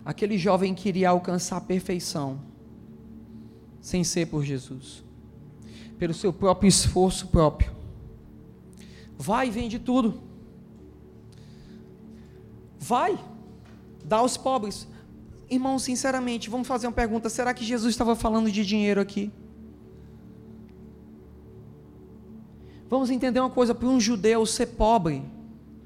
Aquele 0.04 0.38
jovem 0.38 0.74
queria 0.74 1.10
alcançar 1.10 1.58
a 1.58 1.62
perfeição, 1.62 2.40
sem 3.80 4.04
ser 4.04 4.28
por 4.28 4.44
Jesus, 4.44 5.04
pelo 6.00 6.14
seu 6.14 6.34
próprio 6.34 6.68
esforço 6.68 7.28
próprio. 7.28 7.72
Vai 9.18 9.48
e 9.48 9.52
vende 9.52 9.78
tudo. 9.78 10.20
Vai, 12.80 13.18
dá 14.04 14.18
aos 14.18 14.38
pobres. 14.38 14.88
Irmão, 15.48 15.78
sinceramente, 15.78 16.50
vamos 16.50 16.68
fazer 16.68 16.88
uma 16.88 16.94
pergunta: 16.94 17.30
será 17.30 17.54
que 17.54 17.64
Jesus 17.64 17.94
estava 17.94 18.16
falando 18.16 18.52
de 18.52 18.66
dinheiro 18.66 19.00
aqui? 19.00 19.32
Vamos 22.90 23.12
entender 23.12 23.40
uma 23.40 23.52
coisa: 23.52 23.76
para 23.76 23.88
um 23.88 24.00
judeu 24.00 24.44
ser 24.48 24.66
pobre, 24.68 25.24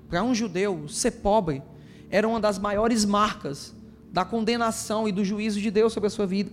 para 0.07 0.23
um 0.23 0.33
judeu 0.33 0.87
ser 0.87 1.11
pobre, 1.11 1.61
era 2.09 2.25
uma 2.25 2.39
das 2.39 2.57
maiores 2.57 3.03
marcas 3.03 3.75
da 4.15 4.23
condenação 4.23 5.09
e 5.09 5.11
do 5.11 5.25
juízo 5.25 5.59
de 5.59 5.69
Deus 5.69 5.91
sobre 5.91 6.07
a 6.07 6.09
sua 6.09 6.25
vida. 6.25 6.49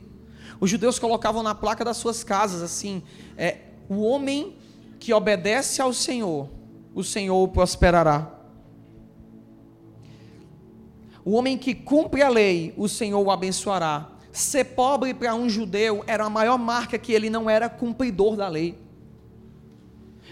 Os 0.59 0.69
judeus 0.69 0.99
colocavam 0.99 1.45
na 1.45 1.55
placa 1.55 1.85
das 1.85 1.97
suas 1.97 2.25
casas 2.25 2.61
assim: 2.61 3.05
é, 3.37 3.59
o 3.89 4.03
homem 4.03 4.57
que 4.99 5.15
obedece 5.15 5.81
ao 5.81 5.93
Senhor, 5.93 6.49
o 6.93 7.05
Senhor 7.05 7.41
o 7.41 7.47
prosperará. 7.47 8.29
O 11.25 11.35
homem 11.35 11.57
que 11.57 11.73
cumpre 11.73 12.21
a 12.21 12.29
lei, 12.29 12.75
o 12.77 12.89
Senhor 12.89 13.25
o 13.25 13.31
abençoará. 13.31 14.11
Ser 14.33 14.65
pobre 14.65 15.15
para 15.15 15.33
um 15.33 15.49
judeu 15.49 16.03
era 16.09 16.25
a 16.25 16.31
maior 16.31 16.59
marca 16.59 16.99
que 16.99 17.13
ele 17.13 17.31
não 17.31 17.49
era 17.49 17.69
cumpridor 17.69 18.35
da 18.35 18.49
lei. 18.49 18.77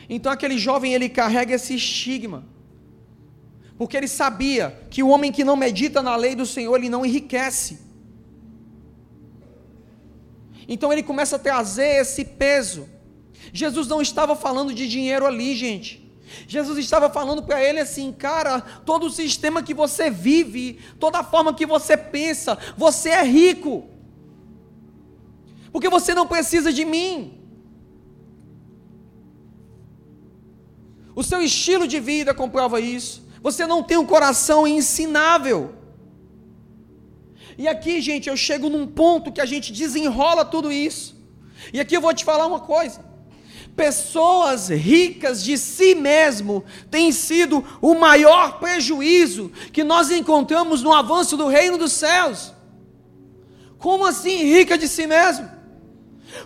Então 0.09 0.33
aquele 0.33 0.59
jovem 0.59 0.95
ele 0.95 1.09
carrega 1.09 1.55
esse 1.55 1.77
estigma 1.77 2.43
porque 3.81 3.97
ele 3.97 4.09
sabia 4.09 4.79
que 4.91 5.03
o 5.03 5.09
homem 5.09 5.33
que 5.33 5.43
não 5.43 5.57
medita 5.57 6.03
na 6.03 6.15
lei 6.15 6.35
do 6.35 6.45
Senhor, 6.45 6.77
ele 6.77 6.91
não 6.91 7.03
enriquece. 7.03 7.79
Então 10.69 10.93
ele 10.93 11.03
começa 11.03 11.37
a 11.37 11.39
trazer 11.39 12.03
esse 12.03 12.23
peso. 12.23 12.87
Jesus 13.55 13.89
não 13.89 14.03
estava 14.03 14.37
falando 14.37 14.75
de 14.75 14.87
dinheiro 14.87 15.27
ali, 15.27 15.57
gente. 15.57 16.07
Jesus 16.47 16.77
estava 16.77 17.09
falando 17.09 17.43
para 17.43 17.65
ele 17.65 17.81
assim, 17.81 18.13
cara, 18.13 18.61
todo 18.61 19.07
o 19.07 19.11
sistema 19.11 19.63
que 19.63 19.73
você 19.73 20.11
vive, 20.11 20.79
toda 20.99 21.21
a 21.21 21.25
forma 21.25 21.55
que 21.55 21.65
você 21.65 21.97
pensa, 21.97 22.59
você 22.77 23.09
é 23.09 23.23
rico. 23.23 23.89
Porque 25.73 25.89
você 25.89 26.13
não 26.13 26.27
precisa 26.27 26.71
de 26.71 26.85
mim. 26.85 27.41
O 31.17 31.23
seu 31.23 31.41
estilo 31.41 31.89
de 31.89 31.99
vida 31.99 32.35
comprova 32.35 32.79
isso. 32.79 33.30
Você 33.43 33.67
não 33.67 33.83
tem 33.83 33.97
um 33.97 34.07
coração 34.07 34.67
ensinável. 34.67 35.75
E 37.57 37.67
aqui, 37.69 38.01
gente, 38.01 38.29
eu 38.29 38.37
chego 38.37 38.69
num 38.69 38.87
ponto 38.87 39.33
que 39.33 39.41
a 39.41 39.47
gente 39.47 39.73
desenrola 39.73 40.45
tudo 40.45 40.71
isso. 40.73 41.17
E 41.73 41.81
aqui 41.81 41.97
eu 41.97 42.01
vou 42.01 42.15
te 42.15 42.25
falar 42.25 42.47
uma 42.47 42.61
coisa. 42.61 43.05
Pessoas 43.77 44.69
ricas 44.69 45.43
de 45.43 45.57
si 45.57 45.95
mesmo 45.95 46.65
têm 46.91 47.13
sido 47.13 47.65
o 47.81 47.95
maior 47.95 48.59
prejuízo 48.59 49.51
que 49.73 49.85
nós 49.85 50.11
encontramos 50.11 50.83
no 50.83 50.93
avanço 50.93 51.37
do 51.37 51.47
reino 51.49 51.79
dos 51.79 51.93
céus. 51.93 52.53
Como 53.79 54.05
assim 54.05 54.37
rica 54.45 54.77
de 54.77 54.87
si 54.87 55.07
mesmo? 55.07 55.49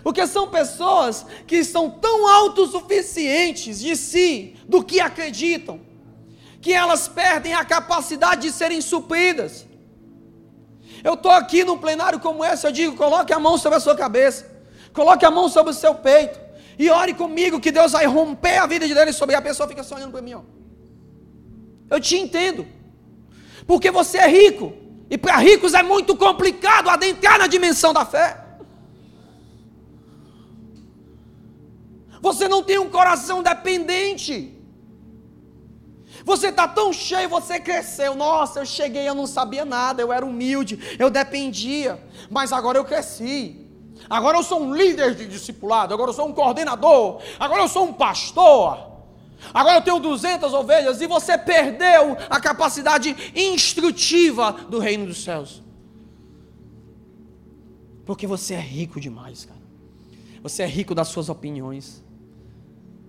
Porque 0.01 0.25
são 0.25 0.47
pessoas 0.47 1.25
que 1.45 1.57
estão 1.57 1.89
tão 1.89 2.27
autossuficientes 2.27 3.79
de 3.79 3.95
si, 3.95 4.55
do 4.67 4.83
que 4.83 4.99
acreditam, 4.99 5.79
que 6.65 6.73
elas 6.73 7.07
perdem 7.07 7.53
a 7.53 7.63
capacidade 7.63 8.41
de 8.41 8.51
serem 8.51 8.81
supridas. 8.81 9.67
Eu 11.03 11.13
estou 11.13 11.31
aqui 11.31 11.63
num 11.63 11.77
plenário 11.77 12.19
como 12.19 12.43
esse, 12.43 12.65
eu 12.65 12.71
digo: 12.71 12.97
coloque 12.97 13.31
a 13.31 13.37
mão 13.39 13.55
sobre 13.55 13.77
a 13.77 13.79
sua 13.79 13.95
cabeça, 13.95 14.51
coloque 14.91 15.23
a 15.23 15.29
mão 15.29 15.47
sobre 15.47 15.69
o 15.73 15.75
seu 15.75 15.93
peito, 15.93 16.39
e 16.79 16.89
ore 16.89 17.13
comigo 17.13 17.59
que 17.59 17.71
Deus 17.71 17.91
vai 17.91 18.07
romper 18.07 18.57
a 18.57 18.65
vida 18.65 18.87
de 18.87 18.95
dele 18.95 19.13
sobre 19.13 19.35
a 19.35 19.41
pessoa 19.43 19.69
fica 19.69 19.83
sonhando 19.83 20.11
para 20.11 20.23
mim. 20.23 20.33
Ó. 20.33 20.41
Eu 21.87 21.99
te 21.99 22.17
entendo, 22.17 22.65
porque 23.67 23.91
você 23.91 24.17
é 24.17 24.27
rico, 24.27 24.73
e 25.07 25.19
para 25.19 25.37
ricos 25.37 25.75
é 25.75 25.83
muito 25.83 26.17
complicado 26.17 26.89
adentrar 26.89 27.37
na 27.37 27.45
dimensão 27.45 27.93
da 27.93 28.03
fé. 28.05 28.43
Você 32.23 32.47
não 32.47 32.63
tem 32.63 32.79
um 32.79 32.89
coração 32.89 33.43
dependente. 33.43 34.54
Você 36.25 36.47
está 36.47 36.67
tão 36.67 36.91
cheio, 36.91 37.29
você 37.29 37.59
cresceu. 37.59 38.15
Nossa, 38.15 38.59
eu 38.59 38.65
cheguei, 38.65 39.07
eu 39.07 39.13
não 39.13 39.27
sabia 39.27 39.63
nada, 39.63 40.01
eu 40.01 40.11
era 40.11 40.25
humilde, 40.25 40.97
eu 40.97 41.11
dependia. 41.11 42.03
Mas 42.31 42.51
agora 42.51 42.79
eu 42.79 42.83
cresci. 42.83 43.61
Agora 44.09 44.37
eu 44.37 44.43
sou 44.43 44.59
um 44.59 44.73
líder 44.73 45.13
de 45.13 45.27
discipulado, 45.27 45.93
agora 45.93 46.09
eu 46.09 46.13
sou 46.13 46.27
um 46.27 46.33
coordenador, 46.33 47.21
agora 47.39 47.61
eu 47.61 47.67
sou 47.67 47.85
um 47.85 47.93
pastor. 47.93 48.93
Agora 49.53 49.77
eu 49.77 49.81
tenho 49.83 49.99
200 49.99 50.51
ovelhas 50.53 50.99
e 50.99 51.05
você 51.05 51.37
perdeu 51.37 52.17
a 52.27 52.39
capacidade 52.39 53.15
instrutiva 53.35 54.51
do 54.51 54.79
reino 54.79 55.05
dos 55.05 55.23
céus. 55.23 55.61
Porque 58.03 58.25
você 58.25 58.55
é 58.55 58.59
rico 58.59 58.99
demais, 58.99 59.45
cara. 59.45 59.61
Você 60.41 60.63
é 60.63 60.67
rico 60.67 60.95
das 60.95 61.07
suas 61.09 61.29
opiniões. 61.29 62.03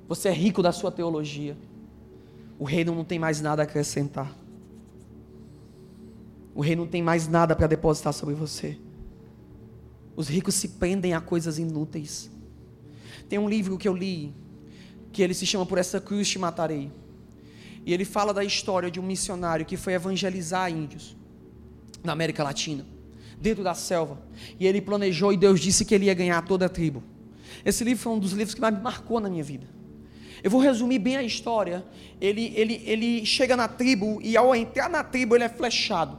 Você 0.06 0.28
é 0.28 0.32
rico 0.32 0.62
da 0.62 0.72
sua 0.72 0.92
teologia. 0.92 1.56
O 2.58 2.64
reino 2.64 2.94
não 2.94 3.04
tem 3.04 3.18
mais 3.18 3.40
nada 3.40 3.62
a 3.62 3.64
acrescentar. 3.64 4.34
O 6.54 6.62
reino 6.62 6.84
não 6.84 6.90
tem 6.90 7.02
mais 7.02 7.28
nada 7.28 7.54
para 7.54 7.66
depositar 7.66 8.12
sobre 8.12 8.34
você. 8.34 8.78
Os 10.16 10.28
ricos 10.28 10.54
se 10.54 10.68
prendem 10.68 11.12
a 11.12 11.20
coisas 11.20 11.58
inúteis. 11.58 12.30
Tem 13.28 13.38
um 13.38 13.48
livro 13.48 13.76
que 13.76 13.86
eu 13.86 13.94
li, 13.94 14.34
que 15.12 15.22
ele 15.22 15.34
se 15.34 15.44
chama 15.44 15.66
Por 15.66 15.76
essa 15.76 16.00
cruz 16.00 16.28
te 16.28 16.38
matarei. 16.38 16.90
E 17.84 17.92
ele 17.92 18.04
fala 18.04 18.32
da 18.32 18.42
história 18.42 18.90
de 18.90 18.98
um 18.98 19.02
missionário 19.02 19.66
que 19.66 19.76
foi 19.76 19.92
evangelizar 19.92 20.70
índios 20.70 21.14
na 22.02 22.12
América 22.12 22.42
Latina, 22.42 22.86
dentro 23.38 23.62
da 23.62 23.74
selva. 23.74 24.18
E 24.58 24.66
ele 24.66 24.80
planejou 24.80 25.32
e 25.32 25.36
Deus 25.36 25.60
disse 25.60 25.84
que 25.84 25.94
ele 25.94 26.06
ia 26.06 26.14
ganhar 26.14 26.42
toda 26.46 26.64
a 26.64 26.68
tribo. 26.70 27.02
Esse 27.64 27.84
livro 27.84 28.02
foi 28.02 28.12
um 28.12 28.18
dos 28.18 28.32
livros 28.32 28.54
que 28.54 28.60
mais 28.60 28.74
me 28.74 28.80
marcou 28.80 29.20
na 29.20 29.28
minha 29.28 29.44
vida. 29.44 29.75
Eu 30.46 30.50
vou 30.52 30.60
resumir 30.60 31.00
bem 31.00 31.16
a 31.16 31.24
história. 31.24 31.84
Ele, 32.20 32.52
ele, 32.54 32.80
ele 32.86 33.26
chega 33.26 33.56
na 33.56 33.66
tribo 33.66 34.20
e 34.22 34.36
ao 34.36 34.54
entrar 34.54 34.88
na 34.88 35.02
tribo 35.02 35.34
ele 35.34 35.42
é 35.42 35.48
flechado. 35.48 36.16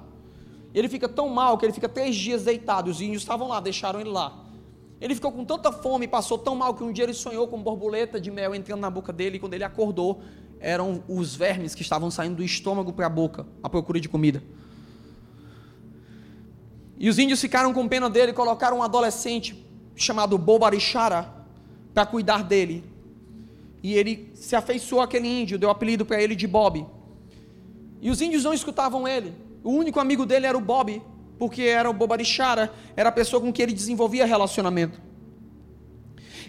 Ele 0.74 0.90
fica 0.90 1.08
tão 1.08 1.30
mal 1.30 1.58
que 1.58 1.66
ele 1.66 1.72
fica 1.72 1.88
três 1.88 2.14
dias 2.14 2.44
deitado. 2.44 2.92
Os 2.92 3.00
índios 3.00 3.22
estavam 3.22 3.48
lá, 3.48 3.62
deixaram 3.62 4.02
ele 4.02 4.10
lá. 4.10 4.38
Ele 5.00 5.16
ficou 5.16 5.32
com 5.32 5.46
tanta 5.46 5.72
fome, 5.72 6.10
passou 6.10 6.38
tão 6.38 6.58
mal 6.58 6.74
que 6.74 6.84
um 6.84 6.92
dia 6.92 7.06
ele 7.06 7.14
sonhou 7.14 7.48
com 7.48 7.58
borboleta 7.64 8.20
de 8.20 8.30
mel 8.30 8.54
entrando 8.54 8.82
na 8.82 8.90
boca 8.90 9.14
dele. 9.14 9.38
E 9.38 9.40
quando 9.40 9.54
ele 9.54 9.64
acordou, 9.64 10.22
eram 10.60 11.02
os 11.08 11.34
vermes 11.34 11.74
que 11.74 11.82
estavam 11.82 12.12
saindo 12.12 12.36
do 12.36 12.44
estômago 12.44 12.92
para 12.92 13.06
a 13.06 13.10
boca, 13.10 13.48
à 13.64 13.70
procura 13.70 13.98
de 13.98 14.10
comida. 14.10 14.44
E 16.98 17.08
os 17.08 17.18
índios 17.18 17.40
ficaram 17.40 17.74
com 17.74 17.88
pena 17.88 18.10
dele, 18.10 18.34
colocaram 18.34 18.80
um 18.80 18.84
adolescente 18.84 19.66
chamado 19.96 20.38
Bobarixara 20.38 21.34
para 21.94 22.06
cuidar 22.06 22.44
dele. 22.44 22.97
E 23.88 23.94
ele 23.94 24.30
se 24.34 24.54
afeiçoou 24.54 25.02
àquele 25.02 25.30
índio, 25.30 25.58
deu 25.58 25.70
apelido 25.70 26.06
para 26.06 26.22
ele 26.22 26.36
de 26.36 26.46
Bob. 26.46 26.86
E 28.02 28.12
os 28.12 28.20
índios 28.22 28.44
não 28.44 28.54
escutavam 28.54 29.08
ele. 29.08 29.34
O 29.64 29.72
único 29.72 29.98
amigo 29.98 30.26
dele 30.26 30.46
era 30.46 30.58
o 30.58 30.60
Bob, 30.60 31.02
porque 31.40 31.62
era 31.62 31.90
o 31.90 31.94
Bobarixara, 31.94 32.74
era 32.98 33.08
a 33.08 33.14
pessoa 33.14 33.42
com 33.42 33.50
quem 33.54 33.64
ele 33.64 33.72
desenvolvia 33.72 34.26
relacionamento. 34.26 35.02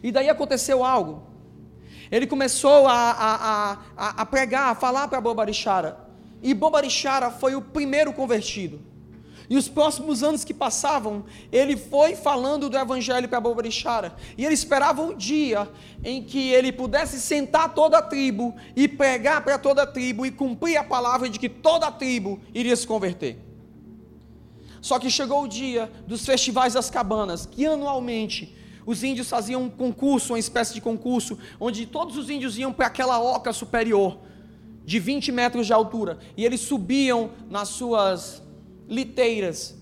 E 0.03 0.11
daí 0.11 0.28
aconteceu 0.28 0.82
algo. 0.82 1.28
Ele 2.11 2.26
começou 2.26 2.89
a, 2.89 3.12
a, 3.12 3.72
a, 3.97 4.22
a 4.22 4.26
pregar, 4.26 4.70
a 4.70 4.74
falar 4.74 5.07
para 5.07 5.20
Bobarixara. 5.20 5.97
E 6.43 6.53
Bobarixara 6.53 7.30
foi 7.30 7.55
o 7.55 7.62
primeiro 7.62 8.12
convertido. 8.12 8.80
E 9.51 9.57
os 9.57 9.67
próximos 9.67 10.23
anos 10.23 10.45
que 10.45 10.53
passavam, 10.53 11.25
ele 11.51 11.77
foi 11.77 12.15
falando 12.15 12.69
do 12.69 12.77
evangelho 12.77 13.29
para 13.29 13.41
Bobarixara. 13.41 14.15
E 14.37 14.45
ele 14.45 14.53
esperava 14.53 15.01
um 15.01 15.17
dia 15.17 15.69
em 16.05 16.23
que 16.23 16.51
ele 16.51 16.71
pudesse 16.71 17.19
sentar 17.19 17.73
toda 17.73 17.99
a 17.99 18.03
tribo 18.03 18.55
e 18.77 18.87
pregar 18.87 19.43
para 19.43 19.59
toda 19.59 19.83
a 19.83 19.87
tribo 19.87 20.27
e 20.27 20.31
cumprir 20.31 20.77
a 20.77 20.85
palavra 20.85 21.31
de 21.31 21.39
que 21.39 21.49
toda 21.49 21.87
a 21.87 21.93
tribo 21.93 22.41
iria 22.55 22.77
se 22.77 22.87
converter. 22.87 23.39
Só 24.83 24.99
que 24.99 25.11
chegou 25.11 25.45
o 25.45 25.49
dia 25.49 25.91
dos 26.07 26.27
festivais 26.27 26.75
das 26.75 26.91
cabanas, 26.91 27.47
que 27.47 27.65
anualmente 27.65 28.55
os 28.85 29.03
índios 29.03 29.29
faziam 29.29 29.65
um 29.65 29.71
concurso, 29.71 30.33
uma 30.33 30.39
espécie 30.39 30.75
de 30.75 30.81
concurso, 30.81 31.39
onde 31.59 31.85
todos 31.87 32.17
os 32.17 32.31
índios 32.31 32.59
iam 32.59 32.73
para 32.73 32.87
aquela 32.87 33.21
oca 33.21 33.53
superior, 33.53 34.19
de 34.85 34.99
20 34.99 35.33
metros 35.33 35.67
de 35.67 35.73
altura, 35.73 36.19
e 36.37 36.45
eles 36.45 36.61
subiam 36.61 37.31
nas 37.51 37.69
suas 37.69 38.43
liteiras 38.89 39.76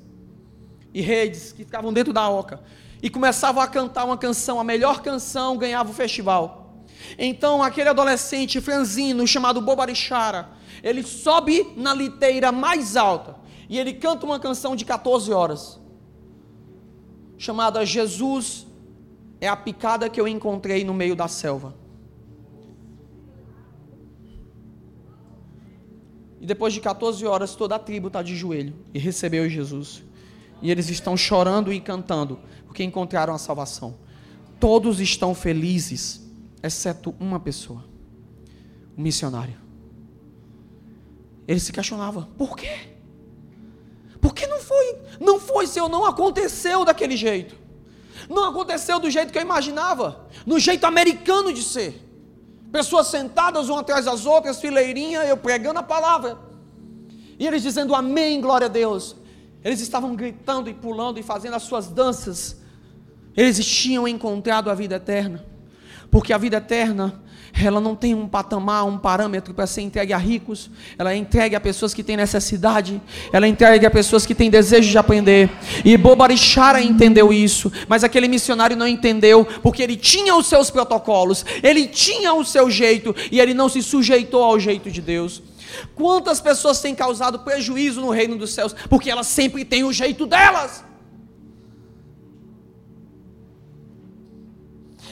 e 0.93 1.01
redes 1.01 1.53
que 1.53 1.65
ficavam 1.65 1.93
dentro 1.93 2.13
da 2.13 2.29
oca 2.29 2.61
e 3.03 3.09
começavam 3.09 3.63
a 3.63 3.69
cantar 3.69 4.05
uma 4.05 4.17
canção, 4.17 4.59
a 4.59 4.65
melhor 4.65 5.01
canção 5.01 5.57
ganhava 5.57 5.91
o 5.91 5.95
festival. 5.95 6.85
Então 7.19 7.63
aquele 7.63 7.89
adolescente 7.89 8.61
franzino 8.61 9.27
chamado 9.27 9.61
Bobarixara, 9.61 10.49
ele 10.83 11.03
sobe 11.03 11.73
na 11.77 11.95
liteira 11.95 12.51
mais 12.51 12.97
alta 12.97 13.37
e 13.69 13.79
ele 13.79 13.95
canta 13.95 14.27
uma 14.27 14.41
canção 14.41 14.75
de 14.75 14.85
14 14.85 15.33
horas, 15.33 15.81
chamada 17.37 17.85
Jesus 17.85 18.67
é 19.41 19.49
a 19.49 19.57
picada 19.57 20.09
que 20.09 20.21
eu 20.21 20.27
encontrei 20.27 20.85
no 20.85 20.95
meio 20.95 21.15
da 21.15 21.29
selva. 21.29 21.86
E 26.41 26.47
depois 26.47 26.73
de 26.75 26.81
14 26.81 27.25
horas, 27.27 27.55
toda 27.55 27.77
a 27.77 27.79
tribo 27.79 28.09
está 28.09 28.23
de 28.23 28.37
joelho 28.37 28.75
e 28.93 28.99
recebeu 28.99 29.49
Jesus. 29.49 30.03
E 30.61 30.71
eles 30.71 30.89
estão 30.89 31.17
chorando 31.17 31.73
e 31.73 31.81
cantando, 31.81 32.39
porque 32.67 32.83
encontraram 32.83 33.35
a 33.35 33.39
salvação. 33.39 33.97
Todos 34.59 35.01
estão 35.01 35.35
felizes, 35.35 36.27
exceto 36.63 37.15
uma 37.21 37.39
pessoa, 37.39 37.85
o 38.97 39.01
missionário. 39.01 39.57
Ele 41.47 41.61
se 41.61 41.73
questionava: 41.73 42.29
por 42.37 42.57
quê? 42.57 42.97
Por 44.21 44.35
que 44.35 44.47
não 44.47 44.59
foi? 44.59 44.97
Não 45.21 45.39
foi, 45.39 45.67
Senhor, 45.67 45.89
não 45.89 46.05
aconteceu 46.05 46.85
daquele 46.85 47.17
jeito. 47.17 47.57
Não 48.29 48.45
aconteceu 48.45 48.99
do 48.99 49.11
jeito 49.11 49.31
que 49.31 49.39
eu 49.39 49.43
imaginava, 49.43 50.27
no 50.45 50.59
jeito 50.59 50.85
americano 50.85 51.53
de 51.53 51.63
ser. 51.63 52.06
Pessoas 52.71 53.07
sentadas 53.07 53.69
uma 53.69 53.81
atrás 53.81 54.05
das 54.05 54.27
outras, 54.27 54.61
fileirinha, 54.61 55.21
eu 55.25 55.37
pregando 55.37 55.79
a 55.79 55.83
palavra. 55.83 56.39
E 57.39 57.47
eles 57.47 57.63
dizendo 57.63 57.95
amém, 57.95 58.41
glória 58.41 58.67
a 58.67 58.71
Deus. 58.71 59.17
Eles 59.63 59.81
estavam 59.81 60.15
gritando 60.15 60.71
e 60.71 60.75
pulando 60.75 61.19
e 61.19 61.23
fazendo 61.23 61.55
as 61.55 61.63
suas 61.63 61.89
danças. 61.89 62.57
Eles 63.37 63.65
tinham 63.65 64.07
encontrado 64.07 64.71
a 64.71 64.75
vida 64.75 64.97
eterna. 64.97 65.45
Porque 66.11 66.33
a 66.33 66.39
vida 66.39 66.57
eterna 66.57 67.21
ela 67.65 67.81
não 67.81 67.95
tem 67.95 68.15
um 68.15 68.29
patamar, 68.29 68.85
um 68.85 68.99
parâmetro 68.99 69.55
para 69.55 69.67
ser 69.67 69.81
entregue 69.81 70.13
a 70.13 70.19
ricos, 70.19 70.71
ela 70.99 71.13
é 71.13 71.17
entregue 71.17 71.57
a 71.57 71.61
pessoas 71.61 71.95
que 71.95 72.03
têm 72.03 72.17
necessidade, 72.17 73.01
ela 73.33 73.47
é 73.47 73.49
entregue 73.49 73.87
a 73.87 73.91
pessoas 73.91 74.27
que 74.27 74.35
têm 74.35 74.51
desejo 74.51 74.91
de 74.91 74.99
aprender. 74.99 75.51
E 75.85 75.97
Bobarixara 75.97 76.83
entendeu 76.83 77.33
isso, 77.33 77.73
mas 77.89 78.05
aquele 78.05 78.29
missionário 78.29 78.77
não 78.77 78.87
entendeu, 78.87 79.47
porque 79.63 79.83
ele 79.83 79.97
tinha 79.97 80.35
os 80.37 80.47
seus 80.47 80.71
protocolos, 80.71 81.45
ele 81.63 81.87
tinha 81.87 82.35
o 82.35 82.45
seu 82.45 82.71
jeito 82.71 83.15
e 83.31 83.41
ele 83.41 83.55
não 83.55 83.69
se 83.69 83.83
sujeitou 83.83 84.43
ao 84.43 84.59
jeito 84.61 84.91
de 84.91 85.01
Deus. 85.01 85.43
Quantas 85.95 86.41
pessoas 86.41 86.81
têm 86.81 86.95
causado 86.95 87.41
prejuízo 87.41 88.01
no 88.01 88.11
reino 88.11 88.37
dos 88.37 88.53
céus, 88.53 88.75
porque 88.89 89.11
elas 89.11 89.27
sempre 89.27 89.65
têm 89.65 89.85
o 89.85 89.93
jeito 89.93 90.27
delas. 90.27 90.86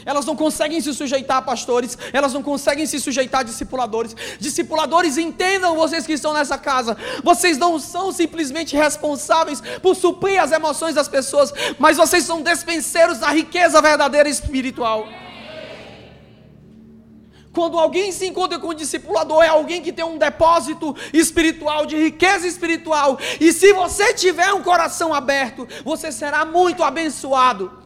Elas 0.06 0.24
não 0.24 0.36
conseguem 0.36 0.80
se 0.80 0.92
sujeitar 0.92 1.38
a 1.38 1.42
pastores, 1.42 1.96
elas 2.12 2.32
não 2.32 2.42
conseguem 2.42 2.86
se 2.86 3.00
sujeitar 3.00 3.40
a 3.40 3.44
discipuladores. 3.44 4.14
Discipuladores, 4.38 5.16
entendam 5.16 5.74
vocês 5.76 6.06
que 6.06 6.12
estão 6.12 6.32
nessa 6.32 6.58
casa. 6.58 6.96
Vocês 7.22 7.58
não 7.58 7.78
são 7.78 8.12
simplesmente 8.12 8.76
responsáveis 8.76 9.62
por 9.82 9.94
suprir 9.94 10.42
as 10.42 10.52
emoções 10.52 10.94
das 10.94 11.08
pessoas, 11.08 11.52
mas 11.78 11.96
vocês 11.96 12.24
são 12.24 12.42
despenseiros 12.42 13.18
da 13.18 13.30
riqueza 13.30 13.80
verdadeira 13.80 14.28
espiritual. 14.28 15.06
Quando 17.54 17.78
alguém 17.78 18.10
se 18.10 18.26
encontra 18.26 18.58
com 18.58 18.70
um 18.70 18.74
discipulador, 18.74 19.44
é 19.44 19.48
alguém 19.48 19.80
que 19.80 19.92
tem 19.92 20.04
um 20.04 20.18
depósito 20.18 20.94
espiritual, 21.12 21.86
de 21.86 21.96
riqueza 21.96 22.48
espiritual. 22.48 23.16
E 23.40 23.52
se 23.52 23.72
você 23.72 24.12
tiver 24.12 24.52
um 24.52 24.62
coração 24.62 25.14
aberto, 25.14 25.66
você 25.84 26.10
será 26.10 26.44
muito 26.44 26.82
abençoado. 26.82 27.83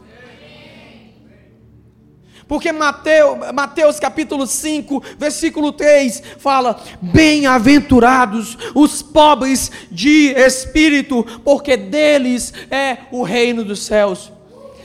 Porque 2.49 2.73
Mateus, 2.73 3.53
Mateus 3.53 4.01
capítulo 4.01 4.47
5, 4.47 5.03
versículo 5.19 5.71
3 5.71 6.23
fala: 6.39 6.81
Bem-aventurados 7.03 8.57
os 8.75 9.03
pobres 9.03 9.71
de 9.93 10.33
espírito, 10.35 11.25
porque 11.45 11.77
deles 11.77 12.55
é 12.71 12.97
o 13.13 13.23
reino 13.23 13.63
dos 13.63 13.81
céus. 13.81 14.33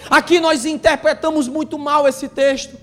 Aqui 0.09 0.41
nós 0.41 0.66
interpretamos 0.66 1.47
muito 1.47 1.80
mal 1.80 2.05
esse 2.05 2.28
texto. 2.28 2.78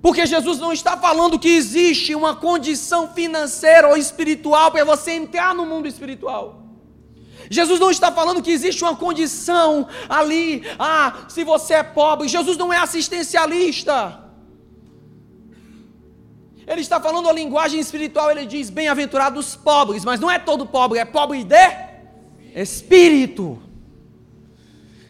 Porque 0.00 0.24
Jesus 0.24 0.58
não 0.58 0.72
está 0.72 0.96
falando 0.96 1.38
que 1.38 1.48
existe 1.48 2.14
uma 2.14 2.36
condição 2.36 3.08
financeira 3.08 3.88
ou 3.88 3.96
espiritual 3.98 4.70
para 4.70 4.84
você 4.84 5.12
entrar 5.12 5.54
no 5.54 5.66
mundo 5.66 5.86
espiritual. 5.86 6.67
Jesus 7.50 7.80
não 7.80 7.90
está 7.90 8.12
falando 8.12 8.42
que 8.42 8.50
existe 8.50 8.82
uma 8.84 8.96
condição 8.96 9.88
ali, 10.08 10.62
ah, 10.78 11.24
se 11.28 11.44
você 11.44 11.74
é 11.74 11.82
pobre. 11.82 12.28
Jesus 12.28 12.56
não 12.56 12.72
é 12.72 12.78
assistencialista. 12.78 14.24
Ele 16.66 16.82
está 16.82 17.00
falando 17.00 17.28
a 17.28 17.32
linguagem 17.32 17.80
espiritual, 17.80 18.30
ele 18.30 18.44
diz: 18.44 18.68
bem-aventurados 18.68 19.56
pobres, 19.56 20.04
mas 20.04 20.20
não 20.20 20.30
é 20.30 20.38
todo 20.38 20.66
pobre, 20.66 20.98
é 20.98 21.04
pobre 21.04 21.42
de 21.42 21.88
espírito. 22.54 23.62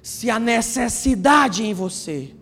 Se 0.00 0.30
há 0.30 0.38
necessidade 0.38 1.64
em 1.64 1.74
você, 1.74 2.34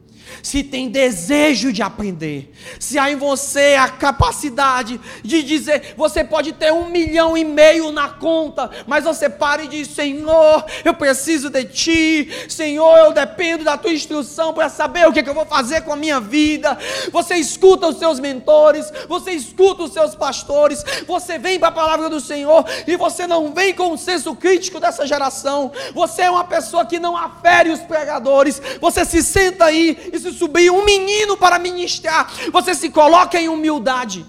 se 0.46 0.62
tem 0.62 0.88
desejo 0.88 1.72
de 1.72 1.82
aprender, 1.82 2.52
se 2.78 3.00
há 3.00 3.10
em 3.10 3.16
você 3.16 3.74
a 3.74 3.88
capacidade 3.88 5.00
de 5.20 5.42
dizer, 5.42 5.94
você 5.96 6.22
pode 6.22 6.52
ter 6.52 6.72
um 6.72 6.88
milhão 6.88 7.36
e 7.36 7.44
meio 7.44 7.90
na 7.90 8.10
conta, 8.10 8.70
mas 8.86 9.02
você 9.02 9.28
para 9.28 9.64
e 9.64 9.66
diz: 9.66 9.88
Senhor, 9.88 10.64
eu 10.84 10.94
preciso 10.94 11.50
de 11.50 11.64
Ti, 11.64 12.46
Senhor, 12.48 12.96
eu 12.96 13.12
dependo 13.12 13.64
da 13.64 13.76
Tua 13.76 13.92
instrução 13.92 14.54
para 14.54 14.68
saber 14.68 15.08
o 15.08 15.12
que, 15.12 15.18
é 15.18 15.22
que 15.24 15.28
eu 15.28 15.34
vou 15.34 15.44
fazer 15.44 15.80
com 15.80 15.92
a 15.92 15.96
minha 15.96 16.20
vida. 16.20 16.78
Você 17.10 17.34
escuta 17.34 17.88
os 17.88 17.98
seus 17.98 18.20
mentores, 18.20 18.92
você 19.08 19.32
escuta 19.32 19.82
os 19.82 19.92
seus 19.92 20.14
pastores, 20.14 20.84
você 21.08 21.40
vem 21.40 21.58
para 21.58 21.70
a 21.70 21.72
palavra 21.72 22.08
do 22.08 22.20
Senhor 22.20 22.64
e 22.86 22.94
você 22.94 23.26
não 23.26 23.52
vem 23.52 23.74
com 23.74 23.90
o 23.90 23.98
senso 23.98 24.32
crítico 24.36 24.78
dessa 24.78 25.04
geração. 25.08 25.72
Você 25.92 26.22
é 26.22 26.30
uma 26.30 26.44
pessoa 26.44 26.86
que 26.86 27.00
não 27.00 27.16
afere 27.16 27.70
os 27.70 27.80
pregadores, 27.80 28.62
você 28.80 29.04
se 29.04 29.24
senta 29.24 29.64
aí 29.64 30.10
e 30.12 30.18
se 30.20 30.35
subir 30.36 30.70
um 30.70 30.84
menino 30.84 31.36
para 31.36 31.58
ministrar, 31.58 32.32
você 32.52 32.74
se 32.74 32.90
coloca 32.90 33.40
em 33.40 33.48
humildade. 33.48 34.24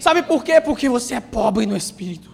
Sabe 0.00 0.22
por 0.22 0.42
quê? 0.42 0.60
Porque 0.60 0.88
você 0.88 1.14
é 1.14 1.20
pobre 1.20 1.66
no 1.66 1.76
espírito. 1.76 2.30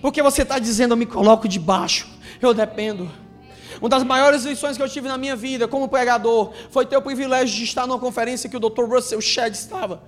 Porque 0.00 0.22
você 0.22 0.42
está 0.42 0.58
dizendo, 0.58 0.92
eu 0.92 0.96
me 0.96 1.06
coloco 1.06 1.48
debaixo, 1.48 2.06
eu 2.40 2.54
dependo. 2.54 3.10
Uma 3.80 3.88
das 3.88 4.04
maiores 4.04 4.44
lições 4.44 4.76
que 4.76 4.82
eu 4.82 4.88
tive 4.88 5.08
na 5.08 5.18
minha 5.18 5.34
vida 5.34 5.66
como 5.66 5.88
pregador 5.88 6.52
foi 6.70 6.86
ter 6.86 6.96
o 6.96 7.02
privilégio 7.02 7.56
de 7.56 7.64
estar 7.64 7.86
numa 7.86 7.98
conferência 7.98 8.48
que 8.48 8.56
o 8.56 8.60
Dr. 8.60 8.84
Russell 8.84 9.20
Shedd 9.20 9.54
estava. 9.54 10.04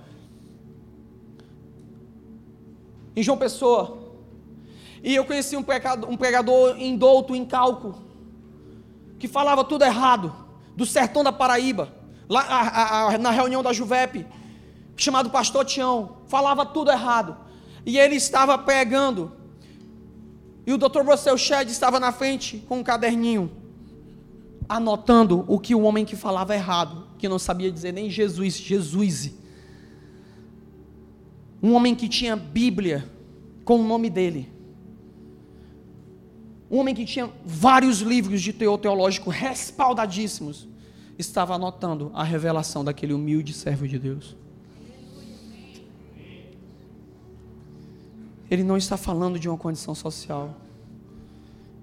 Em 3.15 3.21
João 3.21 3.37
Pessoa. 3.37 3.97
E 5.03 5.13
eu 5.13 5.25
conheci 5.25 5.57
um 5.57 5.63
pregador, 5.63 6.09
um 6.09 6.15
pregador 6.15 6.79
indouto 6.79 7.35
em 7.35 7.43
cálculo, 7.43 8.01
que 9.19 9.27
falava 9.27 9.63
tudo 9.63 9.83
errado, 9.83 10.33
do 10.75 10.85
sertão 10.85 11.23
da 11.23 11.31
Paraíba 11.31 11.96
lá 12.29 12.41
a, 12.41 13.13
a, 13.13 13.17
na 13.17 13.31
reunião 13.31 13.63
da 13.63 13.71
Juvep, 13.71 14.25
chamado 14.95 15.29
Pastor 15.29 15.65
Tião, 15.65 16.17
falava 16.27 16.65
tudo 16.65 16.91
errado. 16.91 17.37
E 17.85 17.97
ele 17.97 18.15
estava 18.15 18.57
pregando. 18.57 19.31
E 20.65 20.73
o 20.73 20.77
Dr. 20.77 21.01
Russell 21.05 21.37
Shedd 21.37 21.69
estava 21.69 21.99
na 21.99 22.11
frente 22.11 22.57
com 22.67 22.79
um 22.79 22.83
caderninho, 22.83 23.49
anotando 24.67 25.45
o 25.47 25.57
que 25.57 25.73
o 25.73 25.83
homem 25.83 26.03
que 26.03 26.15
falava 26.15 26.53
errado, 26.53 27.07
que 27.17 27.29
não 27.29 27.39
sabia 27.39 27.71
dizer 27.71 27.93
nem 27.93 28.09
Jesus, 28.09 28.55
Jesus. 28.55 29.31
Um 31.63 31.73
homem 31.73 31.95
que 31.95 32.09
tinha 32.09 32.35
Bíblia 32.35 33.09
com 33.63 33.79
o 33.79 33.83
nome 33.83 34.09
dele. 34.09 34.51
Um 36.69 36.79
homem 36.79 36.93
que 36.93 37.05
tinha 37.05 37.29
vários 37.45 38.01
livros 38.01 38.41
de 38.41 38.51
teor 38.51 38.77
teológico 38.77 39.29
respaldadíssimos 39.29 40.67
estava 41.17 41.55
anotando 41.55 42.11
a 42.13 42.23
revelação 42.23 42.83
daquele 42.83 43.13
humilde 43.13 43.53
servo 43.53 43.87
de 43.87 43.97
Deus. 43.97 44.35
Ele 48.49 48.63
não 48.63 48.77
está 48.77 48.95
falando 48.95 49.39
de 49.39 49.49
uma 49.49 49.57
condição 49.57 49.93
social. 49.93 50.55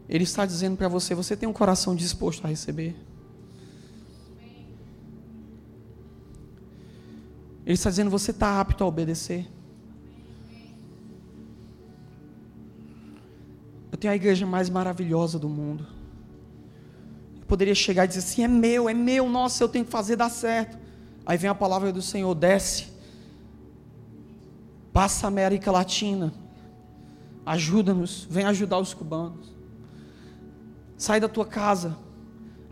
Ele 0.09 0.24
está 0.24 0.47
dizendo 0.47 0.76
para 0.76 0.89
você: 0.89 1.14
você 1.14 1.37
tem 1.37 1.49
um 1.49 1.53
coração 1.53 1.95
disposto 1.95 2.45
a 2.45 2.49
receber. 2.49 2.97
Ele 7.66 7.74
está 7.74 7.91
dizendo: 7.91 8.11
você 8.11 8.30
está 8.30 8.61
apto 8.61 8.82
a 8.82 8.87
obedecer. 8.87 9.47
Eu 13.93 13.99
tenho 13.99 14.12
a 14.12 14.16
igreja 14.16 14.47
mais 14.47 14.70
maravilhosa 14.70 15.39
do 15.39 15.49
mundo 15.49 15.94
poderia 17.47 17.75
chegar 17.75 18.05
e 18.05 18.09
dizer 18.09 18.21
assim: 18.21 18.43
é 18.43 18.49
meu, 18.49 18.89
é 18.89 18.95
meu, 18.95 19.29
nossa, 19.29 19.63
eu 19.63 19.69
tenho 19.69 19.85
que 19.85 19.91
fazer 19.91 20.17
dar 20.17 20.31
certo. 20.31 20.79
Aí 21.27 21.39
vem 21.39 21.49
a 21.49 21.55
palavra 21.55 21.93
do 21.93 22.03
Senhor: 22.03 22.35
desce, 22.35 22.87
passa 24.93 25.27
a 25.27 25.29
América 25.29 25.71
Latina, 25.71 26.33
ajuda-nos, 27.45 28.27
vem 28.31 28.45
ajudar 28.45 28.79
os 28.79 28.95
cubanos. 28.95 29.55
Sai 30.97 31.21
da 31.21 31.29
tua 31.29 31.45
casa, 31.45 31.97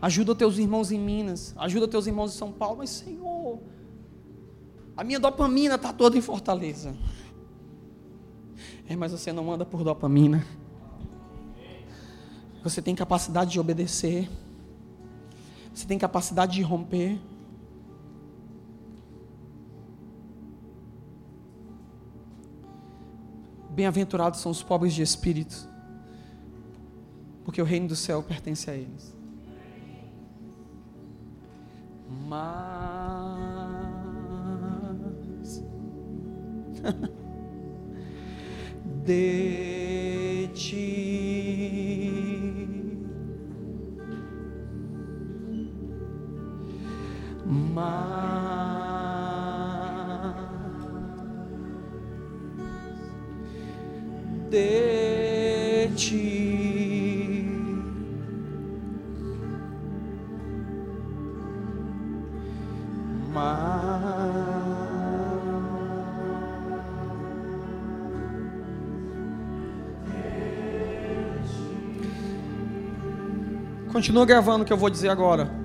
ajuda 0.01 0.33
teus 0.33 0.57
irmãos 0.57 0.91
em 0.91 0.99
Minas, 0.99 1.53
ajuda 1.57 1.87
teus 1.87 2.07
irmãos 2.07 2.33
em 2.33 2.37
São 2.37 2.51
Paulo. 2.51 2.77
Mas, 2.77 2.89
Senhor, 2.89 3.59
a 4.95 5.03
minha 5.03 5.19
dopamina 5.19 5.75
está 5.75 5.91
toda 5.91 6.17
em 6.17 6.21
Fortaleza. 6.21 6.95
É, 8.87 8.95
mas 8.95 9.11
você 9.11 9.31
não 9.31 9.51
anda 9.51 9.65
por 9.65 9.83
dopamina. 9.83 10.45
Você 12.63 12.81
tem 12.81 12.95
capacidade 12.95 13.51
de 13.51 13.59
obedecer. 13.59 14.29
Você 15.73 15.87
tem 15.87 15.97
capacidade 15.97 16.53
de 16.53 16.61
romper. 16.61 17.19
Bem-aventurados 23.71 24.39
são 24.39 24.51
os 24.51 24.61
pobres 24.61 24.93
de 24.93 25.01
espírito, 25.01 25.67
porque 27.43 27.59
o 27.59 27.65
reino 27.65 27.87
do 27.87 27.95
céu 27.95 28.21
pertence 28.21 28.69
a 28.69 28.75
eles. 28.75 29.17
Mas 32.27 33.23
de 39.03 40.49
ti 40.53 42.22
mas 47.45 48.53
de 54.49 55.89
ti. 55.95 56.23
Continua 73.91 74.25
gravando 74.25 74.63
o 74.63 74.65
que 74.65 74.73
eu 74.73 74.77
vou 74.77 74.89
dizer 74.89 75.09
agora. 75.09 75.62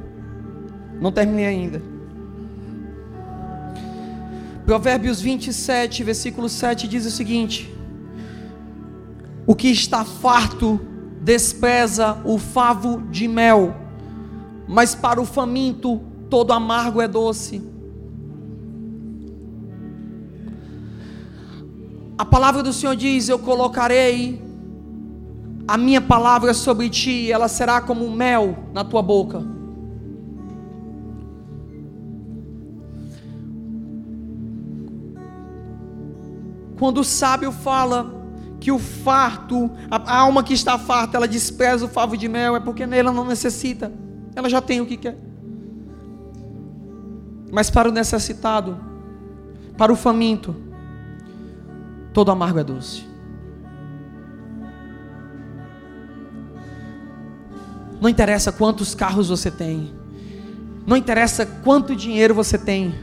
Não 1.01 1.13
terminei 1.13 1.47
ainda. 1.47 1.83
Provérbios 4.65 5.21
27, 5.21 6.05
versículo 6.05 6.49
7 6.49 6.87
diz 6.87 7.07
o 7.07 7.11
seguinte: 7.11 7.75
O 9.47 9.55
que 9.55 9.69
está 9.69 10.05
farto 10.05 10.79
despreza 11.23 12.21
o 12.25 12.37
favo 12.37 13.03
de 13.11 13.27
mel, 13.27 13.75
mas 14.67 14.95
para 14.95 15.21
o 15.21 15.25
faminto 15.25 16.01
todo 16.29 16.53
amargo 16.53 17.01
é 17.01 17.09
doce. 17.09 17.63
A 22.19 22.25
palavra 22.25 22.63
do 22.63 22.73
Senhor 22.73 22.97
diz: 22.97 23.29
Eu 23.29 23.39
colocarei 23.39 24.43
a 25.67 25.79
minha 25.79 26.01
palavra 26.01 26.53
sobre 26.53 26.91
ti, 26.91 27.33
ela 27.33 27.49
será 27.49 27.81
como 27.81 28.11
mel 28.11 28.57
na 28.75 28.85
tua 28.85 29.01
boca. 29.01 29.58
Quando 36.79 36.99
o 36.99 37.05
sábio 37.05 37.51
fala 37.51 38.15
que 38.61 38.71
o 38.71 38.79
farto, 38.79 39.71
a 39.91 40.17
alma 40.17 40.43
que 40.43 40.55
está 40.55 40.79
farta, 40.79 41.17
ela 41.17 41.29
despreza 41.29 41.85
o 41.85 41.89
favo 41.89 42.17
de 42.17 42.29
mel, 42.29 42.57
é 42.57 42.61
porque 42.61 42.87
nela 42.87 43.13
não 43.13 43.25
necessita, 43.25 43.93
ela 44.35 44.49
já 44.49 44.61
tem 44.61 44.81
o 44.81 44.87
que 44.87 44.97
quer. 44.97 45.19
Mas 47.51 47.71
para 47.71 47.89
o 47.89 47.93
necessitado, 47.93 48.79
para 49.77 49.93
o 49.93 49.97
faminto, 49.97 50.55
todo 52.13 52.31
amargo 52.31 52.59
é 52.59 52.65
doce. 52.65 53.07
Não 58.01 58.09
interessa 58.09 58.53
quantos 58.53 58.95
carros 58.95 59.29
você 59.29 59.51
tem, 59.51 59.93
não 60.87 60.97
interessa 60.97 61.45
quanto 61.45 61.97
dinheiro 61.97 62.35
você 62.35 62.57
tem, 62.57 62.95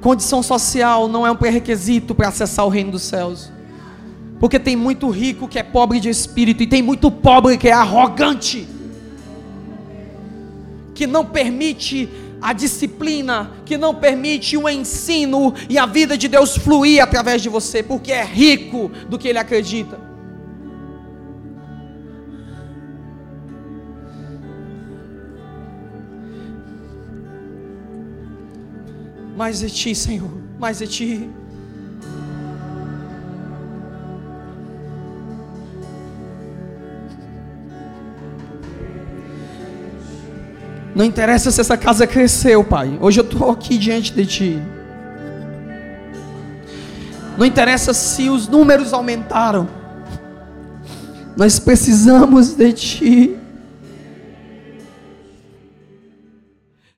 condição 0.00 0.42
social 0.42 1.08
não 1.08 1.26
é 1.26 1.30
um 1.30 1.36
pré-requisito 1.36 2.14
para 2.14 2.28
acessar 2.28 2.64
o 2.64 2.68
reino 2.68 2.92
dos 2.92 3.02
céus. 3.02 3.50
Porque 4.38 4.58
tem 4.58 4.74
muito 4.74 5.08
rico 5.10 5.46
que 5.46 5.58
é 5.58 5.62
pobre 5.62 6.00
de 6.00 6.08
espírito 6.08 6.62
e 6.62 6.66
tem 6.66 6.82
muito 6.82 7.10
pobre 7.10 7.58
que 7.58 7.68
é 7.68 7.72
arrogante, 7.72 8.66
que 10.94 11.06
não 11.06 11.24
permite 11.24 12.08
a 12.40 12.54
disciplina, 12.54 13.50
que 13.66 13.76
não 13.76 13.94
permite 13.94 14.56
o 14.56 14.68
ensino 14.68 15.52
e 15.68 15.78
a 15.78 15.84
vida 15.84 16.16
de 16.16 16.26
Deus 16.26 16.56
fluir 16.56 17.02
através 17.02 17.42
de 17.42 17.50
você, 17.50 17.82
porque 17.82 18.12
é 18.12 18.24
rico 18.24 18.90
do 19.08 19.18
que 19.18 19.28
ele 19.28 19.38
acredita. 19.38 20.09
Mais 29.40 29.60
de 29.60 29.70
ti, 29.70 29.94
Senhor, 29.94 30.30
mais 30.58 30.80
de 30.80 30.86
ti. 30.86 31.30
Não 40.94 41.06
interessa 41.06 41.50
se 41.50 41.58
essa 41.58 41.74
casa 41.74 42.06
cresceu, 42.06 42.62
Pai. 42.62 42.98
Hoje 43.00 43.20
eu 43.20 43.24
estou 43.24 43.50
aqui 43.50 43.78
diante 43.78 44.12
de 44.12 44.26
Ti. 44.26 44.62
Não 47.38 47.46
interessa 47.46 47.94
se 47.94 48.28
os 48.28 48.46
números 48.46 48.92
aumentaram. 48.92 49.66
Nós 51.34 51.58
precisamos 51.58 52.52
de 52.52 52.74
Ti. 52.74 53.39